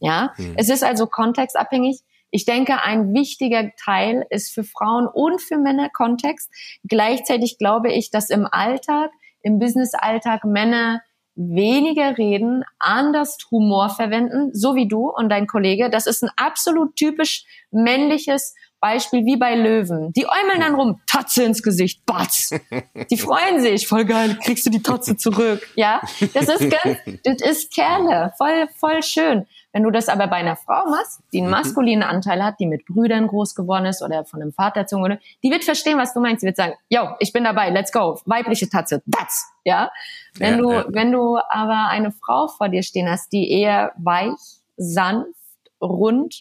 Ja, 0.01 0.33
hm. 0.35 0.55
es 0.57 0.69
ist 0.69 0.83
also 0.83 1.07
kontextabhängig. 1.07 2.01
Ich 2.33 2.45
denke, 2.45 2.83
ein 2.83 3.15
wichtiger 3.15 3.71
Teil 3.77 4.27
ist 4.31 4.53
für 4.53 4.65
Frauen 4.65 5.07
und 5.07 5.41
für 5.41 5.59
Männer 5.59 5.91
Kontext. 5.91 6.51
Gleichzeitig 6.83 7.59
glaube 7.59 7.93
ich, 7.93 8.11
dass 8.11 8.31
im 8.31 8.49
Alltag 8.51 9.11
im 9.43 9.59
Business-Alltag 9.59 10.45
Männer 10.45 11.03
weniger 11.35 12.19
reden, 12.19 12.65
anders 12.79 13.39
Humor 13.51 13.89
verwenden, 13.89 14.51
so 14.53 14.75
wie 14.75 14.87
du 14.87 15.09
und 15.09 15.31
dein 15.31 15.47
Kollege. 15.47 15.89
Das 15.91 16.07
ist 16.07 16.23
ein 16.23 16.31
absolut 16.37 16.95
typisch 16.97 17.45
männliches 17.71 18.55
Beispiel 18.81 19.25
wie 19.25 19.37
bei 19.37 19.55
Löwen. 19.55 20.13
Die 20.13 20.27
äumeln 20.27 20.61
dann 20.61 20.75
rum, 20.75 21.01
Tatze 21.07 21.45
ins 21.45 21.63
Gesicht, 21.63 22.05
batz. 22.05 22.51
Die 23.11 23.17
freuen 23.17 23.61
sich, 23.61 23.87
voll 23.87 24.05
geil, 24.05 24.37
kriegst 24.43 24.67
du 24.67 24.71
die 24.71 24.83
Tatze 24.83 25.17
zurück. 25.17 25.67
Ja, 25.77 26.03
das 26.35 26.49
ist 26.49 26.71
ganz, 26.71 26.99
das 27.25 27.41
ist 27.41 27.73
Kerle, 27.73 28.33
voll, 28.37 28.69
voll 28.79 29.03
schön. 29.03 29.47
Wenn 29.73 29.85
du 29.85 29.91
das 29.91 30.09
aber 30.09 30.27
bei 30.27 30.37
einer 30.37 30.57
Frau 30.57 30.89
machst, 30.91 31.21
die 31.33 31.39
einen 31.39 31.47
mhm. 31.47 31.53
maskulinen 31.53 32.03
Anteil 32.03 32.45
hat, 32.45 32.61
die 32.61 32.67
mit 32.67 32.85
Brüdern 32.85 33.27
groß 33.27 33.55
geworden 33.55 33.87
ist 33.87 34.03
oder 34.03 34.25
von 34.25 34.43
einem 34.43 34.53
Vater 34.53 34.81
erzogen 34.81 35.03
wurde, 35.03 35.19
die 35.43 35.51
wird 35.51 35.65
verstehen, 35.65 35.99
was 35.99 36.13
du 36.13 36.21
meinst. 36.21 36.43
Die 36.43 36.47
wird 36.47 36.57
sagen, 36.57 36.75
yo, 36.89 37.09
ich 37.21 37.33
bin 37.33 37.45
dabei, 37.45 37.71
let's 37.71 37.91
go, 37.91 38.21
weibliche 38.27 38.69
Tatze, 38.69 39.03
that's, 39.11 39.51
ja. 39.65 39.91
Wenn 40.35 40.57
ja, 40.57 40.61
du, 40.61 40.73
ja. 40.73 40.85
wenn 40.89 41.13
du 41.13 41.39
aber 41.49 41.89
eine 41.89 42.13
Frau 42.13 42.49
vor 42.49 42.69
dir 42.69 42.83
stehen 42.83 43.09
hast, 43.09 43.33
die 43.33 43.51
eher 43.51 43.93
weich, 43.97 44.39
sanft, 44.77 45.35
rund, 45.81 46.41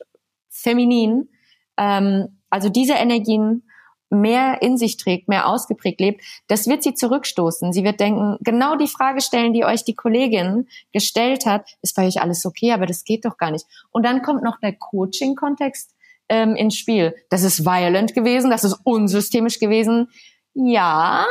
feminin, 0.49 1.29
ähm, 1.77 2.38
also 2.49 2.69
diese 2.69 2.93
Energien 2.93 3.63
mehr 4.12 4.62
in 4.62 4.78
sich 4.78 4.97
trägt, 4.97 5.28
mehr 5.28 5.47
ausgeprägt 5.47 5.99
lebt, 5.99 6.22
das 6.47 6.68
wird 6.68 6.84
sie 6.84 6.93
zurückstoßen. 6.93 7.72
Sie 7.74 7.84
wird 7.84 7.99
denken, 7.99 8.38
genau 8.41 8.76
die 8.76 8.88
Frage 8.88 9.22
stellen, 9.22 9.53
die 9.53 9.66
euch 9.66 9.84
die 9.84 9.95
Kollegin 9.95 10.68
gestellt 10.91 11.45
hat, 11.45 11.68
ist 11.82 11.95
bei 11.95 12.05
euch 12.05 12.22
alles 12.22 12.45
okay, 12.45 12.74
aber 12.74 12.86
das 12.86 13.03
geht 13.03 13.26
doch 13.26 13.38
gar 13.38 13.51
nicht. 13.51 13.66
Und 13.91 14.05
dann 14.05 14.22
kommt 14.22 14.43
noch 14.43 14.59
der 14.59 14.74
Coaching-Kontext 14.74 15.95
ähm, 16.30 16.55
ins 16.55 16.76
Spiel. 16.76 17.16
Das 17.30 17.43
ist 17.43 17.66
violent 17.66 18.14
gewesen, 18.14 18.51
das 18.51 18.64
ist 18.64 18.80
unsystemisch 18.84 19.59
gewesen. 19.59 20.09
Ja, 20.53 21.26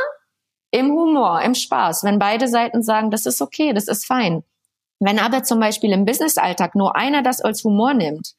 im 0.71 0.91
Humor, 0.91 1.41
im 1.41 1.53
Spaß, 1.53 2.03
wenn 2.03 2.17
beide 2.17 2.47
Seiten 2.47 2.81
sagen, 2.81 3.11
das 3.11 3.25
ist 3.25 3.41
okay, 3.41 3.73
das 3.73 3.87
ist 3.87 4.05
fein. 4.05 4.43
Wenn 4.99 5.19
aber 5.19 5.43
zum 5.43 5.59
Beispiel 5.59 5.91
im 5.91 6.05
Business-Alltag 6.05 6.75
nur 6.75 6.95
einer 6.95 7.21
das 7.23 7.41
als 7.41 7.63
Humor 7.63 7.93
nimmt 7.93 8.35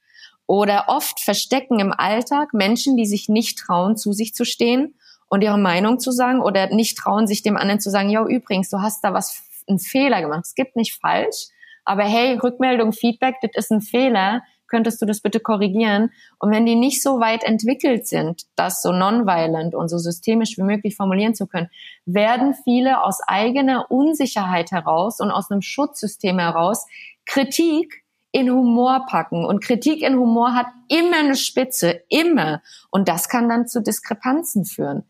oder 0.46 0.84
oft 0.88 1.20
verstecken 1.20 1.78
im 1.78 1.92
Alltag 1.92 2.52
Menschen, 2.52 2.96
die 2.96 3.06
sich 3.06 3.28
nicht 3.28 3.58
trauen, 3.58 3.96
zu 3.96 4.12
sich 4.12 4.34
zu 4.34 4.44
stehen 4.44 4.94
und 5.28 5.42
ihre 5.42 5.58
Meinung 5.58 5.98
zu 5.98 6.10
sagen 6.10 6.40
oder 6.40 6.68
nicht 6.68 6.98
trauen, 6.98 7.26
sich 7.26 7.42
dem 7.42 7.56
anderen 7.56 7.80
zu 7.80 7.90
sagen, 7.90 8.10
ja, 8.10 8.24
übrigens, 8.26 8.68
du 8.68 8.80
hast 8.80 9.02
da 9.02 9.14
was, 9.14 9.42
einen 9.66 9.78
Fehler 9.78 10.20
gemacht. 10.20 10.44
Es 10.44 10.54
gibt 10.54 10.76
nicht 10.76 10.98
falsch, 11.00 11.48
aber 11.84 12.02
hey, 12.02 12.34
Rückmeldung, 12.36 12.92
Feedback, 12.92 13.36
das 13.40 13.50
ist 13.64 13.70
ein 13.70 13.80
Fehler. 13.80 14.42
Könntest 14.66 15.02
du 15.02 15.06
das 15.06 15.20
bitte 15.20 15.40
korrigieren? 15.40 16.10
Und 16.38 16.50
wenn 16.50 16.64
die 16.64 16.74
nicht 16.74 17.02
so 17.02 17.20
weit 17.20 17.44
entwickelt 17.44 18.06
sind, 18.06 18.42
das 18.56 18.80
so 18.80 18.90
nonviolent 18.92 19.74
und 19.74 19.88
so 19.88 19.98
systemisch 19.98 20.56
wie 20.56 20.62
möglich 20.62 20.96
formulieren 20.96 21.34
zu 21.34 21.46
können, 21.46 21.68
werden 22.06 22.54
viele 22.64 23.02
aus 23.04 23.20
eigener 23.26 23.90
Unsicherheit 23.90 24.70
heraus 24.70 25.20
und 25.20 25.30
aus 25.30 25.50
einem 25.50 25.62
Schutzsystem 25.62 26.38
heraus 26.38 26.86
Kritik 27.26 28.01
in 28.32 28.50
Humor 28.50 29.06
packen. 29.06 29.44
Und 29.44 29.62
Kritik 29.62 30.02
in 30.02 30.18
Humor 30.18 30.54
hat 30.54 30.66
immer 30.88 31.18
eine 31.18 31.36
Spitze, 31.36 32.02
immer. 32.08 32.62
Und 32.90 33.08
das 33.08 33.28
kann 33.28 33.48
dann 33.48 33.68
zu 33.68 33.82
Diskrepanzen 33.82 34.64
führen. 34.64 35.04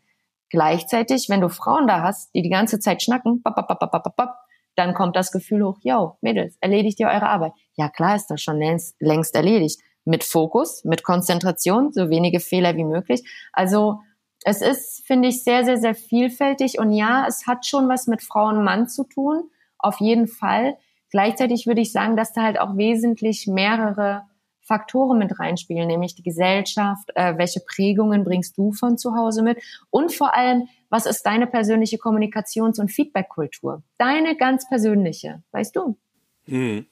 Gleichzeitig, 0.49 1.29
wenn 1.29 1.41
du 1.41 1.49
Frauen 1.49 1.87
da 1.87 2.03
hast, 2.03 2.35
die 2.35 2.43
die 2.43 2.49
ganze 2.49 2.79
Zeit 2.79 3.01
schnacken, 3.01 3.41
bap, 3.41 3.55
bap, 3.55 3.67
bap, 3.67 3.91
bap, 3.91 4.15
bap, 4.15 4.35
dann 4.75 4.93
kommt 4.93 5.15
das 5.15 5.31
Gefühl 5.31 5.63
hoch, 5.63 5.77
yo, 5.81 6.17
Mädels, 6.21 6.57
erledigt 6.59 6.99
ihr 6.99 7.07
eure 7.07 7.27
Arbeit. 7.27 7.53
Ja, 7.75 7.89
klar 7.89 8.15
ist 8.15 8.27
das 8.27 8.41
schon 8.41 8.57
längst, 8.57 8.95
längst 8.99 9.35
erledigt. 9.35 9.79
Mit 10.05 10.23
Fokus, 10.23 10.83
mit 10.83 11.03
Konzentration, 11.03 11.93
so 11.93 12.09
wenige 12.09 12.39
Fehler 12.39 12.75
wie 12.75 12.83
möglich. 12.83 13.23
Also 13.53 13.99
es 14.43 14.61
ist, 14.61 15.05
finde 15.07 15.29
ich, 15.29 15.43
sehr, 15.43 15.63
sehr, 15.63 15.77
sehr 15.77 15.95
vielfältig. 15.95 16.77
Und 16.77 16.91
ja, 16.91 17.25
es 17.27 17.47
hat 17.47 17.65
schon 17.65 17.87
was 17.87 18.07
mit 18.07 18.21
Frau 18.21 18.47
und 18.49 18.63
Mann 18.63 18.87
zu 18.87 19.05
tun, 19.05 19.49
auf 19.77 19.99
jeden 19.99 20.27
Fall. 20.27 20.77
Gleichzeitig 21.13 21.67
würde 21.67 21.79
ich 21.79 21.91
sagen, 21.91 22.17
dass 22.17 22.33
da 22.33 22.41
halt 22.41 22.59
auch 22.59 22.75
wesentlich 22.75 23.45
mehrere 23.45 24.23
Faktoren 24.61 25.19
mit 25.19 25.39
reinspielen, 25.39 25.87
nämlich 25.87 26.15
die 26.15 26.23
Gesellschaft, 26.23 27.11
äh, 27.13 27.37
welche 27.37 27.59
Prägungen 27.59 28.23
bringst 28.23 28.57
du 28.57 28.71
von 28.71 28.97
zu 28.97 29.15
Hause 29.15 29.43
mit 29.43 29.61
und 29.91 30.11
vor 30.11 30.35
allem, 30.35 30.67
was 30.89 31.05
ist 31.05 31.21
deine 31.21 31.45
persönliche 31.45 31.97
Kommunikations- 31.97 32.79
und 32.79 32.89
Feedbackkultur? 32.89 33.83
Deine 33.99 34.35
ganz 34.35 34.67
persönliche, 34.67 35.43
weißt 35.51 35.75
du? 35.75 35.97
Hm. 36.45 36.87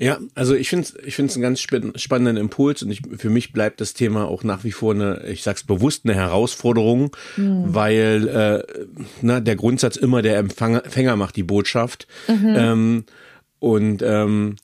Ja, 0.00 0.18
also 0.36 0.54
ich 0.54 0.68
finde 0.68 0.84
es 0.84 0.96
ich 1.04 1.16
find's 1.16 1.34
einen 1.34 1.42
ganz 1.42 1.60
spannenden 1.60 2.36
Impuls 2.36 2.84
und 2.84 2.90
ich, 2.90 3.02
für 3.16 3.30
mich 3.30 3.52
bleibt 3.52 3.80
das 3.80 3.94
Thema 3.94 4.28
auch 4.28 4.44
nach 4.44 4.62
wie 4.62 4.70
vor 4.70 4.94
eine, 4.94 5.26
ich 5.26 5.42
sag's 5.42 5.64
bewusst, 5.64 6.02
eine 6.04 6.14
Herausforderung, 6.14 7.16
mhm. 7.36 7.74
weil 7.74 8.28
äh, 8.28 8.84
na, 9.22 9.40
der 9.40 9.56
Grundsatz 9.56 9.96
immer 9.96 10.22
der 10.22 10.38
Empfänger, 10.38 11.16
macht 11.16 11.34
die 11.34 11.42
Botschaft. 11.42 12.06
Mhm. 12.28 12.54
Ähm, 12.56 13.04
und 13.58 14.02
ähm, 14.02 14.54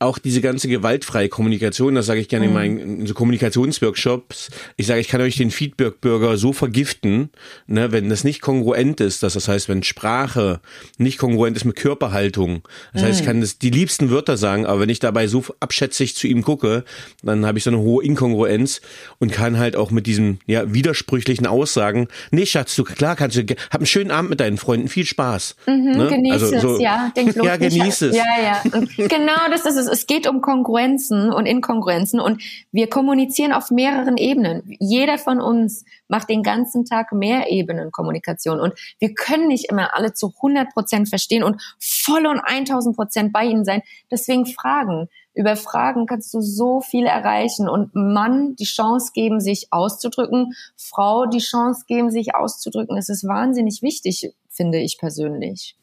auch 0.00 0.18
diese 0.18 0.40
ganze 0.40 0.68
gewaltfreie 0.68 1.28
Kommunikation, 1.28 1.96
das 1.96 2.06
sage 2.06 2.20
ich 2.20 2.28
gerne 2.28 2.46
mhm. 2.46 2.50
in 2.50 2.54
meinen 2.54 3.00
in 3.00 3.06
so 3.06 3.14
Kommunikationsworkshops. 3.14 4.50
Ich 4.76 4.86
sage, 4.86 5.00
ich 5.00 5.08
kann 5.08 5.20
euch 5.20 5.36
den 5.36 5.50
Feedback-Bürger 5.50 6.36
so 6.36 6.52
vergiften, 6.52 7.30
ne, 7.66 7.90
wenn 7.90 8.08
das 8.08 8.22
nicht 8.22 8.40
kongruent 8.40 9.00
ist, 9.00 9.22
dass 9.22 9.34
das 9.34 9.48
heißt, 9.48 9.68
wenn 9.68 9.82
Sprache 9.82 10.60
nicht 10.98 11.18
kongruent 11.18 11.56
ist 11.56 11.64
mit 11.64 11.76
Körperhaltung. 11.76 12.62
Das 12.92 13.02
mhm. 13.02 13.06
heißt, 13.06 13.20
ich 13.20 13.26
mhm. 13.26 13.30
kann 13.30 13.40
das, 13.40 13.58
die 13.58 13.70
liebsten 13.70 14.10
Wörter 14.10 14.36
sagen, 14.36 14.66
aber 14.66 14.80
wenn 14.80 14.88
ich 14.88 15.00
dabei 15.00 15.26
so 15.26 15.44
abschätzig 15.58 16.14
zu 16.14 16.28
ihm 16.28 16.42
gucke, 16.42 16.84
dann 17.22 17.44
habe 17.44 17.58
ich 17.58 17.64
so 17.64 17.70
eine 17.70 17.78
hohe 17.78 18.04
Inkongruenz 18.04 18.80
und 19.18 19.32
kann 19.32 19.58
halt 19.58 19.74
auch 19.74 19.90
mit 19.90 20.06
diesen 20.06 20.38
ja 20.46 20.72
widersprüchlichen 20.72 21.46
Aussagen, 21.46 22.06
nee, 22.30 22.46
Schatz, 22.46 22.76
du 22.76 22.84
klar 22.84 23.16
kannst 23.16 23.36
du, 23.36 23.42
hab 23.42 23.80
einen 23.80 23.86
schönen 23.86 24.12
Abend 24.12 24.30
mit 24.30 24.38
deinen 24.38 24.58
Freunden, 24.58 24.88
viel 24.88 25.06
Spaß. 25.06 25.56
Mhm, 25.66 25.96
ne? 25.96 26.08
Genieß 26.08 26.32
also, 26.32 26.54
es, 26.54 26.62
so, 26.62 26.78
ja, 26.78 27.12
denk 27.16 27.34
ja, 27.42 27.56
genieß 27.56 28.02
es. 28.02 28.16
Ja, 28.16 28.24
ja. 28.40 28.62
Genau, 28.96 29.48
das 29.50 29.66
ist 29.66 29.76
es 29.76 29.87
es 29.92 30.06
geht 30.06 30.28
um 30.28 30.40
Kongruenzen 30.40 31.32
und 31.32 31.46
Inkongruenzen 31.46 32.20
und 32.20 32.42
wir 32.72 32.88
kommunizieren 32.88 33.52
auf 33.52 33.70
mehreren 33.70 34.16
Ebenen. 34.16 34.62
Jeder 34.78 35.18
von 35.18 35.40
uns 35.40 35.84
macht 36.08 36.28
den 36.28 36.42
ganzen 36.42 36.84
Tag 36.84 37.12
mehr 37.12 37.50
Ebenen 37.50 37.90
Kommunikation 37.92 38.60
und 38.60 38.74
wir 38.98 39.14
können 39.14 39.48
nicht 39.48 39.70
immer 39.70 39.94
alle 39.94 40.12
zu 40.12 40.32
100 40.36 40.72
Prozent 40.72 41.08
verstehen 41.08 41.42
und 41.42 41.60
voll 41.78 42.26
und 42.26 42.40
1000 42.40 42.96
Prozent 42.96 43.32
bei 43.32 43.44
ihnen 43.44 43.64
sein. 43.64 43.82
Deswegen 44.10 44.46
Fragen. 44.46 45.08
Über 45.34 45.54
Fragen 45.54 46.06
kannst 46.06 46.34
du 46.34 46.40
so 46.40 46.80
viel 46.80 47.06
erreichen 47.06 47.68
und 47.68 47.94
Mann 47.94 48.56
die 48.56 48.64
Chance 48.64 49.12
geben, 49.14 49.40
sich 49.40 49.68
auszudrücken, 49.70 50.54
Frau 50.76 51.26
die 51.26 51.38
Chance 51.38 51.84
geben, 51.86 52.10
sich 52.10 52.34
auszudrücken. 52.34 52.96
Das 52.96 53.08
ist 53.08 53.24
wahnsinnig 53.24 53.80
wichtig, 53.82 54.32
finde 54.48 54.78
ich 54.78 54.98
persönlich. 54.98 55.76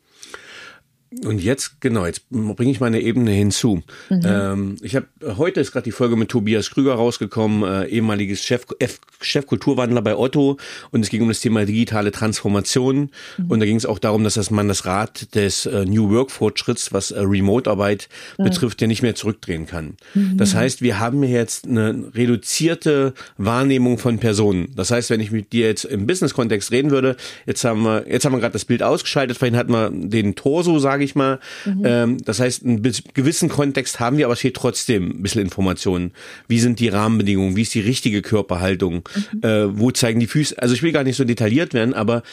Und 1.24 1.42
jetzt, 1.42 1.82
genau, 1.82 2.06
jetzt 2.06 2.30
bringe 2.30 2.72
ich 2.72 2.80
meine 2.80 3.00
Ebene 3.00 3.32
hinzu. 3.32 3.84
Mhm. 4.10 4.22
Ähm, 4.26 4.76
ich 4.82 4.96
habe 4.96 5.08
heute 5.38 5.62
ist 5.62 5.72
gerade 5.72 5.86
die 5.86 5.92
Folge 5.92 6.16
mit 6.16 6.30
Tobias 6.30 6.72
Krüger 6.72 6.96
rausgekommen, 6.96 7.64
äh, 7.64 7.86
ehemaliges 7.88 8.44
Chef, 8.44 8.66
F, 8.80 9.00
Chefkulturwandler 9.22 10.02
bei 10.02 10.18
Otto, 10.18 10.58
und 10.92 11.02
es 11.02 11.10
ging 11.10 11.22
um 11.22 11.30
das 11.30 11.40
Thema 11.40 11.66
digitale 11.66 12.12
Transformation. 12.12 13.12
Mhm. 13.38 13.46
Und 13.52 13.60
da 13.60 13.66
ging 13.66 13.78
es 13.78 13.86
auch 13.86 14.00
darum, 14.00 14.24
dass 14.24 14.34
das 14.34 14.52
man 14.52 14.68
das 14.68 14.86
Rad 14.86 15.36
des 15.36 15.66
äh, 15.66 15.86
New 15.86 16.10
Work 16.10 16.32
Fortschritts, 16.32 16.92
was 16.92 17.12
äh, 17.12 17.20
Remote-Arbeit 17.22 18.10
mhm. 18.38 18.44
betrifft, 18.44 18.82
ja 18.82 18.88
nicht 18.88 19.02
mehr 19.02 19.16
zurückdrehen 19.16 19.68
kann. 19.68 19.96
Mhm. 20.16 20.38
Das 20.38 20.56
heißt, 20.56 20.82
wir 20.82 21.00
haben 21.00 21.24
hier 21.24 21.38
jetzt 21.38 21.66
eine 21.66 22.12
reduzierte 22.14 23.14
Wahrnehmung 23.38 23.98
von 23.98 24.20
Personen. 24.20 24.70
Das 24.76 24.92
heißt, 24.92 25.10
wenn 25.10 25.22
ich 25.22 25.32
mit 25.32 25.54
dir 25.54 25.68
jetzt 25.68 25.86
im 25.86 26.08
Business-Kontext 26.08 26.72
reden 26.72 26.92
würde, 26.92 27.16
jetzt 27.46 27.64
haben 27.64 27.84
wir, 27.84 28.06
jetzt 28.10 28.26
haben 28.26 28.34
wir 28.34 28.40
gerade 28.40 28.54
das 28.54 28.66
Bild 28.66 28.84
ausgeschaltet, 28.84 29.38
vorhin 29.38 29.56
hatten 29.56 29.72
wir 29.72 29.92
den 29.92 30.36
Torso, 30.36 30.80
sage 30.96 31.04
ich 31.04 31.16
mal. 31.16 31.40
Mhm. 31.66 31.82
Ähm, 31.84 32.18
das 32.24 32.40
heißt, 32.40 32.64
einen 32.64 32.82
gewissen 33.14 33.50
Kontext 33.50 34.00
haben 34.00 34.18
wir, 34.18 34.26
aber 34.26 34.34
es 34.34 34.40
fehlt 34.40 34.56
trotzdem 34.56 35.12
ein 35.12 35.22
bisschen 35.22 35.42
Informationen. 35.42 36.14
Wie 36.48 36.60
sind 36.60 36.80
die 36.80 36.88
Rahmenbedingungen? 36.88 37.58
Wie 37.58 37.64
ist 37.64 37.74
die 37.74 37.82
richtige 37.82 38.22
Körperhaltung? 38.22 39.08
Mhm. 39.34 39.42
Äh, 39.42 39.80
wo 39.80 39.92
zeigen 39.92 40.22
die 40.22 40.28
Füße? 40.28 40.58
Also 40.58 40.74
ich 40.74 40.84
will 40.84 40.94
gar 40.94 41.04
nicht 41.04 41.18
so 41.18 41.26
detailliert 41.26 41.74
werden, 41.74 41.94
aber 41.94 42.24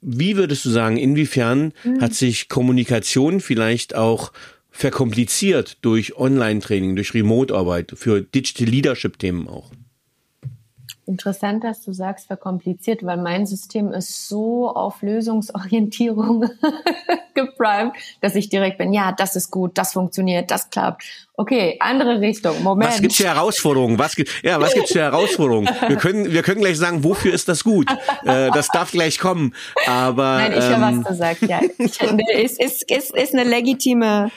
wie 0.00 0.36
würdest 0.36 0.64
du 0.64 0.70
sagen, 0.70 0.96
inwiefern 0.96 1.72
mhm. 1.82 2.00
hat 2.00 2.14
sich 2.14 2.48
Kommunikation 2.48 3.40
vielleicht 3.40 3.96
auch 3.96 4.32
verkompliziert 4.70 5.78
durch 5.82 6.16
Online-Training, 6.16 6.94
durch 6.94 7.14
Remote-Arbeit, 7.14 7.94
für 7.96 8.22
Digital 8.22 8.68
Leadership-Themen 8.68 9.48
auch? 9.48 9.72
Interessant, 11.08 11.64
dass 11.64 11.80
du 11.80 11.94
sagst, 11.94 12.26
verkompliziert, 12.26 13.02
weil 13.02 13.16
mein 13.16 13.46
System 13.46 13.94
ist 13.94 14.28
so 14.28 14.68
auf 14.68 15.00
Lösungsorientierung 15.00 16.50
geprimed, 17.34 17.94
dass 18.20 18.34
ich 18.34 18.50
direkt 18.50 18.76
bin, 18.76 18.92
ja, 18.92 19.12
das 19.12 19.34
ist 19.34 19.50
gut, 19.50 19.78
das 19.78 19.94
funktioniert, 19.94 20.50
das 20.50 20.68
klappt. 20.68 21.27
Okay, 21.40 21.76
andere 21.78 22.20
Richtung. 22.20 22.64
Moment. 22.64 22.90
Was 22.90 23.00
gibt's 23.00 23.16
für 23.16 23.28
Herausforderungen? 23.28 23.96
Was 23.96 24.16
ja, 24.42 24.60
was 24.60 24.74
gibt's 24.74 24.90
für 24.90 25.02
Herausforderungen? 25.02 25.70
Wir 25.86 25.94
können, 25.96 26.32
wir 26.32 26.42
können 26.42 26.60
gleich 26.60 26.76
sagen, 26.76 27.04
wofür 27.04 27.32
ist 27.32 27.48
das 27.48 27.62
gut? 27.62 27.88
Äh, 28.24 28.50
das 28.50 28.66
darf 28.70 28.90
gleich 28.90 29.20
kommen. 29.20 29.54
Aber 29.86 30.38
nein, 30.38 30.52
ich 30.58 30.64
höre, 30.64 30.88
ähm, 30.88 31.04
was 31.04 31.12
du 31.12 31.14
sagst. 31.14 31.42
Ja, 31.42 31.60
ich, 31.78 32.00
ist, 32.00 32.60
ist, 32.60 32.90
ist, 32.90 33.14
ist 33.14 33.34
eine 33.34 33.44
legitime 33.44 34.32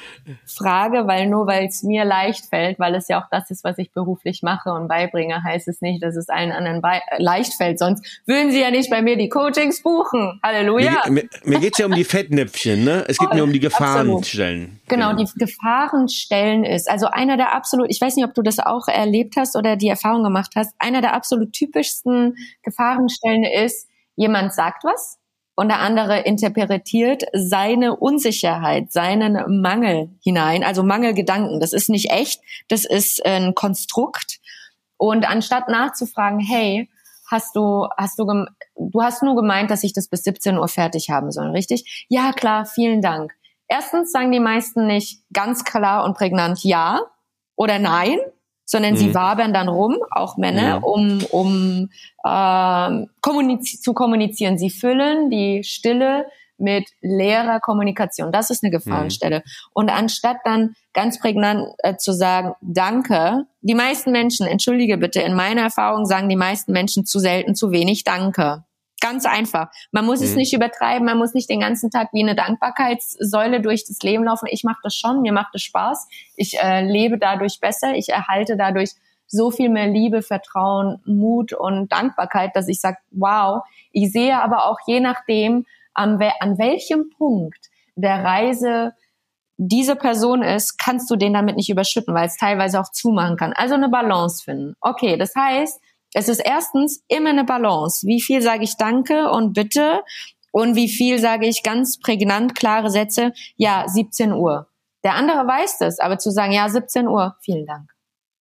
Frage, 0.46 1.08
weil 1.08 1.26
nur 1.26 1.48
weil 1.48 1.66
es 1.66 1.82
mir 1.82 2.06
leicht 2.06 2.46
fällt, 2.46 2.78
weil 2.78 2.94
es 2.94 3.08
ja 3.08 3.20
auch 3.20 3.28
das 3.32 3.50
ist, 3.50 3.64
was 3.64 3.80
ich 3.80 3.92
beruflich 3.94 4.44
mache 4.44 4.72
und 4.72 4.88
beibringe, 4.88 5.44
heißt 5.44 5.70
es 5.70 5.82
nicht, 5.82 6.04
dass 6.04 6.16
es 6.16 6.30
allen 6.30 6.52
anderen 6.52 6.84
leicht 7.18 7.56
fällt. 7.56 7.80
Sonst 7.80 8.06
würden 8.28 8.52
sie 8.52 8.62
ja 8.62 8.70
nicht 8.70 8.92
bei 8.92 9.02
mir 9.02 9.18
die 9.18 9.30
Coachings 9.30 9.82
buchen. 9.82 10.40
Halleluja. 10.44 11.02
Mir, 11.08 11.24
mir, 11.24 11.30
mir 11.46 11.60
geht's 11.62 11.80
ja 11.80 11.88
um 11.88 11.96
die 11.96 12.04
Fettnäpfchen, 12.04 12.84
ne? 12.84 13.06
Es 13.08 13.18
geht 13.18 13.34
mir 13.34 13.44
um 13.44 13.52
die 13.52 13.60
Gefahrenstellen. 13.60 14.80
Genau, 14.88 15.14
die 15.14 15.26
Gefahrenstellen 15.36 16.64
ist 16.64 16.91
also 16.92 17.08
einer 17.08 17.38
der 17.38 17.54
absolut, 17.56 17.88
ich 17.90 18.00
weiß 18.00 18.16
nicht, 18.16 18.26
ob 18.26 18.34
du 18.34 18.42
das 18.42 18.60
auch 18.60 18.88
erlebt 18.88 19.36
hast 19.38 19.56
oder 19.56 19.76
die 19.78 19.88
Erfahrung 19.88 20.24
gemacht 20.24 20.52
hast, 20.56 20.76
einer 20.78 21.02
der 21.02 21.14
absolut 21.14 21.54
typischsten 21.54 22.36
Gefahrenstellen 22.64 23.44
ist, 23.44 23.88
jemand 24.16 24.54
sagt 24.54 24.84
was, 24.84 25.18
und 25.56 25.68
der 25.70 25.80
andere 25.80 26.20
interpretiert 26.20 27.24
seine 27.34 27.96
Unsicherheit, 27.96 28.92
seinen 28.92 29.62
Mangel 29.62 30.10
hinein, 30.24 30.64
also 30.64 30.84
Mangelgedanken. 30.84 31.60
Das 31.60 31.74
ist 31.74 31.90
nicht 31.90 32.12
echt, 32.12 32.42
das 32.68 32.86
ist 32.86 33.26
ein 33.26 33.54
Konstrukt. 33.54 34.40
Und 34.98 35.28
anstatt 35.30 35.68
nachzufragen, 35.68 36.40
hey, 36.40 36.90
hast 37.30 37.56
du, 37.56 37.88
hast 37.98 38.20
du, 38.20 38.26
du 38.76 39.02
hast 39.02 39.24
nur 39.24 39.36
gemeint, 39.36 39.72
dass 39.72 39.84
ich 39.84 39.94
das 39.94 40.08
bis 40.08 40.24
17 40.24 40.58
Uhr 40.58 40.68
fertig 40.68 41.10
haben 41.10 41.32
soll, 41.32 41.52
richtig? 41.52 42.06
Ja, 42.10 42.34
klar, 42.34 42.66
vielen 42.66 43.02
Dank. 43.02 43.34
Erstens 43.72 44.12
sagen 44.12 44.34
die 44.34 44.42
meisten 44.42 44.86
nicht 44.86 45.22
ganz 45.32 45.64
klar 45.64 46.04
und 46.04 46.18
prägnant 46.18 46.62
ja 46.62 47.00
oder 47.56 47.80
nein, 47.80 48.20
sondern 48.66 48.96
mhm. 48.96 48.98
sie 48.98 49.16
wabern 49.16 49.54
dann 49.54 49.70
rum, 49.70 49.98
auch 50.12 50.36
Männer, 50.36 50.80
mhm. 50.80 50.84
um, 50.84 51.24
um 51.32 51.90
äh, 52.26 53.08
kommuniz 53.22 53.80
zu 53.80 53.94
kommunizieren. 53.94 54.58
Sie 54.58 54.70
füllen 54.70 55.30
die 55.30 55.64
Stille 55.64 56.26
mit 56.58 56.90
leerer 57.00 57.62
Kommunikation. 57.62 58.34
Das 58.34 58.50
ist 58.50 58.62
eine 58.62 58.72
Gefahrenstelle. 58.72 59.38
Mhm. 59.38 59.52
Und 59.74 59.90
anstatt 59.90 60.38
dann 60.44 60.76
ganz 60.92 61.18
prägnant 61.18 61.70
äh, 61.78 61.96
zu 61.96 62.12
sagen, 62.12 62.56
danke, 62.60 63.46
die 63.62 63.74
meisten 63.74 64.12
Menschen, 64.12 64.48
entschuldige 64.48 64.98
bitte, 64.98 65.22
in 65.22 65.34
meiner 65.34 65.62
Erfahrung 65.62 66.06
sagen 66.06 66.28
die 66.28 66.36
meisten 66.36 66.74
Menschen 66.74 67.06
zu 67.06 67.20
selten 67.20 67.56
zu 67.56 67.72
wenig 67.72 68.04
Danke. 68.04 68.66
Ganz 69.02 69.26
einfach. 69.26 69.70
Man 69.92 70.06
muss 70.06 70.20
mhm. 70.20 70.26
es 70.28 70.36
nicht 70.36 70.54
übertreiben, 70.54 71.06
man 71.06 71.18
muss 71.18 71.34
nicht 71.34 71.50
den 71.50 71.60
ganzen 71.60 71.90
Tag 71.90 72.10
wie 72.14 72.22
eine 72.22 72.36
Dankbarkeitssäule 72.36 73.60
durch 73.60 73.86
das 73.86 74.00
Leben 74.04 74.24
laufen. 74.24 74.48
Ich 74.50 74.64
mache 74.64 74.80
das 74.84 74.96
schon, 74.96 75.22
mir 75.22 75.34
macht 75.34 75.54
es 75.56 75.64
Spaß. 75.64 76.08
Ich 76.38 76.58
äh, 76.62 76.86
lebe 76.86 77.18
dadurch 77.18 77.60
besser, 77.60 77.96
ich 77.96 78.10
erhalte 78.10 78.56
dadurch 78.56 78.92
so 79.28 79.50
viel 79.50 79.70
mehr 79.70 79.88
Liebe, 79.88 80.22
Vertrauen, 80.22 81.02
Mut 81.06 81.52
und 81.54 81.92
Dankbarkeit, 81.92 82.52
dass 82.56 82.68
ich 82.68 82.80
sage, 82.80 82.98
wow, 83.12 83.64
ich 83.92 84.12
sehe 84.12 84.40
aber 84.40 84.66
auch 84.66 84.78
je 84.86 85.00
nachdem, 85.00 85.66
an, 85.94 86.22
an 86.40 86.58
welchem 86.58 87.10
Punkt 87.18 87.70
der 87.96 88.24
Reise 88.24 88.94
diese 89.58 89.96
Person 89.96 90.42
ist, 90.42 90.78
kannst 90.78 91.10
du 91.10 91.16
den 91.16 91.34
damit 91.34 91.56
nicht 91.56 91.70
überschütten, 91.70 92.14
weil 92.14 92.28
es 92.28 92.38
teilweise 92.38 92.80
auch 92.80 92.92
zumachen 92.92 93.38
kann. 93.38 93.54
Also 93.54 93.76
eine 93.76 93.90
Balance 93.90 94.44
finden. 94.44 94.76
Okay, 94.82 95.18
das 95.18 95.34
heißt, 95.36 95.80
es 96.14 96.28
ist 96.28 96.40
erstens 96.40 97.04
immer 97.08 97.30
eine 97.30 97.44
Balance. 97.44 98.06
Wie 98.06 98.22
viel 98.22 98.42
sage 98.42 98.64
ich 98.64 98.78
Danke 98.78 99.30
und 99.32 99.54
Bitte 99.54 100.04
und 100.52 100.76
wie 100.76 100.90
viel 100.90 101.20
sage 101.20 101.48
ich 101.48 101.64
ganz 101.64 102.00
prägnant 102.00 102.56
klare 102.56 102.90
Sätze? 102.90 103.32
Ja, 103.56 103.86
17 103.88 104.34
Uhr. 104.34 104.68
Der 105.04 105.16
andere 105.16 105.48
weiß 105.48 105.78
das, 105.80 106.00
aber 106.00 106.20
zu 106.20 106.32
sagen, 106.32 106.52
ja, 106.52 106.70
17 106.70 107.08
Uhr, 107.08 107.36
vielen 107.42 107.66
Dank. 107.66 107.90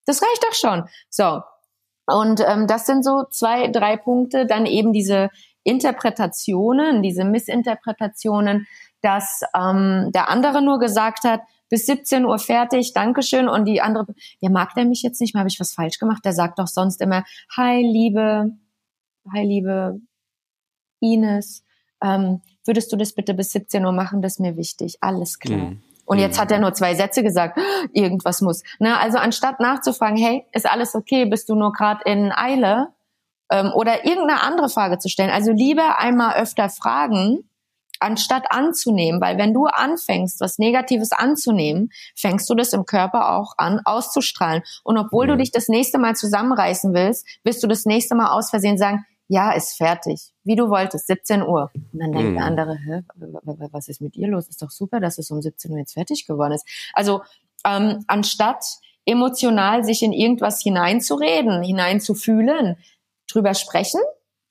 Das 0.04 0.20
reicht 0.22 0.44
doch 0.44 0.54
schon. 0.54 0.88
So. 1.08 1.42
Und 2.06 2.40
ähm, 2.40 2.66
das 2.66 2.86
sind 2.86 3.04
so 3.04 3.24
zwei, 3.30 3.68
drei 3.68 3.96
Punkte. 3.96 4.46
Dann 4.46 4.66
eben 4.66 4.92
diese 4.92 5.30
Interpretationen, 5.62 7.02
diese 7.02 7.24
Missinterpretationen, 7.24 8.66
dass 9.00 9.42
ähm, 9.54 10.10
der 10.12 10.28
andere 10.28 10.60
nur 10.62 10.80
gesagt 10.80 11.24
hat, 11.24 11.40
bis 11.70 11.86
17 11.86 12.26
Uhr 12.26 12.38
fertig, 12.38 12.92
Dankeschön. 12.92 13.48
Und 13.48 13.64
die 13.64 13.80
andere, 13.80 14.06
ja, 14.40 14.50
mag 14.50 14.74
der 14.74 14.84
mich 14.84 15.02
jetzt 15.02 15.20
nicht 15.20 15.34
mehr, 15.34 15.40
habe 15.40 15.48
ich 15.48 15.60
was 15.60 15.72
falsch 15.72 15.98
gemacht? 15.98 16.24
Der 16.24 16.34
sagt 16.34 16.58
doch 16.58 16.66
sonst 16.66 17.00
immer, 17.00 17.24
hi, 17.56 17.80
liebe, 17.80 18.50
hi, 19.32 19.42
liebe 19.42 20.00
Ines, 21.00 21.64
ähm, 22.02 22.42
würdest 22.64 22.92
du 22.92 22.96
das 22.96 23.14
bitte 23.14 23.32
bis 23.32 23.52
17 23.52 23.84
Uhr 23.84 23.92
machen? 23.92 24.20
Das 24.20 24.32
ist 24.32 24.40
mir 24.40 24.56
wichtig. 24.56 24.98
Alles 25.00 25.38
klar. 25.38 25.58
Mhm. 25.58 25.82
Und 26.04 26.18
jetzt 26.18 26.36
mhm. 26.36 26.40
hat 26.42 26.50
er 26.50 26.58
nur 26.58 26.74
zwei 26.74 26.94
Sätze 26.94 27.22
gesagt, 27.22 27.58
irgendwas 27.92 28.40
muss. 28.40 28.62
Ne? 28.80 28.98
Also 28.98 29.18
anstatt 29.18 29.60
nachzufragen, 29.60 30.16
hey, 30.16 30.44
ist 30.52 30.68
alles 30.68 30.94
okay, 30.94 31.24
bist 31.24 31.48
du 31.48 31.54
nur 31.54 31.72
gerade 31.72 32.00
in 32.04 32.32
Eile? 32.32 32.88
Ähm, 33.50 33.72
oder 33.74 34.04
irgendeine 34.04 34.42
andere 34.42 34.68
Frage 34.68 34.98
zu 34.98 35.08
stellen. 35.08 35.30
Also 35.30 35.52
lieber 35.52 35.98
einmal 35.98 36.34
öfter 36.34 36.68
fragen, 36.68 37.49
anstatt 38.00 38.50
anzunehmen, 38.50 39.20
weil 39.20 39.38
wenn 39.38 39.54
du 39.54 39.66
anfängst, 39.66 40.40
was 40.40 40.58
Negatives 40.58 41.12
anzunehmen, 41.12 41.90
fängst 42.16 42.48
du 42.50 42.54
das 42.54 42.72
im 42.72 42.86
Körper 42.86 43.36
auch 43.36 43.54
an 43.58 43.80
auszustrahlen. 43.84 44.62
Und 44.84 44.98
obwohl 44.98 45.26
mhm. 45.26 45.30
du 45.30 45.36
dich 45.38 45.52
das 45.52 45.68
nächste 45.68 45.98
Mal 45.98 46.16
zusammenreißen 46.16 46.92
willst, 46.94 47.26
wirst 47.44 47.62
du 47.62 47.66
das 47.66 47.84
nächste 47.84 48.14
Mal 48.14 48.30
aus 48.30 48.50
Versehen 48.50 48.78
sagen, 48.78 49.04
ja, 49.28 49.52
ist 49.52 49.76
fertig, 49.76 50.32
wie 50.42 50.56
du 50.56 50.70
wolltest, 50.70 51.06
17 51.06 51.42
Uhr. 51.42 51.70
Und 51.74 52.00
dann 52.00 52.10
denkt 52.10 52.30
mhm. 52.30 52.34
der 52.34 52.44
andere, 52.44 52.76
Hä, 52.84 53.02
was 53.70 53.86
ist 53.86 54.00
mit 54.00 54.16
ihr 54.16 54.26
los? 54.26 54.48
Ist 54.48 54.60
doch 54.60 54.70
super, 54.70 54.98
dass 54.98 55.18
es 55.18 55.30
um 55.30 55.40
17 55.40 55.70
Uhr 55.70 55.78
jetzt 55.78 55.92
fertig 55.92 56.26
geworden 56.26 56.52
ist. 56.52 56.66
Also 56.94 57.22
ähm, 57.64 58.04
anstatt 58.08 58.64
emotional 59.04 59.84
sich 59.84 60.02
in 60.02 60.12
irgendwas 60.12 60.60
hineinzureden, 60.62 61.62
hineinzufühlen, 61.62 62.76
drüber 63.30 63.54
sprechen, 63.54 64.00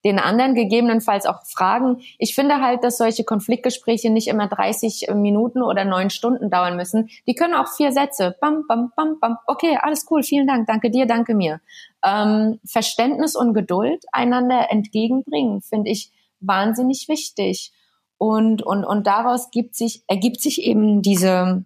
den 0.05 0.19
anderen 0.19 0.55
gegebenenfalls 0.55 1.25
auch 1.25 1.45
fragen. 1.45 2.01
Ich 2.17 2.33
finde 2.33 2.61
halt, 2.61 2.83
dass 2.83 2.97
solche 2.97 3.23
Konfliktgespräche 3.23 4.09
nicht 4.09 4.27
immer 4.27 4.47
30 4.47 5.09
Minuten 5.13 5.61
oder 5.61 5.83
neun 5.85 6.09
Stunden 6.09 6.49
dauern 6.49 6.75
müssen. 6.75 7.09
Die 7.27 7.35
können 7.35 7.53
auch 7.53 7.67
vier 7.75 7.91
Sätze. 7.91 8.35
Bam, 8.39 8.63
bam, 8.67 8.91
bam, 8.95 9.19
bam. 9.19 9.37
Okay, 9.45 9.77
alles 9.81 10.05
cool, 10.09 10.23
vielen 10.23 10.47
Dank, 10.47 10.67
danke 10.67 10.89
dir, 10.89 11.05
danke 11.05 11.35
mir. 11.35 11.59
Ähm, 12.03 12.59
Verständnis 12.65 13.35
und 13.35 13.53
Geduld 13.53 14.05
einander 14.11 14.67
entgegenbringen, 14.69 15.61
finde 15.61 15.91
ich 15.91 16.11
wahnsinnig 16.39 17.07
wichtig. 17.09 17.73
Und, 18.17 18.61
und, 18.61 18.85
und 18.85 19.07
daraus 19.07 19.49
gibt 19.51 19.75
sich, 19.75 20.03
ergibt 20.07 20.41
sich 20.41 20.61
eben 20.61 21.01
diese, 21.01 21.65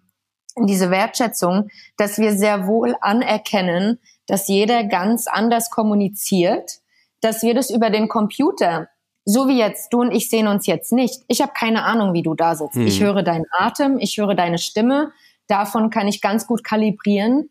diese 0.56 0.90
Wertschätzung, 0.90 1.68
dass 1.96 2.18
wir 2.18 2.32
sehr 2.32 2.66
wohl 2.66 2.96
anerkennen, 3.00 3.98
dass 4.26 4.48
jeder 4.48 4.84
ganz 4.84 5.26
anders 5.26 5.70
kommuniziert 5.70 6.80
dass 7.24 7.42
wir 7.42 7.54
das 7.54 7.70
über 7.70 7.90
den 7.90 8.08
Computer, 8.08 8.88
so 9.24 9.48
wie 9.48 9.58
jetzt 9.58 9.92
du 9.92 10.02
und 10.02 10.12
ich 10.12 10.28
sehen 10.28 10.46
uns 10.46 10.66
jetzt 10.66 10.92
nicht. 10.92 11.22
Ich 11.28 11.40
habe 11.40 11.52
keine 11.58 11.84
Ahnung, 11.84 12.12
wie 12.12 12.22
du 12.22 12.34
da 12.34 12.54
sitzt. 12.54 12.74
Hm. 12.74 12.86
Ich 12.86 13.02
höre 13.02 13.22
deinen 13.22 13.46
Atem, 13.56 13.98
ich 13.98 14.18
höre 14.18 14.34
deine 14.34 14.58
Stimme. 14.58 15.12
Davon 15.46 15.90
kann 15.90 16.08
ich 16.08 16.20
ganz 16.20 16.46
gut 16.46 16.62
kalibrieren, 16.62 17.48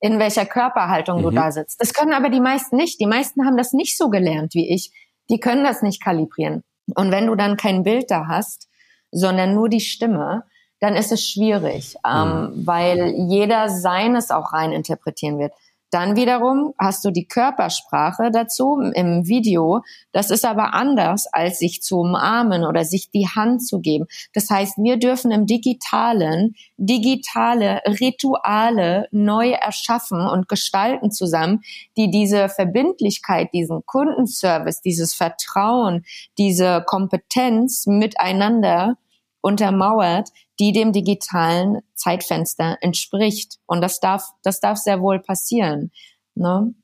in 0.00 0.18
welcher 0.18 0.44
Körperhaltung 0.44 1.18
mhm. 1.18 1.22
du 1.22 1.30
da 1.30 1.50
sitzt. 1.50 1.80
Das 1.80 1.94
können 1.94 2.12
aber 2.12 2.28
die 2.28 2.40
meisten 2.40 2.76
nicht. 2.76 3.00
Die 3.00 3.06
meisten 3.06 3.46
haben 3.46 3.56
das 3.56 3.72
nicht 3.72 3.96
so 3.96 4.10
gelernt 4.10 4.54
wie 4.54 4.68
ich. 4.68 4.92
Die 5.30 5.40
können 5.40 5.64
das 5.64 5.80
nicht 5.80 6.02
kalibrieren. 6.02 6.62
Und 6.94 7.10
wenn 7.10 7.26
du 7.26 7.34
dann 7.34 7.56
kein 7.56 7.82
Bild 7.82 8.10
da 8.10 8.26
hast, 8.28 8.68
sondern 9.10 9.54
nur 9.54 9.70
die 9.70 9.80
Stimme, 9.80 10.44
dann 10.80 10.96
ist 10.96 11.12
es 11.12 11.26
schwierig, 11.26 11.96
ähm, 12.06 12.28
mhm. 12.28 12.66
weil 12.66 13.14
jeder 13.30 13.70
seines 13.70 14.30
auch 14.30 14.52
rein 14.52 14.72
interpretieren 14.72 15.38
wird. 15.38 15.52
Dann 15.90 16.16
wiederum 16.16 16.74
hast 16.78 17.04
du 17.04 17.10
die 17.10 17.26
Körpersprache 17.26 18.30
dazu 18.32 18.80
im 18.94 19.26
Video. 19.26 19.82
Das 20.12 20.30
ist 20.30 20.44
aber 20.44 20.74
anders, 20.74 21.26
als 21.32 21.58
sich 21.58 21.82
zu 21.82 22.00
umarmen 22.00 22.64
oder 22.64 22.84
sich 22.84 23.10
die 23.10 23.28
Hand 23.28 23.66
zu 23.66 23.80
geben. 23.80 24.06
Das 24.32 24.50
heißt, 24.50 24.78
wir 24.78 24.96
dürfen 24.96 25.30
im 25.30 25.46
Digitalen 25.46 26.54
digitale 26.76 27.80
Rituale 27.86 29.06
neu 29.12 29.50
erschaffen 29.50 30.26
und 30.26 30.48
gestalten 30.48 31.10
zusammen, 31.10 31.60
die 31.96 32.10
diese 32.10 32.48
Verbindlichkeit, 32.48 33.50
diesen 33.52 33.86
Kundenservice, 33.86 34.80
dieses 34.80 35.14
Vertrauen, 35.14 36.04
diese 36.38 36.82
Kompetenz 36.86 37.86
miteinander 37.86 38.96
untermauert, 39.44 40.30
die 40.58 40.72
dem 40.72 40.92
digitalen 40.92 41.80
Zeitfenster 41.94 42.78
entspricht. 42.80 43.58
Und 43.66 43.82
das 43.82 44.00
darf, 44.00 44.24
das 44.42 44.60
darf 44.60 44.78
sehr 44.78 45.00
wohl 45.00 45.20
passieren. 45.20 45.90
Ne? 46.34 46.74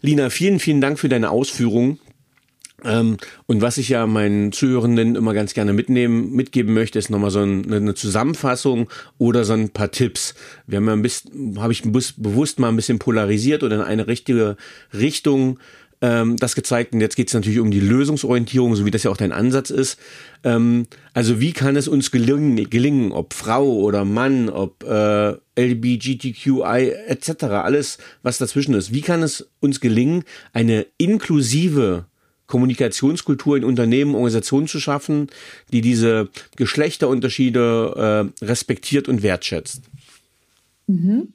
Lina, 0.00 0.30
vielen, 0.30 0.58
vielen 0.58 0.80
Dank 0.80 0.98
für 0.98 1.08
deine 1.08 1.30
Ausführungen. 1.30 2.00
Ähm, 2.84 3.18
und 3.46 3.60
was 3.60 3.78
ich 3.78 3.90
ja 3.90 4.06
meinen 4.06 4.52
Zuhörenden 4.52 5.16
immer 5.16 5.34
ganz 5.34 5.54
gerne 5.54 5.72
mitnehmen, 5.72 6.32
mitgeben 6.32 6.72
möchte, 6.72 6.98
ist 6.98 7.10
nochmal 7.10 7.30
so 7.30 7.40
eine 7.40 7.94
Zusammenfassung 7.94 8.88
oder 9.18 9.44
so 9.44 9.52
ein 9.52 9.70
paar 9.70 9.90
Tipps. 9.90 10.34
Wir 10.66 10.78
haben 10.78 10.86
ja 10.86 10.92
ein 10.92 11.02
bisschen, 11.02 11.60
habe 11.60 11.72
ich 11.72 11.82
bewusst 11.82 12.58
mal 12.58 12.68
ein 12.68 12.76
bisschen 12.76 12.98
polarisiert 12.98 13.62
oder 13.62 13.76
in 13.76 13.82
eine 13.82 14.06
richtige 14.06 14.56
Richtung 14.92 15.58
ähm, 16.00 16.36
das 16.36 16.54
gezeigt. 16.54 16.92
Und 16.92 17.00
jetzt 17.00 17.16
geht 17.16 17.28
es 17.28 17.34
natürlich 17.34 17.60
um 17.60 17.70
die 17.70 17.80
Lösungsorientierung, 17.80 18.76
so 18.76 18.84
wie 18.84 18.90
das 18.90 19.02
ja 19.02 19.10
auch 19.10 19.16
dein 19.16 19.32
Ansatz 19.32 19.70
ist. 19.70 19.98
Ähm, 20.44 20.86
also 21.14 21.40
wie 21.40 21.52
kann 21.52 21.76
es 21.76 21.88
uns 21.88 22.10
gelingen, 22.10 22.68
gelingen 22.68 23.12
ob 23.12 23.34
Frau 23.34 23.66
oder 23.66 24.04
Mann, 24.04 24.48
ob 24.48 24.84
äh, 24.84 25.34
LGBTQI 25.58 26.92
etc., 27.08 27.44
alles, 27.44 27.98
was 28.22 28.38
dazwischen 28.38 28.74
ist. 28.74 28.92
Wie 28.92 29.00
kann 29.00 29.22
es 29.22 29.48
uns 29.60 29.80
gelingen, 29.80 30.24
eine 30.52 30.86
inklusive 30.98 32.06
Kommunikationskultur 32.46 33.56
in 33.56 33.64
Unternehmen, 33.64 34.14
Organisationen 34.14 34.68
zu 34.68 34.78
schaffen, 34.78 35.28
die 35.72 35.80
diese 35.80 36.28
Geschlechterunterschiede 36.56 38.30
äh, 38.40 38.44
respektiert 38.44 39.08
und 39.08 39.22
wertschätzt? 39.22 39.82
Mhm. 40.86 41.32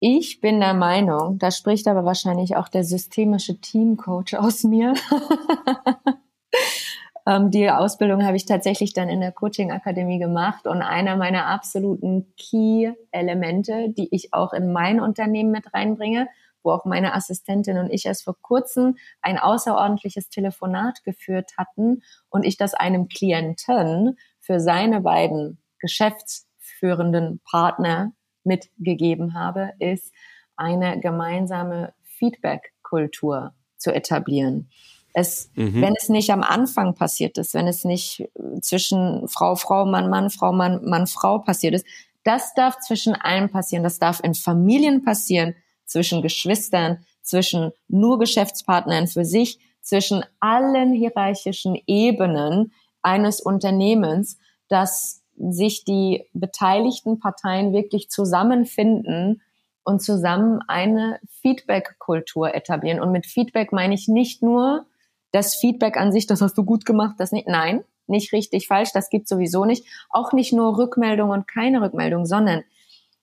Ich 0.00 0.42
bin 0.42 0.60
der 0.60 0.74
Meinung, 0.74 1.38
da 1.38 1.50
spricht 1.50 1.88
aber 1.88 2.04
wahrscheinlich 2.04 2.56
auch 2.56 2.68
der 2.68 2.84
systemische 2.84 3.60
Teamcoach 3.60 4.36
aus 4.36 4.62
mir. 4.62 4.92
ähm, 7.26 7.50
die 7.50 7.70
Ausbildung 7.70 8.22
habe 8.22 8.36
ich 8.36 8.44
tatsächlich 8.44 8.92
dann 8.92 9.08
in 9.08 9.20
der 9.20 9.32
Coaching 9.32 9.72
Akademie 9.72 10.18
gemacht 10.18 10.66
und 10.66 10.82
einer 10.82 11.16
meiner 11.16 11.46
absoluten 11.46 12.34
Key-Elemente, 12.36 13.88
die 13.88 14.14
ich 14.14 14.34
auch 14.34 14.52
in 14.52 14.70
mein 14.70 15.00
Unternehmen 15.00 15.50
mit 15.50 15.72
reinbringe, 15.72 16.28
wo 16.62 16.72
auch 16.72 16.84
meine 16.84 17.14
Assistentin 17.14 17.78
und 17.78 17.90
ich 17.90 18.04
erst 18.04 18.24
vor 18.24 18.36
kurzem 18.42 18.98
ein 19.22 19.38
außerordentliches 19.38 20.28
Telefonat 20.28 21.04
geführt 21.04 21.52
hatten 21.56 22.02
und 22.28 22.44
ich 22.44 22.58
das 22.58 22.74
einem 22.74 23.08
Klienten 23.08 24.18
für 24.40 24.60
seine 24.60 25.00
beiden 25.00 25.58
geschäftsführenden 25.78 27.40
Partner 27.48 28.12
mitgegeben 28.46 29.34
habe, 29.34 29.72
ist 29.78 30.12
eine 30.56 31.00
gemeinsame 31.00 31.92
Feedback-Kultur 32.02 33.52
zu 33.76 33.92
etablieren. 33.92 34.70
Es, 35.12 35.50
mhm. 35.54 35.80
wenn 35.80 35.94
es 35.96 36.08
nicht 36.08 36.30
am 36.30 36.42
Anfang 36.42 36.94
passiert 36.94 37.38
ist, 37.38 37.54
wenn 37.54 37.66
es 37.66 37.84
nicht 37.84 38.28
zwischen 38.60 39.28
Frau, 39.28 39.56
Frau, 39.56 39.86
Mann, 39.86 40.10
Mann, 40.10 40.30
Frau, 40.30 40.52
Mann, 40.52 40.84
Mann, 40.84 41.06
Frau 41.06 41.38
passiert 41.38 41.74
ist, 41.74 41.86
das 42.22 42.54
darf 42.54 42.78
zwischen 42.80 43.14
allen 43.14 43.50
passieren. 43.50 43.84
Das 43.84 43.98
darf 43.98 44.20
in 44.22 44.34
Familien 44.34 45.04
passieren, 45.04 45.54
zwischen 45.86 46.20
Geschwistern, 46.20 47.04
zwischen 47.22 47.70
nur 47.88 48.18
Geschäftspartnern 48.18 49.06
für 49.06 49.24
sich, 49.24 49.60
zwischen 49.80 50.24
allen 50.40 50.92
hierarchischen 50.92 51.78
Ebenen 51.86 52.72
eines 53.02 53.40
Unternehmens, 53.40 54.38
dass 54.68 55.22
sich 55.38 55.84
die 55.84 56.24
beteiligten 56.32 57.18
Parteien 57.18 57.72
wirklich 57.72 58.08
zusammenfinden 58.10 59.42
und 59.84 60.02
zusammen 60.02 60.60
eine 60.66 61.20
Feedback-Kultur 61.42 62.54
etablieren. 62.54 63.00
Und 63.00 63.12
mit 63.12 63.26
Feedback 63.26 63.72
meine 63.72 63.94
ich 63.94 64.08
nicht 64.08 64.42
nur 64.42 64.86
das 65.30 65.54
Feedback 65.54 65.96
an 65.96 66.12
sich, 66.12 66.26
das 66.26 66.40
hast 66.40 66.56
du 66.58 66.64
gut 66.64 66.84
gemacht, 66.84 67.16
das 67.18 67.32
nicht. 67.32 67.46
Nein, 67.46 67.84
nicht 68.06 68.32
richtig, 68.32 68.66
falsch, 68.66 68.92
das 68.92 69.10
gibt 69.10 69.28
sowieso 69.28 69.64
nicht. 69.64 69.86
Auch 70.10 70.32
nicht 70.32 70.52
nur 70.52 70.78
Rückmeldung 70.78 71.30
und 71.30 71.46
keine 71.46 71.82
Rückmeldung, 71.82 72.26
sondern 72.26 72.64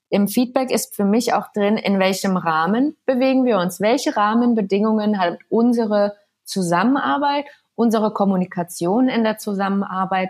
im 0.10 0.28
Feedback 0.28 0.70
ist 0.70 0.96
für 0.96 1.06
mich 1.06 1.34
auch 1.34 1.52
drin, 1.54 1.76
in 1.76 1.98
welchem 1.98 2.38
Rahmen 2.38 2.96
bewegen 3.06 3.46
wir 3.46 3.58
uns, 3.58 3.82
welche 3.82 4.16
Rahmenbedingungen 4.16 5.20
hat 5.20 5.40
unsere 5.50 6.16
Zusammenarbeit, 6.44 7.46
unsere 7.76 8.14
Kommunikation 8.14 9.10
in 9.10 9.24
der 9.24 9.40
Zusammenarbeit 9.40 10.30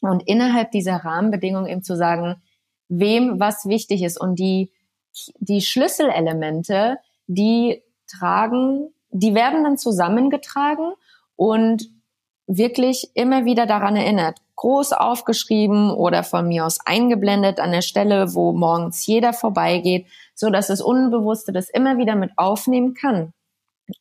und 0.00 0.22
innerhalb 0.26 0.70
dieser 0.70 0.96
Rahmenbedingungen 0.96 1.66
eben 1.66 1.82
zu 1.82 1.96
sagen, 1.96 2.42
wem 2.88 3.38
was 3.38 3.66
wichtig 3.66 4.02
ist 4.02 4.20
und 4.20 4.38
die 4.38 4.72
die 5.38 5.60
Schlüsselelemente, 5.60 6.98
die 7.26 7.82
tragen, 8.06 8.92
die 9.10 9.34
werden 9.34 9.64
dann 9.64 9.78
zusammengetragen 9.78 10.92
und 11.36 11.88
wirklich 12.46 13.10
immer 13.14 13.44
wieder 13.44 13.66
daran 13.66 13.96
erinnert, 13.96 14.38
groß 14.56 14.92
aufgeschrieben 14.92 15.90
oder 15.90 16.22
von 16.22 16.48
mir 16.48 16.66
aus 16.66 16.78
eingeblendet 16.84 17.60
an 17.60 17.72
der 17.72 17.82
Stelle, 17.82 18.34
wo 18.34 18.52
morgens 18.52 19.06
jeder 19.06 19.32
vorbeigeht, 19.32 20.06
so 20.34 20.50
dass 20.50 20.66
das 20.66 20.80
Unbewusste 20.80 21.52
das 21.52 21.70
immer 21.70 21.98
wieder 21.98 22.16
mit 22.16 22.32
aufnehmen 22.36 22.94
kann. 22.94 23.32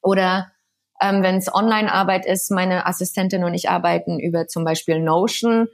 Oder 0.01 0.51
ähm, 1.01 1.23
wenn 1.23 1.35
es 1.35 1.53
Online-Arbeit 1.53 2.25
ist, 2.25 2.51
meine 2.51 2.85
Assistentin 2.85 3.43
und 3.43 3.53
ich 3.53 3.69
arbeiten 3.69 4.19
über 4.19 4.47
zum 4.47 4.63
Beispiel 4.63 4.99
Notion. 4.99 5.67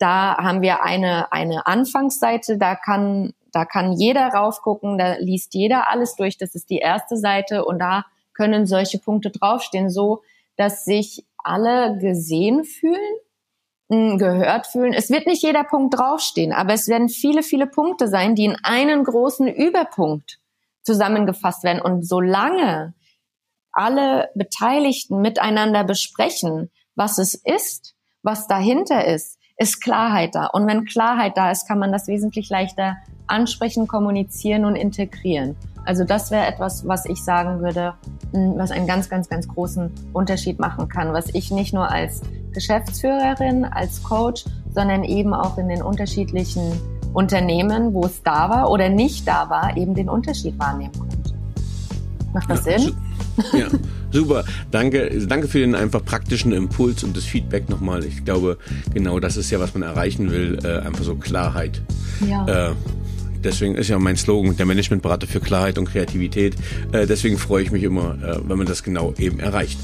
Da 0.00 0.36
haben 0.36 0.62
wir 0.62 0.82
eine, 0.82 1.30
eine 1.30 1.66
Anfangsseite, 1.66 2.58
da 2.58 2.74
kann 2.74 3.34
da 3.52 3.64
kann 3.64 3.92
jeder 3.92 4.28
raufgucken, 4.28 4.98
da 4.98 5.14
liest 5.18 5.54
jeder 5.54 5.88
alles 5.90 6.14
durch. 6.16 6.38
Das 6.38 6.54
ist 6.54 6.70
die 6.70 6.78
erste 6.78 7.16
Seite 7.16 7.64
und 7.64 7.78
da 7.78 8.04
können 8.32 8.66
solche 8.66 8.98
Punkte 8.98 9.30
draufstehen, 9.30 9.90
so 9.90 10.22
dass 10.56 10.84
sich 10.84 11.26
alle 11.38 11.98
gesehen 11.98 12.64
fühlen, 12.64 13.16
hm, 13.90 14.18
gehört 14.18 14.66
fühlen. 14.66 14.92
Es 14.92 15.10
wird 15.10 15.26
nicht 15.26 15.42
jeder 15.42 15.64
Punkt 15.64 15.98
draufstehen, 15.98 16.52
aber 16.52 16.74
es 16.74 16.88
werden 16.88 17.08
viele, 17.08 17.42
viele 17.42 17.66
Punkte 17.66 18.08
sein, 18.08 18.34
die 18.34 18.44
in 18.44 18.56
einen 18.62 19.04
großen 19.04 19.48
Überpunkt 19.48 20.38
zusammengefasst 20.82 21.64
werden. 21.64 21.82
Und 21.82 22.06
solange 22.06 22.94
alle 23.72 24.30
Beteiligten 24.34 25.20
miteinander 25.20 25.84
besprechen, 25.84 26.70
was 26.94 27.18
es 27.18 27.34
ist, 27.34 27.94
was 28.22 28.46
dahinter 28.46 29.06
ist, 29.06 29.38
ist 29.60 29.82
Klarheit 29.82 30.34
da. 30.34 30.46
Und 30.46 30.66
wenn 30.66 30.86
Klarheit 30.86 31.36
da 31.36 31.50
ist, 31.50 31.68
kann 31.68 31.78
man 31.78 31.92
das 31.92 32.08
wesentlich 32.08 32.48
leichter 32.48 32.96
ansprechen, 33.26 33.86
kommunizieren 33.86 34.64
und 34.64 34.74
integrieren. 34.74 35.54
Also 35.84 36.04
das 36.04 36.30
wäre 36.30 36.46
etwas, 36.46 36.88
was 36.88 37.04
ich 37.04 37.22
sagen 37.22 37.60
würde, 37.60 37.92
hm, 38.32 38.54
was 38.56 38.70
einen 38.70 38.86
ganz, 38.86 39.10
ganz, 39.10 39.28
ganz 39.28 39.46
großen 39.46 39.90
Unterschied 40.14 40.58
machen 40.58 40.88
kann, 40.88 41.12
was 41.12 41.34
ich 41.34 41.50
nicht 41.50 41.74
nur 41.74 41.90
als 41.90 42.22
Geschäftsführerin, 42.52 43.64
als 43.64 44.02
Coach, 44.02 44.46
sondern 44.74 45.04
eben 45.04 45.34
auch 45.34 45.58
in 45.58 45.68
den 45.68 45.82
unterschiedlichen 45.82 46.72
Unternehmen, 47.12 47.92
wo 47.92 48.06
es 48.06 48.22
da 48.22 48.48
war 48.48 48.70
oder 48.70 48.88
nicht 48.88 49.28
da 49.28 49.50
war, 49.50 49.76
eben 49.76 49.94
den 49.94 50.08
Unterschied 50.08 50.58
wahrnehmen 50.58 50.92
konnte. 50.98 51.34
Macht 52.32 52.48
das 52.48 52.64
ja, 52.64 52.78
Sinn? 52.78 52.96
Ja, 53.52 53.66
super. 54.12 54.44
Danke, 54.70 55.10
danke 55.26 55.48
für 55.48 55.58
den 55.58 55.74
einfach 55.74 56.04
praktischen 56.04 56.52
Impuls 56.52 57.04
und 57.04 57.16
das 57.16 57.24
Feedback 57.24 57.68
nochmal. 57.68 58.04
Ich 58.04 58.24
glaube, 58.24 58.58
genau 58.92 59.20
das 59.20 59.36
ist 59.36 59.50
ja, 59.50 59.60
was 59.60 59.74
man 59.74 59.82
erreichen 59.82 60.30
will. 60.30 60.58
Äh, 60.64 60.78
einfach 60.86 61.04
so 61.04 61.14
Klarheit. 61.16 61.82
Ja. 62.26 62.70
Äh, 62.70 62.72
Deswegen 63.42 63.74
ist 63.74 63.88
ja 63.88 63.98
mein 63.98 64.16
Slogan 64.16 64.56
der 64.56 64.66
Managementberater 64.66 65.26
für 65.26 65.40
Klarheit 65.40 65.78
und 65.78 65.86
Kreativität. 65.86 66.56
Äh, 66.92 67.06
deswegen 67.06 67.38
freue 67.38 67.62
ich 67.62 67.70
mich 67.70 67.82
immer, 67.82 68.16
äh, 68.22 68.38
wenn 68.46 68.58
man 68.58 68.66
das 68.66 68.82
genau 68.82 69.14
eben 69.18 69.40
erreicht. 69.40 69.78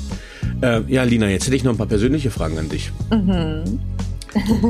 Äh, 0.60 0.82
ja, 0.88 1.04
Lina, 1.04 1.28
jetzt 1.28 1.46
hätte 1.46 1.56
ich 1.56 1.64
noch 1.64 1.72
ein 1.72 1.78
paar 1.78 1.86
persönliche 1.86 2.30
Fragen 2.30 2.58
an 2.58 2.68
dich. 2.68 2.92
Mhm. 3.10 3.80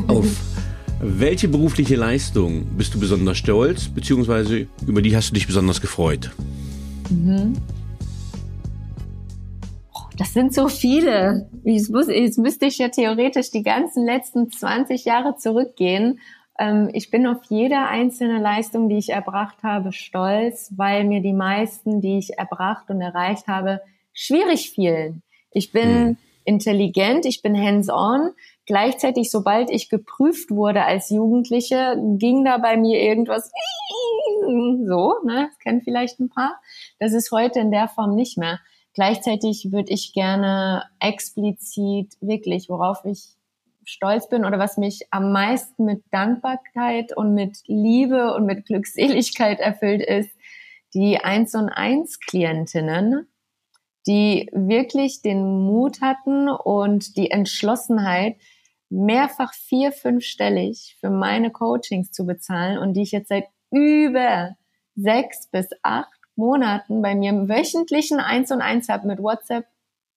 Auf 0.07 0.27
welche 1.01 1.49
berufliche 1.49 1.97
Leistung 1.97 2.65
bist 2.77 2.95
du 2.95 3.01
besonders 3.01 3.39
stolz, 3.39 3.89
beziehungsweise 3.89 4.67
über 4.87 5.03
die 5.03 5.17
hast 5.17 5.31
du 5.31 5.35
dich 5.35 5.47
besonders 5.47 5.81
gefreut? 5.81 6.31
Mhm. 7.11 7.55
Das 10.19 10.33
sind 10.33 10.55
so 10.55 10.69
viele. 10.69 11.51
Jetzt, 11.65 11.91
muss, 11.91 12.09
jetzt 12.09 12.39
müsste 12.39 12.67
ich 12.67 12.79
ja 12.79 12.89
theoretisch 12.89 13.51
die 13.51 13.63
ganzen 13.63 14.05
letzten 14.05 14.51
20 14.51 15.05
Jahre 15.05 15.37
zurückgehen 15.37 16.21
ähm, 16.59 16.91
ich 16.93 17.11
bin 17.11 17.27
auf 17.27 17.39
jede 17.49 17.79
einzelne 17.79 18.39
Leistung, 18.39 18.89
die 18.89 18.99
ich 18.99 19.11
erbracht 19.11 19.63
habe, 19.63 19.93
stolz, 19.93 20.73
weil 20.77 21.05
mir 21.05 21.21
die 21.21 21.33
meisten, 21.33 22.01
die 22.01 22.19
ich 22.19 22.39
erbracht 22.39 22.89
und 22.89 23.01
erreicht 23.01 23.47
habe, 23.47 23.81
schwierig 24.13 24.71
fielen. 24.71 25.23
Ich 25.51 25.73
bin 25.73 26.05
mhm. 26.05 26.17
intelligent, 26.45 27.27
ich 27.27 27.43
bin 27.43 27.57
hands-on. 27.57 28.31
Gleichzeitig, 28.67 29.31
sobald 29.31 29.71
ich 29.71 29.89
geprüft 29.89 30.51
wurde 30.51 30.85
als 30.85 31.11
Jugendliche, 31.11 31.97
ging 32.19 32.45
da 32.45 32.59
bei 32.59 32.77
mir 32.77 33.01
irgendwas 33.01 33.51
so, 34.87 35.15
ne, 35.25 35.49
das 35.49 35.59
kennen 35.59 35.83
vielleicht 35.83 36.21
ein 36.21 36.29
paar. 36.29 36.61
Das 36.99 37.13
ist 37.13 37.31
heute 37.33 37.61
in 37.61 37.71
der 37.71 37.89
Form 37.89 38.15
nicht 38.15 38.39
mehr. 38.39 38.61
Gleichzeitig 38.97 39.73
würde 39.73 39.93
ich 39.93 40.15
gerne 40.15 40.85
explizit 41.01 42.17
wirklich, 42.23 42.71
worauf 42.71 43.05
ich 43.05 43.37
stolz 43.85 44.27
bin 44.31 44.47
oder 44.47 44.59
was 44.59 44.79
mich 44.79 45.07
am 45.11 45.33
meisten 45.33 45.85
mit 45.85 46.03
Dankbarkeit 46.11 47.15
und 47.15 47.35
mit 47.35 47.59
Liebe 47.67 48.33
und 48.33 48.47
mit 48.47 48.65
Glückseligkeit 48.65 49.61
erfüllt 49.61 50.01
ist, 50.01 50.31
die 50.95 51.19
Eins 51.19 51.55
und 51.55 51.69
Eins 51.69 52.21
Klientinnen, 52.21 53.29
die 54.07 54.49
wirklich 54.53 55.21
den 55.21 55.45
Mut 55.45 56.01
hatten 56.01 56.49
und 56.49 57.19
die 57.19 57.31
Entschlossenheit, 57.31 58.37
mehrfach 58.89 59.53
vier, 59.53 59.93
fünfstellig 59.93 60.97
für 61.01 61.11
meine 61.11 61.51
Coachings 61.51 62.13
zu 62.13 62.25
bezahlen 62.25 62.79
und 62.79 62.95
die 62.95 63.03
ich 63.03 63.13
jetzt 63.13 63.29
seit 63.29 63.45
über 63.71 64.57
sechs 64.95 65.49
bis 65.51 65.69
acht 65.83 66.16
Monaten 66.37 67.03
bei 67.03 67.15
mir 67.15 67.31
im 67.31 67.49
wöchentlichen 67.49 68.21
Eins 68.21 68.51
und 68.51 68.61
Eins 68.61 68.89
habe 68.89 69.07
mit 69.07 69.23
WhatsApp 69.23 69.67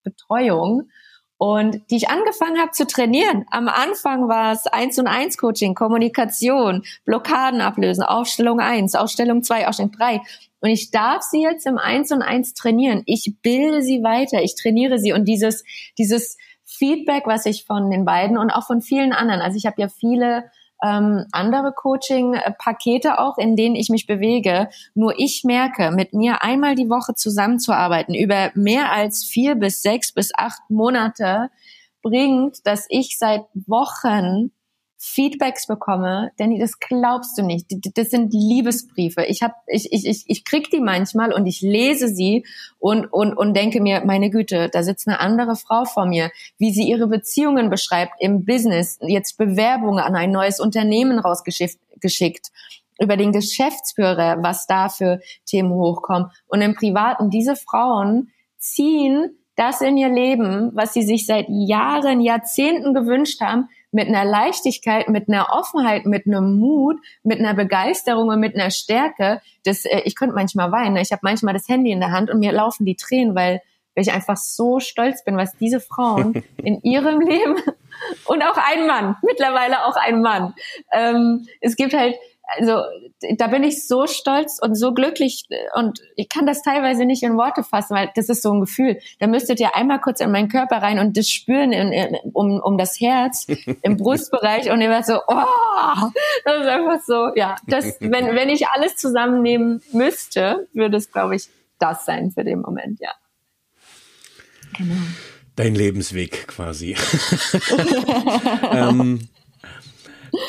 Betreuung 0.04 0.90
und 1.38 1.90
die 1.90 1.96
ich 1.96 2.10
angefangen 2.10 2.60
habe 2.60 2.72
zu 2.72 2.86
trainieren. 2.86 3.46
Am 3.50 3.70
Anfang 3.70 4.28
war 4.28 4.52
es 4.52 4.68
eins 4.68 5.00
und 5.00 5.08
eins 5.08 5.38
Coaching, 5.38 5.74
Kommunikation, 5.74 6.84
Blockaden 7.06 7.62
ablösen, 7.62 8.04
Aufstellung 8.04 8.60
eins, 8.60 8.94
Aufstellung 8.94 9.42
zwei, 9.42 9.68
Aufstellung 9.68 9.94
drei. 9.94 10.22
Und 10.60 10.70
ich 10.70 10.92
darf 10.92 11.24
sie 11.24 11.42
jetzt 11.42 11.66
im 11.66 11.78
eins 11.78 12.12
und 12.12 12.22
eins 12.22 12.54
trainieren. 12.54 13.04
Ich 13.06 13.36
bilde 13.42 13.82
sie 13.82 14.04
weiter, 14.04 14.44
ich 14.44 14.56
trainiere 14.56 15.00
sie 15.00 15.14
und 15.14 15.26
dieses 15.26 15.64
dieses 15.98 16.38
Feedback, 16.66 17.24
was 17.26 17.46
ich 17.46 17.66
von 17.66 17.90
den 17.90 18.06
beiden 18.06 18.38
und 18.38 18.52
auch 18.52 18.68
von 18.68 18.82
vielen 18.82 19.14
anderen, 19.14 19.42
also 19.42 19.58
ich 19.58 19.66
habe 19.66 19.82
ja 19.82 19.88
viele 19.88 20.52
ähm, 20.84 21.26
andere 21.32 21.74
Coaching-Pakete 21.74 23.20
auch, 23.20 23.38
in 23.38 23.56
denen 23.56 23.76
ich 23.76 23.90
mich 23.90 24.08
bewege. 24.08 24.70
Nur 24.94 25.14
ich 25.18 25.44
merke, 25.44 25.92
mit 25.92 26.14
mir 26.14 26.44
einmal 26.44 26.76
die 26.76 26.90
Woche 26.90 27.16
zusammenzuarbeiten 27.16 28.16
über 28.16 28.52
mehr 28.56 28.92
als 28.92 29.26
vier 29.26 29.56
bis 29.56 29.82
sechs 29.82 30.14
bis 30.14 30.32
acht 30.36 30.62
Monate 30.70 31.50
bringt, 32.02 32.66
dass 32.66 32.86
ich 32.90 33.18
seit 33.18 33.42
Wochen 33.54 34.52
Feedbacks 35.02 35.66
bekomme, 35.66 36.34
Danny, 36.36 36.60
das 36.60 36.78
glaubst 36.78 37.38
du 37.38 37.42
nicht. 37.42 37.68
Das 37.96 38.10
sind 38.10 38.34
Liebesbriefe. 38.34 39.24
Ich 39.24 39.42
hab, 39.42 39.54
ich, 39.66 39.94
ich, 39.94 40.06
ich, 40.06 40.26
ich 40.28 40.44
krieg 40.44 40.70
die 40.72 40.82
manchmal 40.82 41.32
und 41.32 41.46
ich 41.46 41.62
lese 41.62 42.10
sie 42.10 42.46
und, 42.80 43.06
und, 43.06 43.34
und 43.34 43.56
denke 43.56 43.80
mir, 43.80 44.04
meine 44.06 44.30
Güte, 44.30 44.68
da 44.68 44.84
sitzt 44.84 45.08
eine 45.08 45.22
andere 45.22 45.56
Frau 45.56 45.86
vor 45.86 46.06
mir, 46.06 46.32
wie 46.58 46.74
sie 46.74 46.84
ihre 46.84 47.08
Beziehungen 47.08 47.70
beschreibt 47.70 48.12
im 48.20 48.44
Business, 48.44 49.00
jetzt 49.02 49.38
Bewerbungen 49.38 50.04
an 50.04 50.18
ein 50.18 50.32
neues 50.32 50.60
Unternehmen 50.60 51.18
rausgeschickt, 51.18 52.52
über 53.00 53.16
den 53.16 53.32
Geschäftsführer, 53.32 54.44
was 54.44 54.68
da 54.68 54.90
für 54.90 55.22
Themen 55.46 55.72
hochkommen. 55.72 56.30
Und 56.48 56.62
im 56.62 56.76
Privaten, 56.76 57.30
diese 57.30 57.56
Frauen 57.56 58.32
ziehen 58.58 59.38
das 59.56 59.80
in 59.80 59.96
ihr 59.96 60.10
Leben, 60.10 60.72
was 60.74 60.94
sie 60.94 61.04
sich 61.04 61.26
seit 61.26 61.46
Jahren, 61.48 62.20
Jahrzehnten 62.20 62.94
gewünscht 62.94 63.40
haben, 63.40 63.70
mit 63.92 64.08
einer 64.08 64.26
Leichtigkeit, 64.26 65.10
mit 65.10 65.28
einer 65.28 65.48
Offenheit, 65.52 66.06
mit 66.06 66.28
einem 66.28 66.60
Mut, 66.60 66.98
mit 67.24 67.40
einer 67.40 67.54
Begeisterung 67.54 68.30
und 68.30 68.40
mit 68.40 68.56
einer 68.56 68.72
Stärke. 68.72 69.42
Das, 69.64 69.86
äh, 69.86 70.02
ich 70.06 70.16
könnte 70.16 70.36
manchmal 70.36 70.72
weinen. 70.72 70.98
Ich 70.98 71.12
habe 71.12 71.22
manchmal 71.24 71.54
das 71.54 71.68
Handy 71.68 71.92
in 71.92 72.00
der 72.00 72.12
Hand 72.12 72.30
und 72.30 72.40
mir 72.40 72.52
laufen 72.52 72.86
die 72.86 72.96
Tränen, 72.96 73.36
weil, 73.36 73.62
weil 73.96 74.04
ich 74.04 74.12
einfach 74.12 74.38
so 74.38 74.80
stolz 74.80 75.24
bin, 75.24 75.38
was 75.38 75.56
diese 75.58 75.80
Frauen 75.80 76.44
in 76.58 76.82
ihrem 76.82 77.20
Leben 77.20 77.56
und 78.26 78.44
auch 78.44 78.58
ein 78.58 78.86
Mann, 78.86 79.16
mittlerweile 79.24 79.86
auch 79.86 79.96
ein 79.96 80.22
Mann. 80.22 80.54
Ähm, 80.92 81.48
es 81.62 81.76
gibt 81.76 81.94
halt 81.94 82.16
also 82.58 82.84
da 83.38 83.48
bin 83.48 83.64
ich 83.64 83.88
so 83.88 84.08
stolz 84.08 84.60
und 84.62 84.76
so 84.76 84.94
glücklich 84.94 85.46
und 85.76 86.02
ich 86.16 86.30
kann 86.30 86.46
das 86.46 86.62
teilweise 86.62 87.06
nicht 87.06 87.24
in 87.24 87.38
Worte 87.38 87.64
fassen, 87.64 87.96
weil 87.96 88.12
das 88.16 88.30
ist 88.30 88.42
so 88.42 88.52
ein 88.52 88.62
Gefühl. 88.62 89.00
Da 89.20 89.28
müsstet 89.28 89.60
ihr 89.60 89.76
einmal 89.76 90.00
kurz 90.00 90.20
in 90.20 90.32
meinen 90.32 90.50
Körper 90.50 90.78
rein 90.78 91.00
und 91.00 91.18
das 91.18 91.30
spüren 91.30 91.72
in, 91.72 91.92
in, 91.92 92.18
um, 92.34 92.60
um 92.60 92.78
das 92.78 93.00
Herz 93.00 93.48
im 93.82 93.98
Brustbereich 93.98 94.72
und 94.72 94.82
ihr 94.82 94.90
werdet 94.90 95.06
so, 95.06 95.20
oh, 95.28 96.12
das 96.46 96.62
ist 96.62 96.68
einfach 96.68 97.00
so, 97.06 97.32
ja, 97.36 97.56
das, 97.68 97.98
wenn, 98.00 98.28
wenn 98.36 98.50
ich 98.50 98.68
alles 98.68 98.96
zusammennehmen 98.96 99.82
müsste, 99.92 100.68
würde 100.74 100.98
es, 100.98 101.12
glaube 101.12 101.36
ich, 101.36 101.48
das 101.78 102.06
sein 102.06 102.32
für 102.32 102.44
den 102.44 102.62
Moment, 102.62 103.00
ja. 103.00 103.12
Genau. 104.78 104.96
Dein 105.56 105.76
Lebensweg 105.76 106.48
quasi. 106.48 106.96
ähm, 108.72 109.28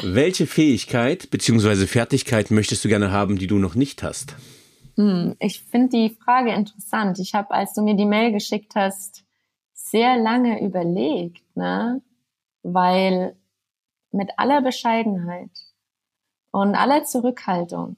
welche 0.02 0.46
Fähigkeit 0.46 1.30
bzw. 1.30 1.86
Fertigkeit 1.86 2.50
möchtest 2.50 2.84
du 2.84 2.88
gerne 2.88 3.10
haben, 3.10 3.38
die 3.38 3.46
du 3.46 3.58
noch 3.58 3.74
nicht 3.74 4.02
hast? 4.02 4.36
Hm, 4.96 5.36
ich 5.38 5.62
finde 5.62 5.88
die 5.88 6.16
Frage 6.24 6.52
interessant. 6.52 7.18
Ich 7.18 7.34
habe, 7.34 7.52
als 7.52 7.74
du 7.74 7.82
mir 7.82 7.94
die 7.94 8.06
Mail 8.06 8.32
geschickt 8.32 8.74
hast, 8.74 9.24
sehr 9.72 10.16
lange 10.16 10.62
überlegt, 10.62 11.44
ne? 11.56 12.02
weil 12.62 13.36
mit 14.12 14.30
aller 14.36 14.60
Bescheidenheit 14.60 15.50
und 16.50 16.74
aller 16.74 17.04
Zurückhaltung, 17.04 17.96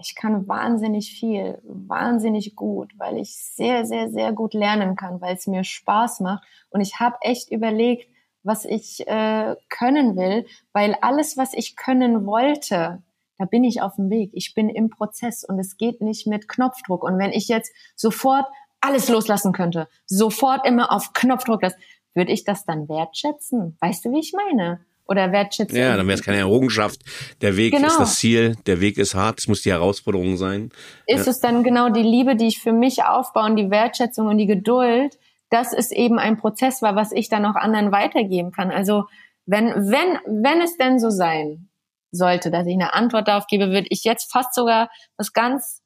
ich 0.00 0.16
kann 0.16 0.48
wahnsinnig 0.48 1.12
viel, 1.12 1.60
wahnsinnig 1.62 2.56
gut, 2.56 2.92
weil 2.98 3.18
ich 3.18 3.36
sehr, 3.36 3.86
sehr, 3.86 4.10
sehr 4.10 4.32
gut 4.32 4.54
lernen 4.54 4.96
kann, 4.96 5.20
weil 5.20 5.36
es 5.36 5.46
mir 5.46 5.62
Spaß 5.62 6.20
macht. 6.20 6.44
Und 6.70 6.80
ich 6.80 6.98
habe 6.98 7.16
echt 7.20 7.50
überlegt, 7.52 8.08
was 8.44 8.64
ich 8.64 9.06
äh, 9.08 9.56
können 9.68 10.16
will, 10.16 10.46
weil 10.72 10.96
alles, 11.00 11.36
was 11.36 11.54
ich 11.54 11.76
können 11.76 12.26
wollte, 12.26 13.02
da 13.38 13.44
bin 13.46 13.64
ich 13.64 13.82
auf 13.82 13.96
dem 13.96 14.10
Weg. 14.10 14.30
Ich 14.32 14.54
bin 14.54 14.68
im 14.68 14.90
Prozess 14.90 15.44
und 15.44 15.58
es 15.58 15.76
geht 15.76 16.00
nicht 16.00 16.26
mit 16.26 16.46
Knopfdruck. 16.46 17.02
Und 17.02 17.18
wenn 17.18 17.32
ich 17.32 17.48
jetzt 17.48 17.72
sofort 17.96 18.46
alles 18.80 19.08
loslassen 19.08 19.52
könnte, 19.52 19.88
sofort 20.06 20.66
immer 20.66 20.92
auf 20.92 21.12
Knopfdruck 21.14 21.62
das, 21.62 21.74
würde 22.14 22.32
ich 22.32 22.44
das 22.44 22.64
dann 22.64 22.88
wertschätzen? 22.88 23.76
Weißt 23.80 24.04
du, 24.04 24.12
wie 24.12 24.20
ich 24.20 24.32
meine? 24.34 24.84
Oder 25.06 25.32
wertschätzen? 25.32 25.76
Ja, 25.76 25.96
dann 25.96 26.06
wäre 26.06 26.18
es 26.18 26.24
keine 26.24 26.38
Errungenschaft. 26.38 27.00
Der 27.40 27.56
Weg 27.56 27.74
genau. 27.74 27.88
ist 27.88 27.98
das 27.98 28.16
Ziel, 28.16 28.56
der 28.66 28.80
Weg 28.80 28.96
ist 28.96 29.14
hart, 29.14 29.40
es 29.40 29.48
muss 29.48 29.62
die 29.62 29.70
Herausforderung 29.70 30.36
sein. 30.36 30.70
Ist 31.06 31.26
ja. 31.26 31.32
es 31.32 31.40
dann 31.40 31.62
genau 31.62 31.90
die 31.90 32.02
Liebe, 32.02 32.36
die 32.36 32.46
ich 32.46 32.60
für 32.60 32.72
mich 32.72 33.02
aufbaue 33.04 33.44
und 33.44 33.56
die 33.56 33.70
Wertschätzung 33.70 34.28
und 34.28 34.38
die 34.38 34.46
Geduld, 34.46 35.18
dass 35.54 35.72
es 35.72 35.92
eben 35.92 36.18
ein 36.18 36.36
Prozess 36.36 36.82
war, 36.82 36.96
was 36.96 37.12
ich 37.12 37.28
dann 37.28 37.46
auch 37.46 37.54
anderen 37.54 37.92
weitergeben 37.92 38.50
kann. 38.50 38.72
Also 38.72 39.04
wenn, 39.46 39.68
wenn, 39.68 40.42
wenn 40.42 40.60
es 40.60 40.76
denn 40.76 40.98
so 40.98 41.10
sein 41.10 41.68
sollte, 42.10 42.50
dass 42.50 42.66
ich 42.66 42.74
eine 42.74 42.92
Antwort 42.92 43.28
darauf 43.28 43.46
gebe, 43.46 43.70
würde 43.70 43.86
ich 43.90 44.02
jetzt 44.02 44.32
fast 44.32 44.52
sogar 44.52 44.90
was 45.16 45.32
ganz 45.32 45.80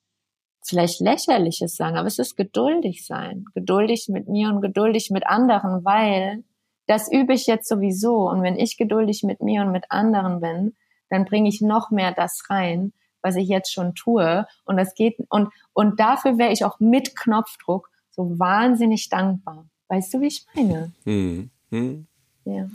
vielleicht 0.66 1.00
lächerliches 1.00 1.76
sagen, 1.76 1.98
aber 1.98 2.06
es 2.06 2.18
ist 2.18 2.36
geduldig 2.36 3.04
sein. 3.06 3.44
Geduldig 3.54 4.08
mit 4.08 4.26
mir 4.28 4.48
und 4.48 4.62
geduldig 4.62 5.10
mit 5.10 5.26
anderen, 5.26 5.84
weil 5.84 6.44
das 6.86 7.12
übe 7.12 7.34
ich 7.34 7.46
jetzt 7.46 7.68
sowieso. 7.68 8.28
Und 8.28 8.42
wenn 8.42 8.56
ich 8.56 8.78
geduldig 8.78 9.22
mit 9.22 9.42
mir 9.42 9.60
und 9.60 9.70
mit 9.70 9.84
anderen 9.90 10.40
bin, 10.40 10.76
dann 11.10 11.26
bringe 11.26 11.50
ich 11.50 11.60
noch 11.60 11.90
mehr 11.90 12.12
das 12.12 12.44
rein, 12.48 12.94
was 13.20 13.36
ich 13.36 13.48
jetzt 13.48 13.70
schon 13.70 13.94
tue. 13.94 14.46
Und 14.64 14.78
das 14.78 14.94
geht, 14.94 15.18
und, 15.28 15.50
und 15.74 16.00
dafür 16.00 16.38
wäre 16.38 16.52
ich 16.52 16.64
auch 16.64 16.80
mit 16.80 17.14
Knopfdruck 17.16 17.90
so 18.18 18.38
wahnsinnig 18.38 19.08
dankbar. 19.08 19.66
Weißt 19.88 20.12
du, 20.12 20.20
wie 20.20 20.26
ich 20.26 20.44
meine? 20.54 20.92
Hm. 21.04 21.50
Hm. 21.70 22.06
Ja. 22.44 22.68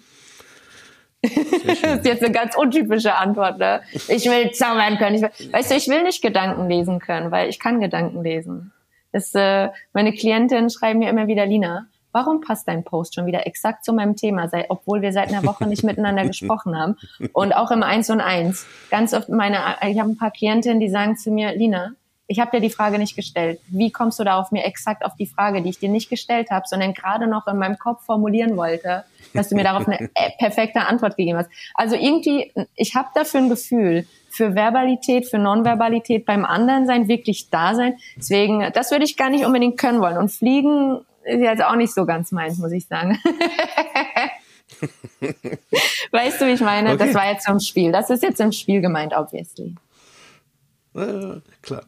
das 1.22 1.84
ist 1.84 2.06
jetzt 2.06 2.24
eine 2.24 2.32
ganz 2.32 2.56
untypische 2.56 3.16
Antwort. 3.16 3.60
Ne? 3.60 3.82
Ich 4.08 4.26
will 4.26 4.52
zaubern 4.52 4.98
können. 4.98 5.22
Will, 5.22 5.30
weißt 5.52 5.72
du, 5.72 5.76
ich 5.76 5.88
will 5.90 6.04
nicht 6.04 6.22
Gedanken 6.22 6.70
lesen 6.70 7.00
können, 7.00 7.32
weil 7.32 7.50
ich 7.50 7.60
kann 7.60 7.82
Gedanken 7.82 8.24
lesen. 8.24 8.72
Das, 9.12 9.36
äh, 9.36 9.70
meine 9.92 10.14
Klientinnen 10.14 10.70
schreiben 10.70 11.00
mir 11.00 11.10
immer 11.10 11.28
wieder, 11.28 11.46
Lina, 11.46 11.88
warum 12.14 12.42
passt 12.42 12.68
dein 12.68 12.84
Post 12.84 13.16
schon 13.16 13.26
wieder 13.26 13.46
exakt 13.46 13.84
zu 13.84 13.94
meinem 13.94 14.16
Thema, 14.16 14.48
sei, 14.48 14.66
obwohl 14.70 15.02
wir 15.02 15.12
seit 15.12 15.28
einer 15.28 15.46
Woche 15.46 15.68
nicht 15.68 15.84
miteinander 15.84 16.26
gesprochen 16.26 16.78
haben 16.78 16.96
und 17.34 17.54
auch 17.54 17.72
im 17.72 17.84
Eins 17.84 18.10
und 18.10 18.22
Eins. 18.22 18.66
Ganz 18.90 19.14
oft 19.14 19.28
meine, 19.28 19.58
ich 19.88 20.00
habe 20.00 20.10
ein 20.10 20.18
paar 20.18 20.32
Klientinnen, 20.32 20.80
die 20.80 20.90
sagen 20.90 21.18
zu 21.18 21.32
mir, 21.32 21.54
Lina, 21.56 21.94
ich 22.28 22.40
habe 22.40 22.52
dir 22.52 22.62
die 22.62 22.70
Frage 22.70 22.98
nicht 22.98 23.16
gestellt. 23.16 23.60
Wie 23.68 23.92
kommst 23.92 24.20
du 24.20 24.24
da 24.24 24.40
auf 24.40 24.52
mir 24.52 24.64
exakt 24.64 25.04
auf 25.04 25.16
die 25.16 25.26
Frage, 25.26 25.62
die 25.62 25.70
ich 25.70 25.80
dir 25.80 25.90
nicht 25.90 26.10
gestellt 26.10 26.50
habe, 26.52 26.66
sondern 26.68 26.94
gerade 26.94 27.28
noch 27.28 27.48
in 27.48 27.58
meinem 27.58 27.78
Kopf 27.78 28.06
formulieren 28.06 28.56
wollte, 28.56 29.04
dass 29.34 29.50
du 29.50 29.56
mir 29.56 29.64
darauf 29.64 29.88
eine 29.88 30.02
äh, 30.16 30.30
perfekte 30.40 30.82
Antwort 30.82 31.18
gegeben 31.18 31.40
hast. 31.40 31.50
Also 31.74 31.96
irgendwie, 31.96 32.52
ich 32.76 32.96
habe 32.96 33.10
dafür 33.14 33.42
ein 33.42 33.50
Gefühl 33.50 34.08
für 34.30 34.56
Verbalität, 34.56 35.28
für 35.28 35.38
Nonverbalität 35.38 36.26
beim 36.26 36.46
anderen 36.46 36.88
sein, 36.88 37.08
wirklich 37.08 37.50
da 37.50 37.76
sein. 37.76 37.98
Deswegen, 38.16 38.72
das 38.74 38.92
würde 38.92 39.06
ich 39.06 39.18
gar 39.18 39.30
nicht 39.30 39.46
unbedingt 39.46 39.78
können 39.78 40.02
wollen. 40.02 40.18
Und 40.18 40.30
fliegen 40.30 41.02
ist 41.24 41.42
jetzt 41.42 41.64
auch 41.64 41.76
nicht 41.76 41.94
so 41.94 42.06
ganz 42.06 42.32
meins, 42.32 42.58
muss 42.58 42.72
ich 42.72 42.88
sagen. 42.88 43.20
weißt 46.12 46.42
du, 46.42 46.48
wie 46.48 46.52
ich 46.52 46.62
meine? 46.62 46.94
Okay. 46.94 47.06
Das 47.06 47.14
war 47.14 47.30
jetzt 47.30 47.46
so 47.46 47.52
ein 47.52 47.60
Spiel. 47.60 47.92
Das 47.92 48.10
ist 48.10 48.24
jetzt 48.24 48.40
im 48.40 48.52
Spiel 48.52 48.82
gemeint, 48.82 49.14
obviously. 49.16 49.76
Ja, 50.94 51.42
klar. 51.62 51.86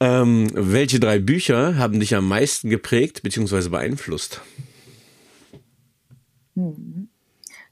Ähm, 0.00 0.48
welche 0.52 1.00
drei 1.00 1.18
Bücher 1.18 1.76
haben 1.76 2.00
dich 2.00 2.14
am 2.14 2.28
meisten 2.28 2.70
geprägt 2.70 3.22
bzw. 3.22 3.68
beeinflusst? 3.68 4.40
Hm. 6.54 7.08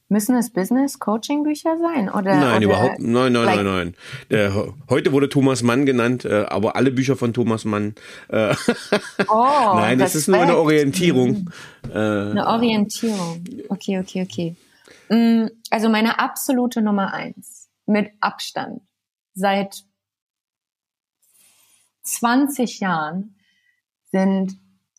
Müssen 0.08 0.36
es 0.36 0.50
Business-Coaching-Bücher 0.50 1.78
sein? 1.78 2.10
Oder, 2.10 2.36
nein, 2.36 2.56
oder 2.58 2.64
überhaupt. 2.66 3.00
Nein, 3.00 3.32
nein, 3.32 3.44
like, 3.44 3.56
nein, 3.56 3.64
nein. 3.64 3.94
Der, 4.30 4.74
heute 4.90 5.12
wurde 5.12 5.30
Thomas 5.30 5.62
Mann 5.62 5.86
genannt, 5.86 6.26
äh, 6.26 6.44
aber 6.48 6.76
alle 6.76 6.90
Bücher 6.92 7.16
von 7.16 7.32
Thomas 7.32 7.64
Mann. 7.64 7.94
Äh, 8.28 8.54
oh, 9.28 9.34
nein, 9.74 9.98
das 9.98 10.14
ist 10.14 10.28
nur 10.28 10.38
eine 10.38 10.58
Orientierung. 10.58 11.50
Äh, 11.88 11.98
eine 11.98 12.46
Orientierung. 12.46 13.42
Okay, 13.70 13.98
okay, 13.98 14.22
okay. 14.22 14.56
Mm, 15.08 15.48
also 15.70 15.88
meine 15.88 16.18
absolute 16.18 16.82
Nummer 16.82 17.14
eins 17.14 17.70
mit 17.86 18.10
Abstand 18.20 18.82
seit 19.34 19.84
20 22.04 22.80
Jahren 22.80 23.36
sind 24.10 24.56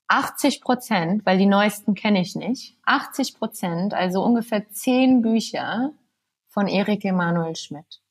80 0.07 0.61
Prozent, 0.61 1.25
weil 1.25 1.37
die 1.37 1.45
neuesten 1.45 1.95
kenne 1.95 2.21
ich 2.21 2.35
nicht, 2.35 2.77
80 2.83 3.37
Prozent, 3.37 3.93
also 3.93 4.23
ungefähr 4.23 4.69
zehn 4.69 5.21
Bücher 5.21 5.91
von 6.47 6.67
Erik 6.67 7.05
Emanuel 7.05 7.55
Schmidt. 7.55 8.01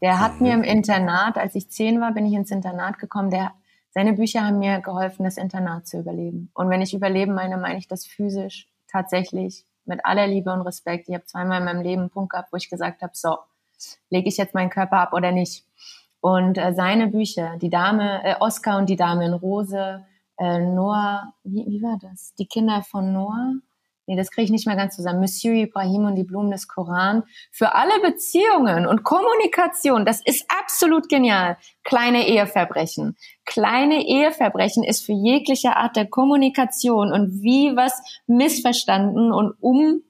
Der 0.00 0.20
hat 0.20 0.40
mir 0.40 0.54
im 0.54 0.62
Internat, 0.62 1.38
als 1.38 1.54
ich 1.56 1.70
zehn 1.70 2.00
war, 2.00 2.12
bin 2.12 2.26
ich 2.26 2.34
ins 2.34 2.52
Internat 2.52 2.98
gekommen. 2.98 3.30
Der, 3.30 3.52
seine 3.90 4.12
Bücher 4.12 4.44
haben 4.44 4.60
mir 4.60 4.80
geholfen, 4.80 5.24
das 5.24 5.38
Internat 5.38 5.88
zu 5.88 5.98
überleben. 5.98 6.50
Und 6.54 6.70
wenn 6.70 6.82
ich 6.82 6.94
überleben 6.94 7.34
meine, 7.34 7.56
meine 7.56 7.78
ich 7.78 7.88
das 7.88 8.06
physisch 8.06 8.68
tatsächlich 8.86 9.64
mit 9.84 10.04
aller 10.04 10.26
Liebe 10.26 10.52
und 10.52 10.60
Respekt. 10.60 11.08
Ich 11.08 11.14
habe 11.14 11.24
zweimal 11.24 11.58
in 11.58 11.64
meinem 11.64 11.82
Leben 11.82 12.02
einen 12.02 12.10
Punkt 12.10 12.30
gehabt, 12.30 12.52
wo 12.52 12.56
ich 12.56 12.70
gesagt 12.70 13.02
habe, 13.02 13.12
so, 13.14 13.38
lege 14.10 14.28
ich 14.28 14.36
jetzt 14.36 14.54
meinen 14.54 14.70
Körper 14.70 14.98
ab 14.98 15.12
oder 15.12 15.32
nicht? 15.32 15.64
Und 16.20 16.58
äh, 16.58 16.72
seine 16.72 17.08
Bücher, 17.08 17.56
die 17.60 17.70
Dame, 17.70 18.24
äh, 18.24 18.34
Oscar 18.40 18.78
und 18.78 18.88
die 18.88 18.96
Dame 18.96 19.26
in 19.26 19.34
Rose, 19.34 20.04
äh, 20.38 20.58
Noah, 20.58 21.32
wie, 21.44 21.64
wie 21.68 21.82
war 21.82 21.98
das? 22.00 22.34
Die 22.38 22.46
Kinder 22.46 22.82
von 22.82 23.12
Noah? 23.12 23.54
Nee, 24.08 24.16
das 24.16 24.30
kriege 24.30 24.46
ich 24.46 24.50
nicht 24.50 24.66
mehr 24.66 24.74
ganz 24.74 24.96
zusammen. 24.96 25.20
Monsieur 25.20 25.54
Ibrahim 25.54 26.06
und 26.06 26.16
die 26.16 26.24
Blumen 26.24 26.50
des 26.50 26.66
Koran. 26.66 27.24
Für 27.52 27.74
alle 27.74 28.00
Beziehungen 28.00 28.86
und 28.86 29.04
Kommunikation, 29.04 30.06
das 30.06 30.22
ist 30.24 30.46
absolut 30.48 31.10
genial. 31.10 31.58
Kleine 31.84 32.26
Eheverbrechen. 32.26 33.18
Kleine 33.44 34.06
Eheverbrechen 34.06 34.82
ist 34.82 35.04
für 35.04 35.12
jegliche 35.12 35.76
Art 35.76 35.94
der 35.94 36.06
Kommunikation 36.06 37.12
und 37.12 37.42
wie 37.42 37.76
was 37.76 38.00
missverstanden 38.26 39.30
und 39.30 39.54
um 39.60 40.00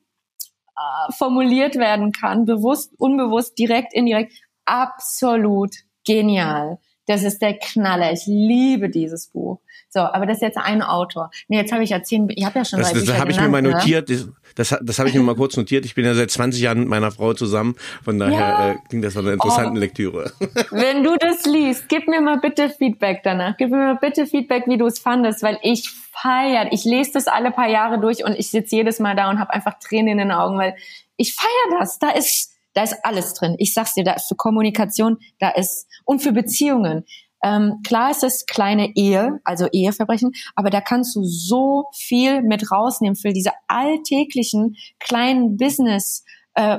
äh, 0.76 1.12
formuliert 1.14 1.74
werden 1.74 2.12
kann, 2.12 2.44
bewusst, 2.44 2.94
unbewusst, 2.98 3.58
direkt, 3.58 3.92
indirekt, 3.92 4.32
absolut 4.64 5.74
genial. 6.08 6.78
Das 7.06 7.22
ist 7.22 7.40
der 7.40 7.54
Knaller. 7.58 8.12
Ich 8.12 8.26
liebe 8.26 8.90
dieses 8.90 9.28
Buch. 9.28 9.60
So, 9.88 10.00
aber 10.00 10.26
das 10.26 10.38
ist 10.38 10.42
jetzt 10.42 10.58
ein 10.58 10.82
Autor. 10.82 11.30
Nee, 11.48 11.56
jetzt 11.56 11.72
habe 11.72 11.82
ich 11.82 11.88
ja 11.88 12.02
zehn, 12.02 12.28
ich 12.28 12.44
habe 12.44 12.58
ja 12.58 12.64
schon 12.66 12.78
Das, 12.80 12.88
drei 12.90 12.98
das 12.98 13.06
Bücher 13.06 13.18
habe 13.18 13.30
ich 13.30 13.40
mir 13.40 13.48
mal 13.48 13.62
ne? 13.62 13.70
notiert. 13.70 14.10
Das, 14.10 14.28
das, 14.54 14.78
das 14.82 14.98
habe 14.98 15.08
ich 15.08 15.14
mir 15.14 15.22
mal 15.22 15.34
kurz 15.34 15.56
notiert. 15.56 15.86
Ich 15.86 15.94
bin 15.94 16.04
ja 16.04 16.12
seit 16.14 16.30
20 16.30 16.60
Jahren 16.60 16.80
mit 16.80 16.88
meiner 16.88 17.10
Frau 17.10 17.32
zusammen. 17.32 17.76
Von 18.04 18.18
daher 18.18 18.38
Ja. 18.38 18.70
äh, 18.72 18.76
klingt 18.90 19.04
das 19.06 19.14
nach 19.14 19.22
einer 19.22 19.32
interessanten 19.32 19.78
Oh. 19.78 19.80
Lektüre. 19.80 20.32
Wenn 20.70 21.02
du 21.02 21.16
das 21.18 21.46
liest, 21.46 21.88
gib 21.88 22.08
mir 22.08 22.20
mal 22.20 22.38
bitte 22.40 22.68
Feedback 22.68 23.22
danach. 23.24 23.56
Gib 23.56 23.70
mir 23.70 23.78
mal 23.78 23.96
bitte 23.98 24.26
Feedback, 24.26 24.64
wie 24.66 24.76
du 24.76 24.84
es 24.84 24.98
fandest, 24.98 25.42
weil 25.42 25.58
ich 25.62 25.88
feier. 26.12 26.68
Ich 26.72 26.84
lese 26.84 27.12
das 27.14 27.26
alle 27.26 27.50
paar 27.52 27.68
Jahre 27.70 27.98
durch 27.98 28.22
und 28.22 28.34
ich 28.38 28.50
sitze 28.50 28.76
jedes 28.76 28.98
Mal 29.00 29.16
da 29.16 29.30
und 29.30 29.38
habe 29.40 29.54
einfach 29.54 29.78
Tränen 29.78 30.08
in 30.08 30.18
den 30.18 30.32
Augen, 30.32 30.58
weil 30.58 30.76
ich 31.16 31.34
feier 31.34 31.78
das. 31.80 31.98
Da 31.98 32.10
ist, 32.10 32.52
da 32.78 32.84
ist 32.84 32.96
alles 33.02 33.34
drin. 33.34 33.56
Ich 33.58 33.74
sag's 33.74 33.94
dir, 33.94 34.04
da 34.04 34.12
ist 34.12 34.28
für 34.28 34.36
Kommunikation, 34.36 35.18
da 35.40 35.48
ist 35.48 35.88
und 36.04 36.22
für 36.22 36.30
Beziehungen. 36.30 37.04
Ähm, 37.42 37.80
klar 37.84 38.12
ist 38.12 38.22
es 38.22 38.46
kleine 38.46 38.94
Ehe, 38.94 39.40
also 39.42 39.66
Eheverbrechen, 39.66 40.30
aber 40.54 40.70
da 40.70 40.80
kannst 40.80 41.16
du 41.16 41.24
so 41.24 41.86
viel 41.92 42.40
mit 42.42 42.70
rausnehmen 42.70 43.16
für 43.16 43.32
diese 43.32 43.50
alltäglichen 43.66 44.76
kleinen 45.00 45.56
Business. 45.56 46.24
Äh, 46.54 46.78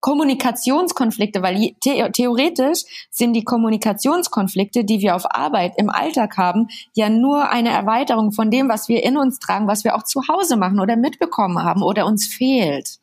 Kommunikationskonflikte, 0.00 1.42
weil 1.42 1.72
the 1.82 2.04
theoretisch 2.12 2.84
sind 3.10 3.34
die 3.34 3.44
Kommunikationskonflikte, 3.44 4.84
die 4.84 5.00
wir 5.00 5.14
auf 5.16 5.24
Arbeit 5.34 5.74
im 5.76 5.90
Alltag 5.90 6.38
haben, 6.38 6.68
ja 6.94 7.10
nur 7.10 7.50
eine 7.50 7.70
Erweiterung 7.70 8.30
von 8.32 8.50
dem, 8.50 8.68
was 8.68 8.88
wir 8.88 9.02
in 9.02 9.18
uns 9.18 9.40
tragen, 9.40 9.66
was 9.66 9.82
wir 9.84 9.96
auch 9.96 10.04
zu 10.04 10.22
Hause 10.28 10.56
machen 10.56 10.80
oder 10.80 10.96
mitbekommen 10.96 11.62
haben 11.64 11.82
oder 11.82 12.06
uns 12.06 12.28
fehlt. 12.28 13.00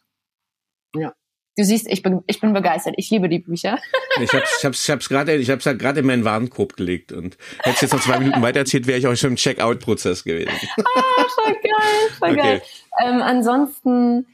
Ja. 0.96 1.14
Du 1.58 1.64
siehst, 1.64 1.88
ich 1.90 2.02
bin, 2.02 2.22
ich 2.28 2.42
bin 2.42 2.52
begeistert. 2.52 2.96
Ich 2.98 3.10
liebe 3.10 3.30
die 3.30 3.40
Bücher. 3.40 3.78
Ich 4.22 4.34
habe 4.34 4.44
ich 4.44 4.66
hab's, 4.66 4.84
ich 4.84 4.92
hab's 4.92 5.10
gerade 5.10 5.36
ich 5.36 5.50
hab's 5.50 5.64
ja 5.66 5.74
gerade 5.74 6.02
in 6.02 6.06
meinen 6.06 6.26
Warenkorb 6.26 6.76
gelegt 6.76 7.12
und 7.14 7.38
hätte 7.64 7.82
jetzt 7.86 7.94
noch 7.94 8.02
zwei 8.02 8.20
Minuten 8.20 8.42
weitererzählt, 8.42 8.88
wäre 8.88 9.00
ich 9.00 9.08
auch 9.08 9.16
schon 9.16 9.32
im 9.32 9.36
Checkout-Prozess 9.38 10.24
gewesen. 10.24 10.52
Ah, 10.80 11.26
voll 11.34 11.54
geil, 11.54 12.10
voll 12.20 12.30
Okay. 12.32 12.42
geil. 12.42 12.62
Ähm, 13.02 13.22
ansonsten, 13.22 14.28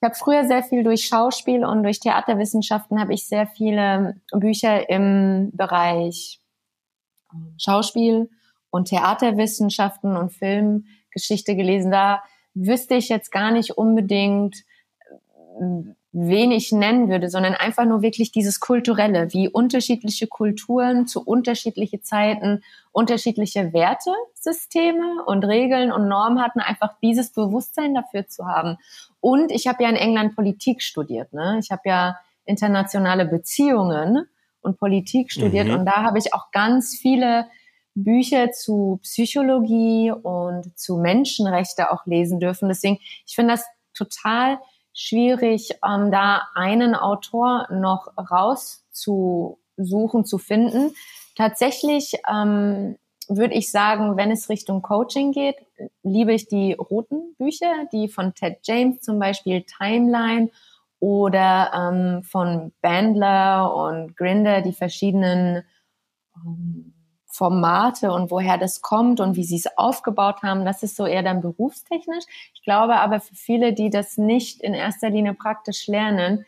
ich 0.00 0.04
habe 0.04 0.14
früher 0.14 0.46
sehr 0.46 0.62
viel 0.62 0.84
durch 0.84 1.06
Schauspiel 1.06 1.64
und 1.64 1.82
durch 1.82 2.00
Theaterwissenschaften 2.00 3.00
habe 3.00 3.14
ich 3.14 3.26
sehr 3.26 3.46
viele 3.46 4.20
Bücher 4.32 4.88
im 4.88 5.50
Bereich 5.52 6.40
ähm, 7.32 7.54
Schauspiel 7.58 8.30
und 8.70 8.88
Theaterwissenschaften 8.88 10.16
und 10.16 10.32
Filmgeschichte 10.32 11.56
gelesen. 11.56 11.90
Da 11.90 12.22
wüsste 12.54 12.94
ich 12.94 13.08
jetzt 13.08 13.30
gar 13.32 13.50
nicht 13.50 13.72
unbedingt, 13.72 14.64
wen 16.12 16.52
ich 16.52 16.72
nennen 16.72 17.08
würde, 17.08 17.30
sondern 17.30 17.54
einfach 17.54 17.86
nur 17.86 18.02
wirklich 18.02 18.32
dieses 18.32 18.60
Kulturelle, 18.60 19.32
wie 19.32 19.48
unterschiedliche 19.48 20.26
Kulturen 20.26 21.06
zu 21.06 21.22
unterschiedliche 21.24 22.02
Zeiten 22.02 22.62
unterschiedliche 22.92 23.72
Wertesysteme 23.72 25.24
und 25.24 25.44
Regeln 25.44 25.90
und 25.90 26.08
Normen 26.08 26.42
hatten, 26.42 26.60
einfach 26.60 26.90
dieses 27.02 27.30
Bewusstsein 27.30 27.94
dafür 27.94 28.28
zu 28.28 28.46
haben. 28.46 28.76
Und 29.20 29.50
ich 29.50 29.66
habe 29.66 29.82
ja 29.82 29.88
in 29.88 29.96
England 29.96 30.36
Politik 30.36 30.82
studiert. 30.82 31.32
Ne? 31.32 31.58
Ich 31.58 31.70
habe 31.70 31.82
ja 31.86 32.18
internationale 32.44 33.24
Beziehungen 33.24 34.26
und 34.60 34.78
Politik 34.78 35.32
studiert 35.32 35.68
Mhm. 35.68 35.74
und 35.74 35.86
da 35.86 36.02
habe 36.02 36.18
ich 36.18 36.34
auch 36.34 36.50
ganz 36.50 36.96
viele 37.00 37.46
Bücher 37.94 38.52
zu 38.52 39.00
Psychologie 39.02 40.10
und 40.10 40.78
zu 40.78 40.96
Menschenrechte 40.96 41.90
auch 41.90 42.06
lesen 42.06 42.40
dürfen. 42.40 42.68
Deswegen, 42.68 42.98
ich 43.26 43.34
finde 43.34 43.54
das 43.54 43.64
total 43.94 44.58
schwierig, 44.94 45.76
ähm, 45.86 46.10
da 46.10 46.48
einen 46.54 46.94
Autor 46.94 47.68
noch 47.70 48.12
rauszusuchen, 48.16 50.24
zu 50.24 50.38
finden. 50.38 50.94
Tatsächlich 51.36 52.14
ähm, 52.30 52.96
würde 53.28 53.54
ich 53.54 53.70
sagen, 53.70 54.16
wenn 54.16 54.30
es 54.30 54.48
Richtung 54.48 54.82
Coaching 54.82 55.32
geht, 55.32 55.56
liebe 56.02 56.32
ich 56.32 56.48
die 56.48 56.74
roten 56.74 57.34
Bücher, 57.36 57.72
die 57.92 58.08
von 58.08 58.34
Ted 58.34 58.58
James 58.62 59.00
zum 59.00 59.18
Beispiel 59.18 59.62
Timeline 59.62 60.50
oder 61.00 61.72
ähm, 61.74 62.22
von 62.22 62.72
Bandler 62.80 63.74
und 63.74 64.16
Grinder, 64.16 64.62
die 64.62 64.72
verschiedenen 64.72 65.64
ähm, 66.36 66.94
Formate 67.32 68.12
und 68.12 68.30
woher 68.30 68.58
das 68.58 68.82
kommt 68.82 69.18
und 69.18 69.36
wie 69.36 69.44
sie 69.44 69.56
es 69.56 69.78
aufgebaut 69.78 70.42
haben. 70.42 70.66
Das 70.66 70.82
ist 70.82 70.96
so 70.96 71.06
eher 71.06 71.22
dann 71.22 71.40
berufstechnisch. 71.40 72.24
Ich 72.52 72.62
glaube 72.62 72.96
aber 72.96 73.20
für 73.20 73.34
viele, 73.34 73.72
die 73.72 73.88
das 73.88 74.18
nicht 74.18 74.60
in 74.60 74.74
erster 74.74 75.08
Linie 75.08 75.32
praktisch 75.32 75.86
lernen, 75.86 76.44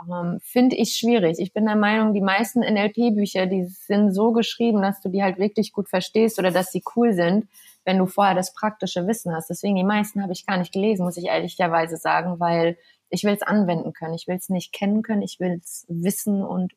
ähm, 0.00 0.40
finde 0.42 0.74
ich 0.74 0.96
schwierig. 0.96 1.38
Ich 1.38 1.52
bin 1.52 1.66
der 1.66 1.76
Meinung, 1.76 2.14
die 2.14 2.20
meisten 2.20 2.62
NLP-Bücher, 2.62 3.46
die 3.46 3.62
sind 3.64 4.12
so 4.12 4.32
geschrieben, 4.32 4.82
dass 4.82 5.00
du 5.00 5.08
die 5.08 5.22
halt 5.22 5.38
wirklich 5.38 5.72
gut 5.72 5.88
verstehst 5.88 6.40
oder 6.40 6.50
dass 6.50 6.72
sie 6.72 6.82
cool 6.96 7.12
sind, 7.12 7.46
wenn 7.84 7.98
du 7.98 8.06
vorher 8.06 8.34
das 8.34 8.54
praktische 8.54 9.06
Wissen 9.06 9.32
hast. 9.32 9.50
Deswegen 9.50 9.76
die 9.76 9.84
meisten 9.84 10.20
habe 10.20 10.32
ich 10.32 10.46
gar 10.46 10.56
nicht 10.56 10.72
gelesen, 10.72 11.04
muss 11.04 11.16
ich 11.16 11.26
ehrlicherweise 11.26 11.96
sagen, 11.96 12.40
weil 12.40 12.76
ich 13.08 13.22
will 13.22 13.34
es 13.34 13.42
anwenden 13.42 13.92
können. 13.92 14.14
Ich 14.14 14.26
will 14.26 14.36
es 14.36 14.48
nicht 14.48 14.72
kennen 14.72 15.02
können, 15.02 15.22
ich 15.22 15.38
will 15.38 15.60
es 15.62 15.86
wissen 15.88 16.42
und 16.42 16.72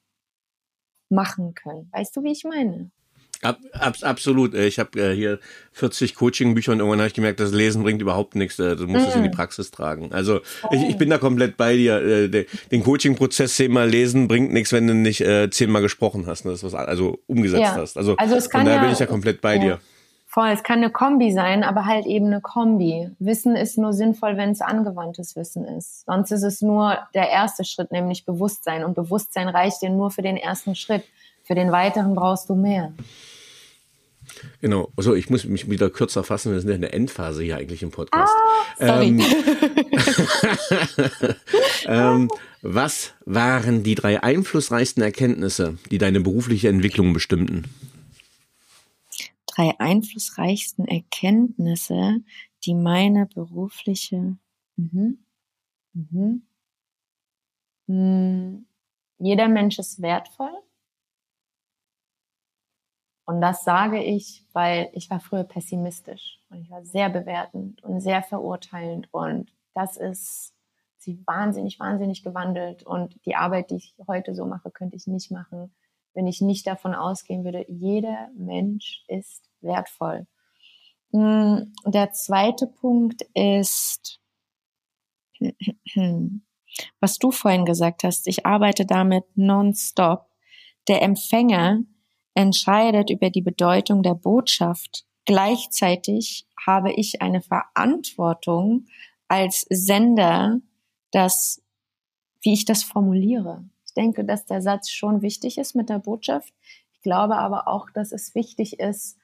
machen 1.10 1.56
können. 1.56 1.90
Weißt 1.92 2.16
du, 2.16 2.22
wie 2.22 2.34
ich 2.34 2.44
meine? 2.44 2.92
Ab, 3.44 3.60
ab, 3.74 3.96
absolut. 4.02 4.56
Äh, 4.56 4.66
Ich 4.68 4.80
habe 4.80 5.00
äh, 5.00 5.16
hier 5.16 5.40
40 5.74 6.16
Coaching-Bücher 6.16 6.72
und 6.72 6.80
irgendwann 6.80 7.00
habe 7.00 7.08
ich 7.08 7.14
gemerkt, 7.14 7.40
das 7.40 7.52
Lesen 7.52 7.84
bringt 7.84 8.02
überhaupt 8.02 8.36
nichts. 8.36 8.58
Äh, 8.58 8.76
Du 8.76 8.88
musst 8.88 9.08
es 9.10 9.16
in 9.16 9.24
die 9.24 9.30
Praxis 9.30 9.70
tragen. 9.70 10.12
Also 10.12 10.40
ich, 10.72 10.82
ich 10.90 10.98
bin 10.98 11.10
da 11.10 11.18
komplett 11.20 11.56
bei 11.56 11.76
dir. 11.76 12.02
Äh, 12.02 12.28
de- 12.30 12.48
Den 12.72 12.84
Coaching-Prozess 12.84 13.56
zehnmal 13.56 13.88
lesen 13.90 14.28
bringt 14.28 14.52
nichts, 14.52 14.74
wenn 14.74 14.88
du 14.88 14.96
nicht 14.96 15.22
äh, 15.22 15.50
zehnmal 15.52 15.82
gesprochen 15.84 16.26
hast. 16.26 16.46
Ne? 16.46 16.52
Das 16.52 16.64
was, 16.64 16.74
also 16.74 17.20
umgesetzt 17.28 17.62
Ja. 17.62 17.76
hast. 17.76 17.96
Also, 17.98 18.16
Also 18.18 18.36
es 18.36 18.46
von 18.46 18.52
kann 18.52 18.66
daher 18.66 18.78
ja- 18.78 18.84
bin 18.84 18.92
ich 18.94 18.98
da 18.98 19.06
komplett 19.06 19.40
bei 19.42 19.56
ja. 19.56 19.62
dir. 19.62 19.80
Voll, 20.30 20.50
es 20.50 20.62
kann 20.62 20.80
eine 20.80 20.92
Kombi 20.92 21.32
sein, 21.32 21.64
aber 21.64 21.86
halt 21.86 22.06
eben 22.06 22.28
eine 22.28 22.42
Kombi. 22.42 23.10
Wissen 23.18 23.56
ist 23.56 23.78
nur 23.78 23.94
sinnvoll, 23.94 24.36
wenn 24.38 24.52
es 24.52 24.62
angewandtes 24.62 25.36
Wissen 25.36 25.64
ist. 25.66 26.06
Sonst 26.06 26.32
ist 26.32 26.44
es 26.44 26.62
nur 26.62 26.98
der 27.16 27.30
erste 27.30 27.64
Schritt, 27.64 27.92
nämlich 27.92 28.26
Bewusstsein. 28.26 28.84
Und 28.84 28.94
Bewusstsein 28.96 29.48
reicht 29.48 29.82
dir 29.82 29.90
nur 29.90 30.12
für 30.12 30.22
den 30.22 30.38
ersten 30.38 30.76
Schritt. 30.76 31.04
Für 31.48 31.56
den 31.56 31.72
weiteren 31.72 32.14
brauchst 32.14 32.50
du 32.50 32.56
mehr. 32.56 32.94
Genau. 34.60 34.92
Also 34.98 35.16
ich 35.16 35.30
muss 35.30 35.46
mich 35.46 35.70
wieder 35.70 35.90
kürzer 35.90 36.26
fassen. 36.26 36.52
Wir 36.52 36.60
sind 36.60 36.70
ja 36.70 36.76
in 36.76 36.82
der 36.82 36.94
Endphase 36.94 37.42
hier 37.42 37.56
eigentlich 37.56 37.82
im 37.84 37.92
Podcast. 37.92 38.34
Sorry. 38.78 39.08
Ähm, 39.08 39.22
ähm, 41.86 42.30
was 42.62 43.14
waren 43.26 43.84
die 43.84 43.96
drei 43.96 44.22
einflussreichsten 44.22 45.02
Erkenntnisse, 45.02 45.78
die 45.90 46.00
deine 46.00 46.20
berufliche 46.20 46.68
Entwicklung 46.68 47.14
bestimmten? 47.14 47.64
Drei 49.46 49.74
einflussreichsten 49.80 50.86
Erkenntnisse, 50.86 52.18
die 52.66 52.74
meine 52.74 53.26
berufliche. 53.26 54.36
Mhm. 54.76 55.20
Mhm. 55.94 56.42
Hm. 57.88 58.66
Jeder 59.18 59.48
Mensch 59.48 59.80
ist 59.80 60.02
wertvoll. 60.02 60.52
Und 63.28 63.42
das 63.42 63.66
sage 63.66 64.02
ich, 64.02 64.46
weil 64.54 64.90
ich 64.94 65.10
war 65.10 65.20
früher 65.20 65.44
pessimistisch 65.44 66.40
und 66.50 66.62
ich 66.62 66.70
war 66.72 66.86
sehr 66.86 67.10
bewertend 67.10 67.84
und 67.84 68.00
sehr 68.00 68.24
verurteilend 68.24 69.14
und 69.14 69.52
das 69.74 69.98
ist 69.98 70.54
sie 70.98 71.22
wahnsinnig, 71.28 71.78
wahnsinnig 71.78 72.24
gewandelt 72.24 72.84
und 72.84 73.20
die 73.26 73.36
Arbeit, 73.36 73.70
die 73.70 73.76
ich 73.76 73.96
heute 74.08 74.34
so 74.34 74.46
mache, 74.46 74.72
könnte 74.72 74.96
ich 74.96 75.08
nicht 75.08 75.30
machen, 75.30 75.76
wenn 76.14 76.26
ich 76.26 76.40
nicht 76.40 76.66
davon 76.68 76.96
ausgehen 76.96 77.44
würde, 77.44 77.66
jeder 77.68 78.30
Mensch 78.34 79.04
ist 79.10 79.44
wertvoll. 79.60 80.26
Mm, 81.12 81.74
Der 81.86 82.14
zweite 82.14 82.66
Punkt 82.66 83.24
ist, 83.34 84.22
was 87.02 87.18
du 87.18 87.32
vorhin 87.32 87.66
gesagt 87.66 88.04
hast, 88.04 88.26
ich 88.28 88.46
arbeite 88.46 88.86
damit 88.86 89.26
nonstop. 89.36 90.30
Der 90.88 91.02
Empfänger 91.02 91.82
entscheidet 92.38 93.10
über 93.10 93.32
die 93.32 93.42
Bedeutung 93.42 94.04
der 94.04 94.14
Botschaft. 94.14 95.06
Gleichzeitig 95.26 96.46
habe 96.64 96.94
ich 96.94 97.20
eine 97.20 97.42
Verantwortung 97.42 98.86
als 99.28 99.66
Sender, 99.72 100.60
dass, 101.12 101.64
wie 102.44 102.54
ich 102.54 102.66
das 102.66 102.84
formuliere. 102.84 103.68
Ich 103.88 103.96
denke, 103.96 104.24
dass 104.24 104.46
der 104.46 104.62
Satz 104.62 104.92
schon 104.92 105.24
wichtig 105.24 105.58
ist 105.58 105.74
mit 105.74 105.90
der 105.90 105.98
Botschaft. 105.98 106.54
Ich 106.94 107.02
glaube 107.02 107.38
aber 107.38 107.68
auch, 107.68 107.90
dass 107.90 108.12
es 108.12 108.36
wichtig 108.36 108.80
ist, 108.80 109.18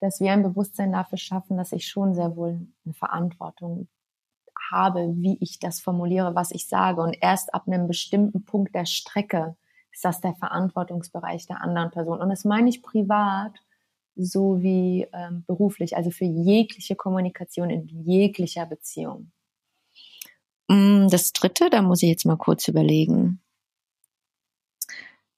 dass 0.00 0.18
wir 0.18 0.32
ein 0.32 0.42
Bewusstsein 0.42 0.90
dafür 0.90 1.18
schaffen, 1.18 1.58
dass 1.58 1.70
ich 1.70 1.86
schon 1.86 2.16
sehr 2.16 2.34
wohl 2.34 2.66
eine 2.84 2.94
Verantwortung 2.94 3.86
habe, 4.72 5.14
wie 5.14 5.38
ich 5.40 5.60
das 5.60 5.78
formuliere, 5.78 6.34
was 6.34 6.50
ich 6.50 6.66
sage. 6.66 7.02
Und 7.02 7.16
erst 7.20 7.54
ab 7.54 7.68
einem 7.68 7.86
bestimmten 7.86 8.44
Punkt 8.44 8.74
der 8.74 8.86
Strecke 8.86 9.56
ist 9.92 10.04
das 10.04 10.20
der 10.20 10.34
Verantwortungsbereich 10.34 11.46
der 11.46 11.60
anderen 11.60 11.90
Person. 11.90 12.20
Und 12.20 12.28
das 12.30 12.44
meine 12.44 12.68
ich 12.68 12.82
privat 12.82 13.52
sowie 14.16 15.06
ähm, 15.12 15.44
beruflich, 15.46 15.96
also 15.96 16.10
für 16.10 16.24
jegliche 16.24 16.96
Kommunikation 16.96 17.70
in 17.70 17.86
jeglicher 17.86 18.66
Beziehung. 18.66 19.32
Mm, 20.68 21.08
Das 21.08 21.32
dritte, 21.32 21.70
da 21.70 21.82
muss 21.82 22.02
ich 22.02 22.08
jetzt 22.10 22.26
mal 22.26 22.36
kurz 22.36 22.68
überlegen. 22.68 23.40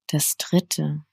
Das 0.09 0.37
dritte. 0.37 1.05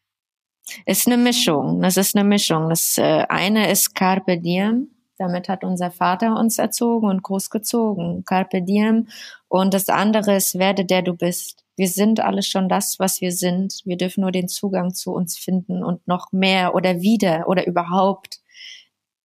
Ist 0.86 1.08
eine 1.08 1.18
Mischung. 1.18 1.82
Das 1.82 1.98
ist 1.98 2.16
eine 2.16 2.28
Mischung. 2.28 2.70
Das 2.70 2.98
äh, 2.98 3.26
eine 3.30 3.72
ist 3.72 3.96
Carpe 3.96 4.38
Diem. 4.38 4.90
Damit 5.18 5.50
hat 5.50 5.64
unser 5.64 5.92
Vater 5.92 6.38
uns 6.38 6.60
erzogen 6.60 7.08
und 7.08 7.24
großgezogen. 7.24 8.24
Carpe 8.26 8.62
Diem. 8.62 9.08
Und 9.48 9.74
das 9.74 9.90
andere 9.90 10.36
ist, 10.36 10.58
werde 10.60 10.86
der 10.86 11.02
du 11.02 11.14
bist. 11.14 11.66
Wir 11.80 11.88
sind 11.88 12.20
alle 12.20 12.44
schon 12.44 12.68
das, 12.68 13.00
was 13.00 13.22
wir 13.22 13.32
sind. 13.32 13.80
Wir 13.86 13.96
dürfen 13.96 14.20
nur 14.20 14.34
den 14.34 14.50
Zugang 14.50 14.94
zu 14.94 15.14
uns 15.14 15.38
finden 15.38 15.82
und 15.82 16.06
noch 16.10 16.34
mehr 16.34 16.76
oder 16.76 17.00
wieder 17.00 17.48
oder 17.48 17.66
überhaupt 17.66 18.42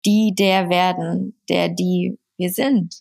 die 0.06 0.36
der 0.36 0.68
werden, 0.68 1.36
der 1.48 1.68
die 1.68 2.16
wir 2.36 2.50
sind. 2.50 3.00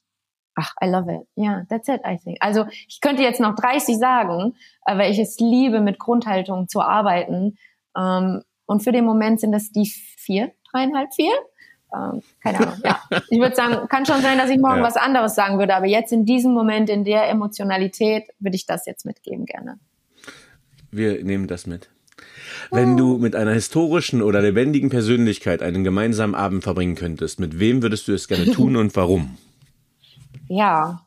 Ach, 0.56 0.74
I 0.84 0.88
love 0.88 1.14
it. 1.14 1.28
Ja, 1.36 1.44
yeah, 1.44 1.66
that's 1.70 1.88
it, 1.88 2.02
I 2.04 2.18
think. 2.18 2.38
Also 2.40 2.66
ich 2.88 3.00
könnte 3.00 3.22
jetzt 3.22 3.40
noch 3.40 3.54
30 3.54 3.96
sagen, 4.00 4.56
weil 4.86 5.12
ich 5.12 5.20
es 5.20 5.38
liebe, 5.40 5.82
mit 5.82 6.00
Grundhaltung 6.00 6.68
zu 6.68 6.82
arbeiten. 6.82 7.60
Ähm, 7.96 8.42
und 8.66 8.82
für 8.82 8.92
den 8.92 9.06
Moment 9.06 9.40
sind 9.40 9.52
das 9.52 9.70
die 9.70 9.86
vier, 9.86 10.52
dreieinhalb, 10.72 11.14
vier. 11.14 11.32
Ähm, 11.94 12.22
keine 12.42 12.60
Ahnung. 12.60 12.80
Ja, 12.84 13.00
ich 13.30 13.40
würde 13.40 13.56
sagen, 13.56 13.88
kann 13.88 14.06
schon 14.06 14.22
sein, 14.22 14.38
dass 14.38 14.50
ich 14.50 14.58
morgen 14.58 14.78
ja. 14.78 14.84
was 14.84 14.98
anderes 14.98 15.36
sagen 15.36 15.60
würde, 15.60 15.76
aber 15.76 15.86
jetzt 15.86 16.12
in 16.12 16.26
diesem 16.26 16.54
Moment, 16.54 16.90
in 16.90 17.04
der 17.04 17.30
Emotionalität, 17.30 18.26
würde 18.40 18.56
ich 18.56 18.66
das 18.66 18.86
jetzt 18.86 19.06
mitgeben 19.06 19.46
gerne. 19.46 19.80
Wir 20.92 21.24
nehmen 21.24 21.48
das 21.48 21.68
mit. 21.68 21.90
Wenn 22.72 22.98
du 22.98 23.18
mit 23.18 23.36
einer 23.36 23.52
historischen 23.52 24.22
oder 24.22 24.42
lebendigen 24.42 24.90
Persönlichkeit 24.90 25.62
einen 25.62 25.84
gemeinsamen 25.84 26.36
Abend 26.36 26.64
verbringen 26.64 26.96
könntest, 26.96 27.40
mit 27.40 27.60
wem 27.60 27.82
würdest 27.82 28.08
du 28.08 28.14
es 28.14 28.28
gerne 28.28 28.46
tun 28.52 28.76
und 28.76 28.96
warum? 28.96 29.38
Ja, 30.48 31.02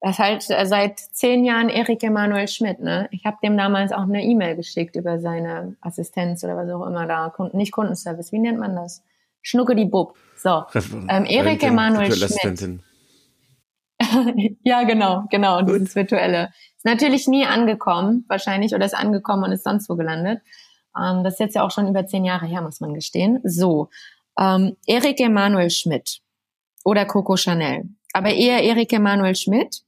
das 0.00 0.12
ist 0.12 0.18
halt 0.18 0.50
äh, 0.50 0.66
seit 0.66 0.98
zehn 0.98 1.44
Jahren 1.44 1.68
Erik 1.68 2.02
Emanuel 2.02 2.48
Schmidt. 2.48 2.80
Ne? 2.80 3.08
Ich 3.10 3.24
habe 3.24 3.38
dem 3.42 3.56
damals 3.56 3.92
auch 3.92 4.02
eine 4.02 4.22
E-Mail 4.22 4.56
geschickt 4.56 4.96
über 4.96 5.18
seine 5.18 5.76
Assistenz 5.80 6.44
oder 6.44 6.56
was 6.56 6.70
auch 6.70 6.86
immer 6.86 7.06
da. 7.06 7.32
Nicht 7.52 7.72
Kundenservice, 7.72 8.32
wie 8.32 8.38
nennt 8.38 8.58
man 8.58 8.76
das? 8.76 9.02
Schnucke 9.42 9.74
die 9.74 9.84
Bub. 9.84 10.16
So, 10.36 10.64
ähm, 11.08 11.24
Erik 11.24 11.62
Emanuel 11.62 12.12
Schmidt. 12.12 12.80
ja, 14.62 14.82
genau, 14.82 15.24
genau, 15.30 15.60
Gut. 15.60 15.76
dieses 15.76 15.94
virtuelle. 15.94 16.50
Ist 16.76 16.84
natürlich 16.84 17.26
nie 17.26 17.46
angekommen, 17.46 18.24
wahrscheinlich, 18.28 18.74
oder 18.74 18.84
ist 18.84 18.94
angekommen 18.94 19.44
und 19.44 19.52
ist 19.52 19.64
sonst 19.64 19.88
wo 19.88 19.96
gelandet. 19.96 20.42
Ähm, 20.96 21.24
das 21.24 21.34
ist 21.34 21.40
jetzt 21.40 21.54
ja 21.54 21.64
auch 21.64 21.70
schon 21.70 21.88
über 21.88 22.06
zehn 22.06 22.24
Jahre 22.24 22.46
her, 22.46 22.60
muss 22.60 22.80
man 22.80 22.94
gestehen. 22.94 23.40
So, 23.44 23.88
ähm, 24.38 24.76
Erik 24.86 25.20
Emanuel 25.20 25.70
Schmidt 25.70 26.20
oder 26.84 27.06
Coco 27.06 27.36
Chanel. 27.36 27.88
Aber 28.12 28.30
eher 28.32 28.62
Erik 28.62 28.92
Emanuel 28.92 29.34
Schmidt, 29.34 29.82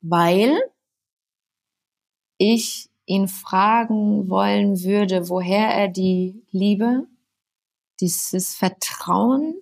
weil 0.00 0.56
ich 2.38 2.88
ihn 3.06 3.28
fragen 3.28 4.28
wollen 4.28 4.82
würde, 4.82 5.28
woher 5.28 5.68
er 5.68 5.88
die 5.88 6.42
Liebe, 6.50 7.06
dieses 8.00 8.54
Vertrauen, 8.54 9.56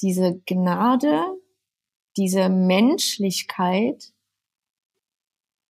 diese 0.00 0.40
Gnade, 0.46 1.22
diese 2.16 2.48
Menschlichkeit 2.48 4.12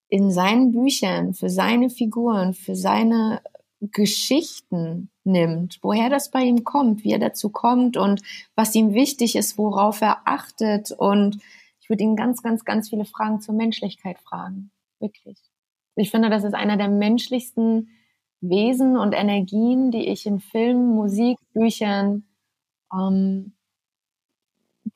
in 0.09 0.31
seinen 0.31 0.73
Büchern, 0.73 1.35
für 1.35 1.51
seine 1.51 1.91
Figuren, 1.91 2.55
für 2.55 2.77
seine 2.77 3.43
Geschichten 3.81 5.11
nimmt, 5.25 5.79
woher 5.83 6.09
das 6.09 6.31
bei 6.31 6.43
ihm 6.43 6.65
kommt, 6.65 7.05
wie 7.05 7.13
er 7.13 7.19
dazu 7.19 7.51
kommt 7.51 7.97
und 7.97 8.23
was 8.55 8.75
ihm 8.75 8.95
wichtig 8.95 9.37
ist, 9.37 9.59
worauf 9.59 10.01
er 10.01 10.27
achtet. 10.27 10.93
Und 10.93 11.39
ich 11.81 11.89
würde 11.89 12.05
ihn 12.05 12.17
ganz, 12.17 12.43
ganz, 12.43 12.65
ganz 12.65 12.91
viele 12.91 13.05
Fragen 13.05 13.41
zur 13.41 13.55
Menschlichkeit 13.55 14.19
fragen. 14.21 14.71
Wirklich. 15.01 15.39
Ich 15.97 16.11
finde, 16.11 16.31
das 16.31 16.45
ist 16.45 16.55
einer 16.55 16.77
der 16.77 16.89
menschlichsten 16.89 17.91
Wesen 18.49 18.97
und 18.97 19.13
Energien, 19.13 19.91
die 19.91 20.09
ich 20.09 20.27
in 20.27 20.41
Filmen, 20.41 20.95
Musik, 20.95 21.39
Büchern, 21.53 22.25
ähm, 22.93 23.55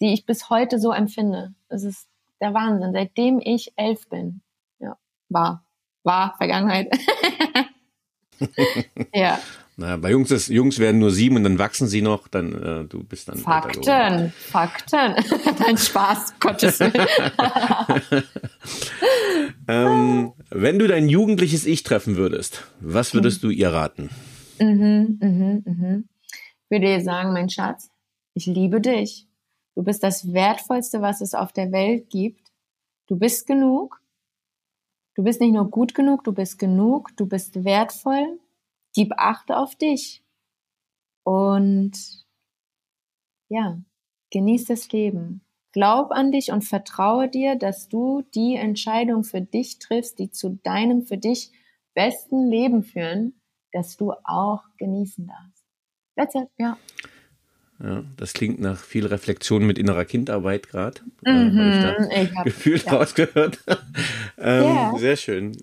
die 0.01 0.13
ich 0.13 0.27
bis 0.27 0.51
heute 0.51 0.79
so 0.79 0.93
empfinde. 0.93 1.55
Das 1.69 1.83
ist 1.83 2.09
der 2.41 2.55
Wahnsinn. 2.55 2.93
Seitdem 2.93 3.41
ich 3.43 3.73
elf 3.77 4.09
bin. 4.09 4.43
Ja, 4.79 4.97
war. 5.29 5.65
War 6.05 6.37
Vergangenheit. 6.37 6.97
ja. 9.15 9.39
Na, 9.81 9.97
bei 9.97 10.11
Jungs 10.11 10.33
ist, 10.33 10.49
Jungs 10.49 10.81
werden 10.81 10.99
nur 10.99 11.13
sieben 11.13 11.37
und 11.37 11.45
dann 11.45 11.61
wachsen 11.61 11.87
sie 11.87 12.03
noch, 12.03 12.27
dann 12.27 12.53
äh, 12.53 12.85
du 12.85 13.05
bist 13.05 13.29
dann. 13.29 13.39
Fakten, 13.39 14.33
Fakten. 14.37 15.15
Dein 15.61 15.79
Spaß, 15.79 16.35
Gottes 16.41 16.81
Willen. 16.81 17.07
ähm, 19.69 20.33
wenn 20.51 20.81
du 20.81 20.89
dein 20.89 21.09
jugendliches 21.09 21.65
Ich 21.65 21.85
treffen 21.85 22.17
würdest, 22.17 22.65
was 22.81 23.15
würdest 23.15 23.45
du 23.45 23.51
ihr 23.51 23.73
raten? 23.73 24.11
Mhm, 24.59 25.21
mhm, 25.23 25.63
mhm. 25.65 26.09
Ich 26.65 26.71
würde 26.71 26.87
dir 26.87 27.01
sagen, 27.01 27.33
mein 27.33 27.49
Schatz, 27.49 27.89
ich 28.35 28.47
liebe 28.47 28.81
dich. 28.81 29.29
Du 29.77 29.85
bist 29.85 30.03
das 30.03 30.33
Wertvollste, 30.33 31.03
was 31.03 31.21
es 31.21 31.35
auf 31.35 31.53
der 31.53 31.71
Welt 31.71 32.11
gibt. 32.11 32.51
Du 33.07 33.17
bist 33.17 33.47
genug. 33.47 34.03
Du 35.15 35.23
bist 35.23 35.41
nicht 35.41 35.53
nur 35.53 35.71
gut 35.71 35.95
genug, 35.95 36.25
du 36.25 36.33
bist 36.33 36.59
genug, 36.59 37.17
du 37.17 37.27
bist 37.27 37.63
wertvoll. 37.63 38.41
Gib 38.95 39.13
Acht 39.17 39.51
auf 39.51 39.77
dich. 39.77 40.25
Und 41.25 42.27
ja, 43.49 43.79
genieß 44.31 44.65
das 44.67 44.91
Leben. 44.93 45.43
Glaub 45.73 46.11
an 46.11 46.33
dich 46.33 46.51
und 46.51 46.63
vertraue 46.63 47.29
dir, 47.29 47.57
dass 47.57 47.89
du 47.89 48.23
die 48.35 48.57
Entscheidung 48.57 49.25
für 49.25 49.41
dich 49.41 49.79
triffst, 49.79 50.19
die 50.19 50.31
zu 50.31 50.59
deinem 50.63 51.03
für 51.03 51.19
dich 51.19 51.53
besten 51.95 52.49
Leben 52.49 52.83
führen, 52.83 53.41
dass 53.73 53.97
du 53.97 54.13
auch 54.25 54.63
genießen 54.79 55.27
darfst. 55.27 55.65
That's 56.17 56.35
it, 56.35 56.49
ja. 56.59 56.79
Ja, 57.81 58.03
das 58.17 58.33
klingt 58.33 58.61
nach 58.61 58.79
viel 58.83 59.07
Reflexion 59.07 59.65
mit 59.65 59.79
innerer 59.79 60.05
Kindarbeit 60.05 60.69
gerade. 60.69 61.01
Mhm, 61.25 61.59
äh, 61.59 62.25
ich, 62.25 62.31
ich 62.31 62.45
gefühlt 62.45 62.85
ja. 62.87 62.95
rausgehört. 62.95 63.59
ähm, 64.39 64.65
yeah. 64.65 64.99
Sehr 64.99 65.17
schön. 65.17 65.57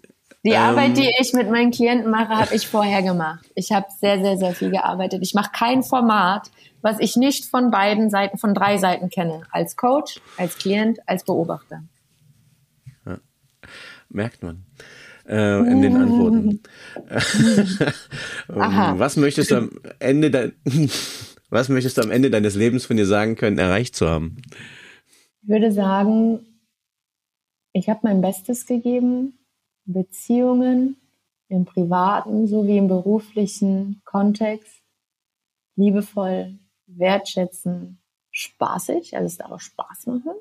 Die 0.45 0.51
ähm, 0.51 0.57
Arbeit, 0.57 0.95
die 0.95 1.09
ich 1.19 1.33
mit 1.33 1.49
meinen 1.49 1.71
Klienten 1.71 2.11
mache, 2.11 2.29
habe 2.29 2.53
ich 2.53 2.67
vorher 2.67 3.01
gemacht. 3.01 3.49
Ich 3.55 3.71
habe 3.71 3.87
sehr, 3.99 4.21
sehr, 4.21 4.37
sehr 4.37 4.53
viel 4.53 4.69
gearbeitet. 4.69 5.21
Ich 5.23 5.33
mache 5.33 5.49
kein 5.51 5.81
Format, 5.81 6.51
was 6.83 6.99
ich 6.99 7.15
nicht 7.15 7.45
von 7.45 7.71
beiden 7.71 8.11
Seiten, 8.11 8.37
von 8.37 8.53
drei 8.53 8.77
Seiten 8.77 9.09
kenne. 9.09 9.41
Als 9.51 9.75
Coach, 9.75 10.21
als 10.37 10.59
Klient, 10.59 10.99
als 11.07 11.23
Beobachter. 11.23 11.83
Ja. 13.07 13.17
Merkt 14.09 14.43
man. 14.43 14.65
Äh, 15.27 15.57
in 15.61 15.81
den 15.81 15.95
Antworten. 15.95 16.61
Aha. 18.49 18.99
Was 18.99 19.17
möchtest 19.17 19.49
du 19.49 19.55
am 19.55 19.71
Ende 19.97 20.53
was 21.49 21.69
möchtest 21.69 21.97
du 21.97 22.03
am 22.03 22.11
Ende 22.11 22.29
deines 22.29 22.53
Lebens 22.53 22.85
von 22.85 22.97
dir 22.97 23.07
sagen 23.07 23.35
können, 23.35 23.57
erreicht 23.57 23.95
zu 23.95 24.07
haben? 24.07 24.37
Ich 25.41 25.49
würde 25.49 25.71
sagen, 25.71 26.45
ich 27.73 27.89
habe 27.89 28.01
mein 28.03 28.21
Bestes 28.21 28.67
gegeben, 28.67 29.39
Beziehungen 29.85 30.97
im 31.47 31.65
privaten 31.65 32.47
sowie 32.47 32.77
im 32.77 32.87
beruflichen 32.87 34.01
Kontext 34.05 34.81
liebevoll, 35.75 36.57
wertschätzen, 36.87 37.99
spaßig, 38.31 39.15
also 39.15 39.25
es 39.25 39.37
darf 39.37 39.51
auch 39.51 39.59
Spaß 39.59 40.07
machen, 40.07 40.33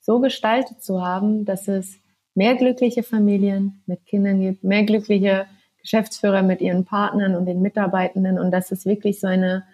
so 0.00 0.20
gestaltet 0.20 0.82
zu 0.82 1.02
haben, 1.02 1.44
dass 1.44 1.68
es 1.68 1.98
mehr 2.34 2.56
glückliche 2.56 3.02
Familien 3.02 3.82
mit 3.86 4.06
Kindern 4.06 4.40
gibt, 4.40 4.64
mehr 4.64 4.84
glückliche 4.84 5.46
Geschäftsführer 5.78 6.42
mit 6.42 6.60
ihren 6.60 6.84
Partnern 6.84 7.34
und 7.36 7.46
den 7.46 7.60
Mitarbeitenden 7.60 8.38
und 8.38 8.50
dass 8.50 8.72
es 8.72 8.86
wirklich 8.86 9.20
so 9.20 9.26
eine 9.26 9.64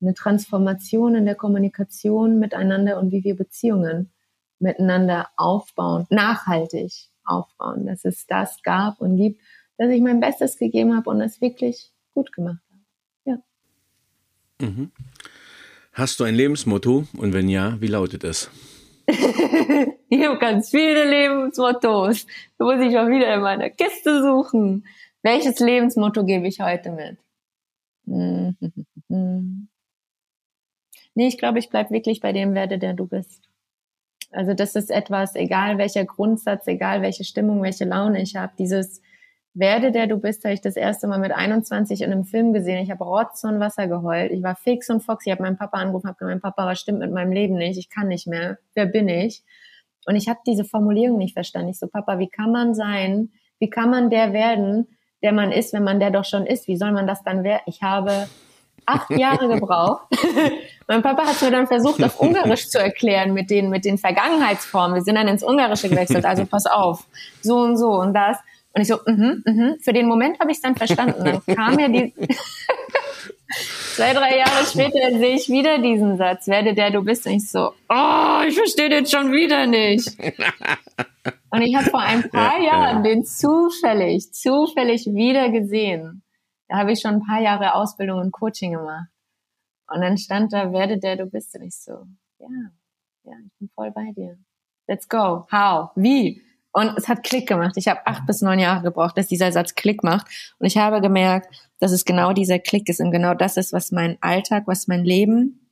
eine 0.00 0.14
Transformation 0.14 1.14
in 1.14 1.24
der 1.24 1.34
Kommunikation 1.34 2.38
miteinander 2.38 2.98
und 2.98 3.12
wie 3.12 3.24
wir 3.24 3.36
Beziehungen 3.36 4.12
miteinander 4.58 5.28
aufbauen, 5.36 6.06
nachhaltig 6.10 7.10
aufbauen, 7.26 7.86
dass 7.86 8.04
es 8.04 8.26
das 8.26 8.62
gab 8.62 9.00
und 9.00 9.16
gibt, 9.16 9.40
dass 9.78 9.90
ich 9.90 10.00
mein 10.00 10.20
Bestes 10.20 10.58
gegeben 10.58 10.96
habe 10.96 11.10
und 11.10 11.20
es 11.20 11.40
wirklich 11.40 11.90
gut 12.14 12.32
gemacht 12.32 12.62
habe. 12.70 12.82
Ja. 14.60 14.66
Mhm. 14.66 14.92
Hast 15.92 16.20
du 16.20 16.24
ein 16.24 16.34
Lebensmotto 16.34 17.06
und 17.16 17.32
wenn 17.32 17.48
ja, 17.48 17.80
wie 17.80 17.86
lautet 17.86 18.24
es? 18.24 18.50
ich 19.08 20.24
habe 20.24 20.38
ganz 20.38 20.70
viele 20.70 21.08
Lebensmottos. 21.08 22.26
Da 22.58 22.64
muss 22.64 22.80
ich 22.80 22.98
auch 22.98 23.08
wieder 23.08 23.34
in 23.34 23.40
meiner 23.40 23.70
Kiste 23.70 24.22
suchen. 24.22 24.86
Welches 25.22 25.58
Lebensmotto 25.60 26.24
gebe 26.24 26.46
ich 26.46 26.60
heute 26.60 26.90
mit? 26.90 27.18
Nee, 31.18 31.28
ich 31.28 31.38
glaube, 31.38 31.58
ich 31.58 31.70
bleib 31.70 31.90
wirklich 31.90 32.20
bei 32.20 32.32
dem 32.32 32.52
Werde, 32.52 32.78
der 32.78 32.92
du 32.92 33.06
bist. 33.06 33.48
Also 34.36 34.54
das 34.54 34.74
ist 34.74 34.90
etwas, 34.90 35.34
egal 35.34 35.78
welcher 35.78 36.04
Grundsatz, 36.04 36.66
egal 36.66 37.02
welche 37.02 37.24
Stimmung, 37.24 37.62
welche 37.62 37.84
Laune 37.84 38.20
ich 38.20 38.36
habe, 38.36 38.52
dieses 38.58 39.00
Werde, 39.54 39.90
der 39.90 40.06
du 40.06 40.18
bist, 40.18 40.44
habe 40.44 40.52
ich 40.52 40.60
das 40.60 40.76
erste 40.76 41.06
Mal 41.06 41.18
mit 41.18 41.32
21 41.32 42.02
in 42.02 42.12
einem 42.12 42.24
Film 42.24 42.52
gesehen. 42.52 42.82
Ich 42.82 42.90
habe 42.90 43.02
Rotz 43.02 43.42
und 43.44 43.58
Wasser 43.58 43.88
geheult. 43.88 44.30
Ich 44.30 44.42
war 44.42 44.54
fix 44.54 44.90
und 44.90 45.00
foxy. 45.00 45.30
Ich 45.30 45.32
habe 45.32 45.42
meinen 45.42 45.56
Papa 45.56 45.78
angerufen, 45.78 46.08
habe 46.08 46.18
gesagt, 46.18 46.30
mein 46.30 46.42
Papa, 46.42 46.66
was 46.66 46.78
stimmt 46.78 46.98
mit 46.98 47.10
meinem 47.10 47.32
Leben 47.32 47.54
nicht? 47.54 47.78
Ich 47.78 47.88
kann 47.88 48.08
nicht 48.08 48.26
mehr. 48.26 48.58
Wer 48.74 48.84
bin 48.84 49.08
ich? 49.08 49.42
Und 50.04 50.16
ich 50.16 50.28
habe 50.28 50.40
diese 50.46 50.64
Formulierung 50.64 51.16
nicht 51.16 51.32
verstanden. 51.32 51.70
Ich 51.70 51.78
so, 51.78 51.88
Papa, 51.88 52.18
wie 52.18 52.28
kann 52.28 52.52
man 52.52 52.74
sein? 52.74 53.30
Wie 53.58 53.70
kann 53.70 53.88
man 53.88 54.10
der 54.10 54.34
werden, 54.34 54.86
der 55.22 55.32
man 55.32 55.50
ist, 55.50 55.72
wenn 55.72 55.84
man 55.84 55.98
der 55.98 56.10
doch 56.10 56.26
schon 56.26 56.44
ist? 56.44 56.68
Wie 56.68 56.76
soll 56.76 56.92
man 56.92 57.06
das 57.06 57.22
dann 57.22 57.42
werden? 57.42 57.62
Ich 57.64 57.82
habe 57.82 58.28
acht 58.86 59.10
Jahre 59.10 59.48
gebraucht. 59.48 60.06
mein 60.86 61.02
Papa 61.02 61.26
hat 61.26 61.42
mir 61.42 61.50
dann 61.50 61.66
versucht, 61.66 62.02
auf 62.02 62.20
Ungarisch 62.20 62.68
zu 62.68 62.78
erklären 62.78 63.34
mit 63.34 63.50
den, 63.50 63.68
mit 63.68 63.84
den 63.84 63.98
Vergangenheitsformen. 63.98 64.94
Wir 64.94 65.02
sind 65.02 65.16
dann 65.16 65.28
ins 65.28 65.42
Ungarische 65.42 65.88
gewechselt, 65.88 66.24
also 66.24 66.46
pass 66.46 66.66
auf, 66.66 67.04
so 67.42 67.58
und 67.58 67.76
so 67.76 67.90
und 67.90 68.14
das. 68.14 68.38
Und 68.72 68.82
ich 68.82 68.88
so, 68.88 68.98
mhm, 69.06 69.42
mhm. 69.46 69.76
Für 69.80 69.94
den 69.94 70.06
Moment 70.06 70.38
habe 70.38 70.50
ich 70.50 70.58
es 70.58 70.62
dann 70.62 70.76
verstanden. 70.76 71.24
Dann 71.24 71.56
kam 71.56 71.78
ja 71.78 71.88
die 71.88 72.12
zwei, 73.94 74.12
drei 74.12 74.36
Jahre 74.36 74.66
später 74.66 75.18
sehe 75.18 75.34
ich 75.34 75.48
wieder 75.48 75.78
diesen 75.78 76.18
Satz, 76.18 76.46
werde 76.46 76.74
der 76.74 76.90
du 76.90 77.02
bist. 77.02 77.26
Und 77.26 77.32
ich 77.32 77.50
so, 77.50 77.72
oh, 77.88 78.40
ich 78.46 78.54
verstehe 78.54 78.90
den 78.90 79.06
schon 79.06 79.32
wieder 79.32 79.66
nicht. 79.66 80.10
Und 81.50 81.62
ich 81.62 81.74
habe 81.74 81.88
vor 81.88 82.00
ein 82.00 82.28
paar 82.28 82.60
Jahren 82.60 83.02
den 83.02 83.24
zufällig, 83.24 84.32
zufällig 84.34 85.06
wieder 85.06 85.48
gesehen. 85.48 86.22
Da 86.68 86.78
habe 86.78 86.92
ich 86.92 87.00
schon 87.00 87.16
ein 87.16 87.26
paar 87.26 87.40
Jahre 87.40 87.74
Ausbildung 87.74 88.20
und 88.20 88.32
Coaching 88.32 88.72
gemacht. 88.72 89.08
Und 89.88 90.00
dann 90.00 90.18
stand 90.18 90.52
da, 90.52 90.72
werde 90.72 90.98
der 90.98 91.16
du 91.16 91.26
bist. 91.26 91.54
Und 91.54 91.62
ich 91.62 91.76
so, 91.76 92.06
ja, 92.38 92.48
ja, 93.24 93.32
ich 93.44 93.52
bin 93.58 93.68
voll 93.74 93.90
bei 93.92 94.12
dir. 94.16 94.36
Let's 94.88 95.08
go. 95.08 95.46
How? 95.50 95.90
Wie? 95.94 96.42
Und 96.72 96.96
es 96.98 97.08
hat 97.08 97.22
Klick 97.22 97.48
gemacht. 97.48 97.76
Ich 97.76 97.88
habe 97.88 98.06
acht 98.06 98.26
bis 98.26 98.42
neun 98.42 98.58
Jahre 98.58 98.82
gebraucht, 98.82 99.16
dass 99.16 99.28
dieser 99.28 99.50
Satz 99.50 99.74
Klick 99.74 100.02
macht. 100.02 100.26
Und 100.58 100.66
ich 100.66 100.76
habe 100.76 101.00
gemerkt, 101.00 101.48
dass 101.78 101.92
es 101.92 102.04
genau 102.04 102.32
dieser 102.32 102.58
Klick 102.58 102.88
ist 102.88 103.00
und 103.00 103.10
genau 103.12 103.34
das 103.34 103.56
ist, 103.56 103.72
was 103.72 103.92
mein 103.92 104.18
Alltag, 104.20 104.64
was 104.66 104.86
mein 104.86 105.04
Leben 105.04 105.70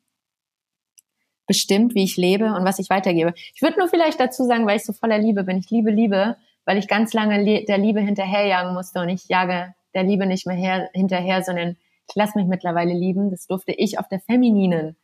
bestimmt, 1.47 1.95
wie 1.95 2.05
ich 2.05 2.17
lebe 2.17 2.55
und 2.55 2.65
was 2.65 2.79
ich 2.79 2.89
weitergebe. 2.89 3.35
Ich 3.55 3.61
würde 3.61 3.79
nur 3.79 3.89
vielleicht 3.89 4.19
dazu 4.19 4.45
sagen, 4.45 4.67
weil 4.67 4.77
ich 4.77 4.85
so 4.85 4.93
voller 4.93 5.19
Liebe 5.19 5.45
bin. 5.45 5.59
Ich 5.59 5.71
liebe 5.71 5.91
Liebe, 5.91 6.37
weil 6.65 6.79
ich 6.79 6.89
ganz 6.89 7.13
lange 7.13 7.65
der 7.65 7.79
Liebe 7.79 8.01
hinterherjagen 8.01 8.73
musste 8.73 9.01
und 9.01 9.11
ich 9.11 9.29
jage 9.29 9.75
der 9.95 10.03
Liebe 10.03 10.27
nicht 10.27 10.47
mehr 10.47 10.57
her, 10.57 10.91
hinterher, 10.93 11.43
sondern 11.43 11.77
ich 12.09 12.15
lasse 12.15 12.39
mich 12.39 12.47
mittlerweile 12.47 12.93
lieben. 12.93 13.31
Das 13.31 13.47
durfte 13.47 13.73
ich 13.73 13.99
auf 13.99 14.09
der 14.09 14.21
femininen, 14.21 14.97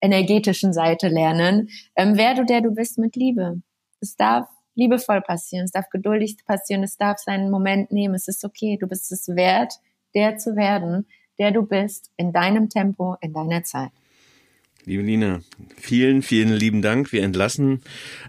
energetischen 0.00 0.72
Seite 0.72 1.08
lernen. 1.08 1.68
Ähm, 1.96 2.16
wer 2.16 2.34
du 2.34 2.44
der 2.44 2.60
du 2.60 2.70
bist 2.70 2.98
mit 2.98 3.16
Liebe. 3.16 3.60
Es 4.00 4.16
darf 4.16 4.46
liebevoll 4.74 5.22
passieren, 5.22 5.64
es 5.64 5.72
darf 5.72 5.88
geduldig 5.88 6.36
passieren, 6.44 6.82
es 6.82 6.96
darf 6.96 7.18
seinen 7.18 7.50
Moment 7.50 7.90
nehmen, 7.90 8.14
es 8.14 8.28
ist 8.28 8.44
okay, 8.44 8.76
du 8.78 8.86
bist 8.86 9.10
es 9.10 9.28
wert, 9.28 9.72
der 10.14 10.36
zu 10.36 10.54
werden, 10.54 11.06
der 11.38 11.50
du 11.50 11.62
bist, 11.62 12.10
in 12.16 12.32
deinem 12.32 12.68
Tempo, 12.68 13.16
in 13.20 13.32
deiner 13.32 13.62
Zeit. 13.64 13.90
Liebe 14.88 15.02
Lina, 15.02 15.40
vielen, 15.76 16.22
vielen 16.22 16.52
lieben 16.52 16.80
Dank. 16.80 17.10
Wir 17.10 17.24
entlassen 17.24 17.80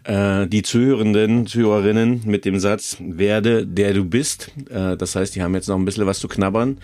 äh, 0.05 0.47
die 0.47 0.63
Zuhörenden, 0.63 1.45
Zuhörerinnen 1.45 2.23
mit 2.25 2.45
dem 2.45 2.57
Satz, 2.57 2.97
werde 2.99 3.67
der 3.67 3.93
du 3.93 4.03
bist. 4.03 4.51
Äh, 4.71 4.97
das 4.97 5.15
heißt, 5.15 5.35
die 5.35 5.43
haben 5.43 5.53
jetzt 5.53 5.69
noch 5.69 5.75
ein 5.75 5.85
bisschen 5.85 6.07
was 6.07 6.17
zu 6.17 6.27
knabbern. 6.27 6.79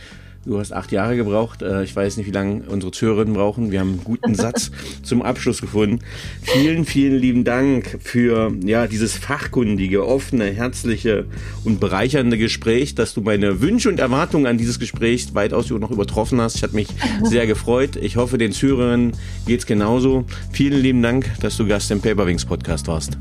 Du 0.45 0.59
hast 0.59 0.73
acht 0.73 0.91
Jahre 0.91 1.15
gebraucht. 1.15 1.61
Äh, 1.61 1.83
ich 1.83 1.95
weiß 1.95 2.17
nicht, 2.17 2.27
wie 2.27 2.31
lange 2.31 2.63
unsere 2.67 2.91
Zuhörerinnen 2.91 3.33
brauchen. 3.33 3.71
Wir 3.71 3.79
haben 3.79 3.91
einen 3.91 4.03
guten 4.03 4.35
Satz 4.35 4.71
zum 5.03 5.21
Abschluss 5.21 5.61
gefunden. 5.61 5.99
Vielen, 6.41 6.85
vielen 6.85 7.17
lieben 7.17 7.43
Dank 7.45 7.97
für 8.01 8.51
ja 8.63 8.87
dieses 8.87 9.13
fachkundige, 9.13 10.05
offene, 10.05 10.45
herzliche 10.45 11.25
und 11.63 11.79
bereichernde 11.79 12.37
Gespräch, 12.37 12.93
dass 12.93 13.13
du 13.13 13.21
meine 13.21 13.61
Wünsche 13.61 13.87
und 13.87 13.99
Erwartungen 13.99 14.45
an 14.45 14.57
dieses 14.57 14.79
Gespräch 14.79 15.33
weitaus 15.33 15.69
noch 15.69 15.91
übertroffen 15.91 16.41
hast. 16.41 16.57
Ich 16.57 16.63
habe 16.63 16.75
mich 16.75 16.87
sehr 17.23 17.47
gefreut. 17.47 17.95
Ich 17.95 18.17
hoffe, 18.17 18.37
den 18.37 18.51
Zuhörerinnen 18.51 19.13
geht's 19.47 19.65
genauso. 19.65 20.25
Vielen 20.51 20.81
lieben 20.81 21.01
Dank, 21.01 21.31
dass 21.39 21.55
du 21.55 21.65
Gast 21.65 21.89
im 21.91 22.01
Paperwings 22.01 22.43
Podcast 22.43 22.87
warst. 22.87 23.17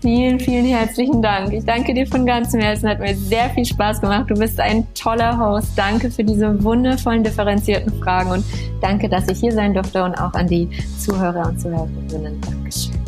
Vielen, 0.00 0.40
vielen 0.40 0.64
herzlichen 0.64 1.22
Dank. 1.22 1.52
Ich 1.52 1.64
danke 1.64 1.94
dir 1.94 2.06
von 2.06 2.26
ganzem 2.26 2.60
Herzen. 2.60 2.88
Hat 2.88 3.00
mir 3.00 3.16
sehr 3.16 3.50
viel 3.50 3.64
Spaß 3.64 4.00
gemacht. 4.00 4.28
Du 4.28 4.34
bist 4.34 4.58
ein 4.58 4.86
toller 4.94 5.38
Host. 5.38 5.70
Danke 5.76 6.10
für 6.10 6.24
diese 6.24 6.62
wundervollen, 6.62 7.22
differenzierten 7.22 7.92
Fragen 8.00 8.30
und 8.30 8.44
danke, 8.80 9.08
dass 9.08 9.28
ich 9.28 9.38
hier 9.38 9.52
sein 9.52 9.74
durfte 9.74 10.02
und 10.02 10.14
auch 10.14 10.34
an 10.34 10.46
die 10.46 10.68
Zuhörer 10.98 11.48
und 11.48 11.60
Zuhörerinnen. 11.60 12.40
Dankeschön. 12.40 13.02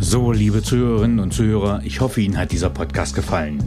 So, 0.00 0.32
liebe 0.32 0.62
Zuhörerinnen 0.62 1.18
und 1.18 1.32
Zuhörer, 1.32 1.80
ich 1.82 2.00
hoffe, 2.00 2.20
Ihnen 2.20 2.38
hat 2.38 2.52
dieser 2.52 2.70
Podcast 2.70 3.14
gefallen. 3.14 3.58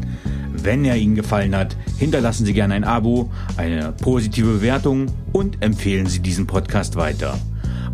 Wenn 0.54 0.86
er 0.86 0.96
Ihnen 0.96 1.16
gefallen 1.16 1.56
hat, 1.56 1.76
hinterlassen 1.98 2.46
Sie 2.46 2.54
gerne 2.54 2.76
ein 2.76 2.84
Abo, 2.84 3.32
eine 3.58 3.92
positive 3.92 4.54
Bewertung 4.54 5.08
und 5.34 5.62
empfehlen 5.62 6.06
Sie 6.06 6.20
diesen 6.20 6.48
Podcast 6.48 6.96
weiter. 6.96 7.38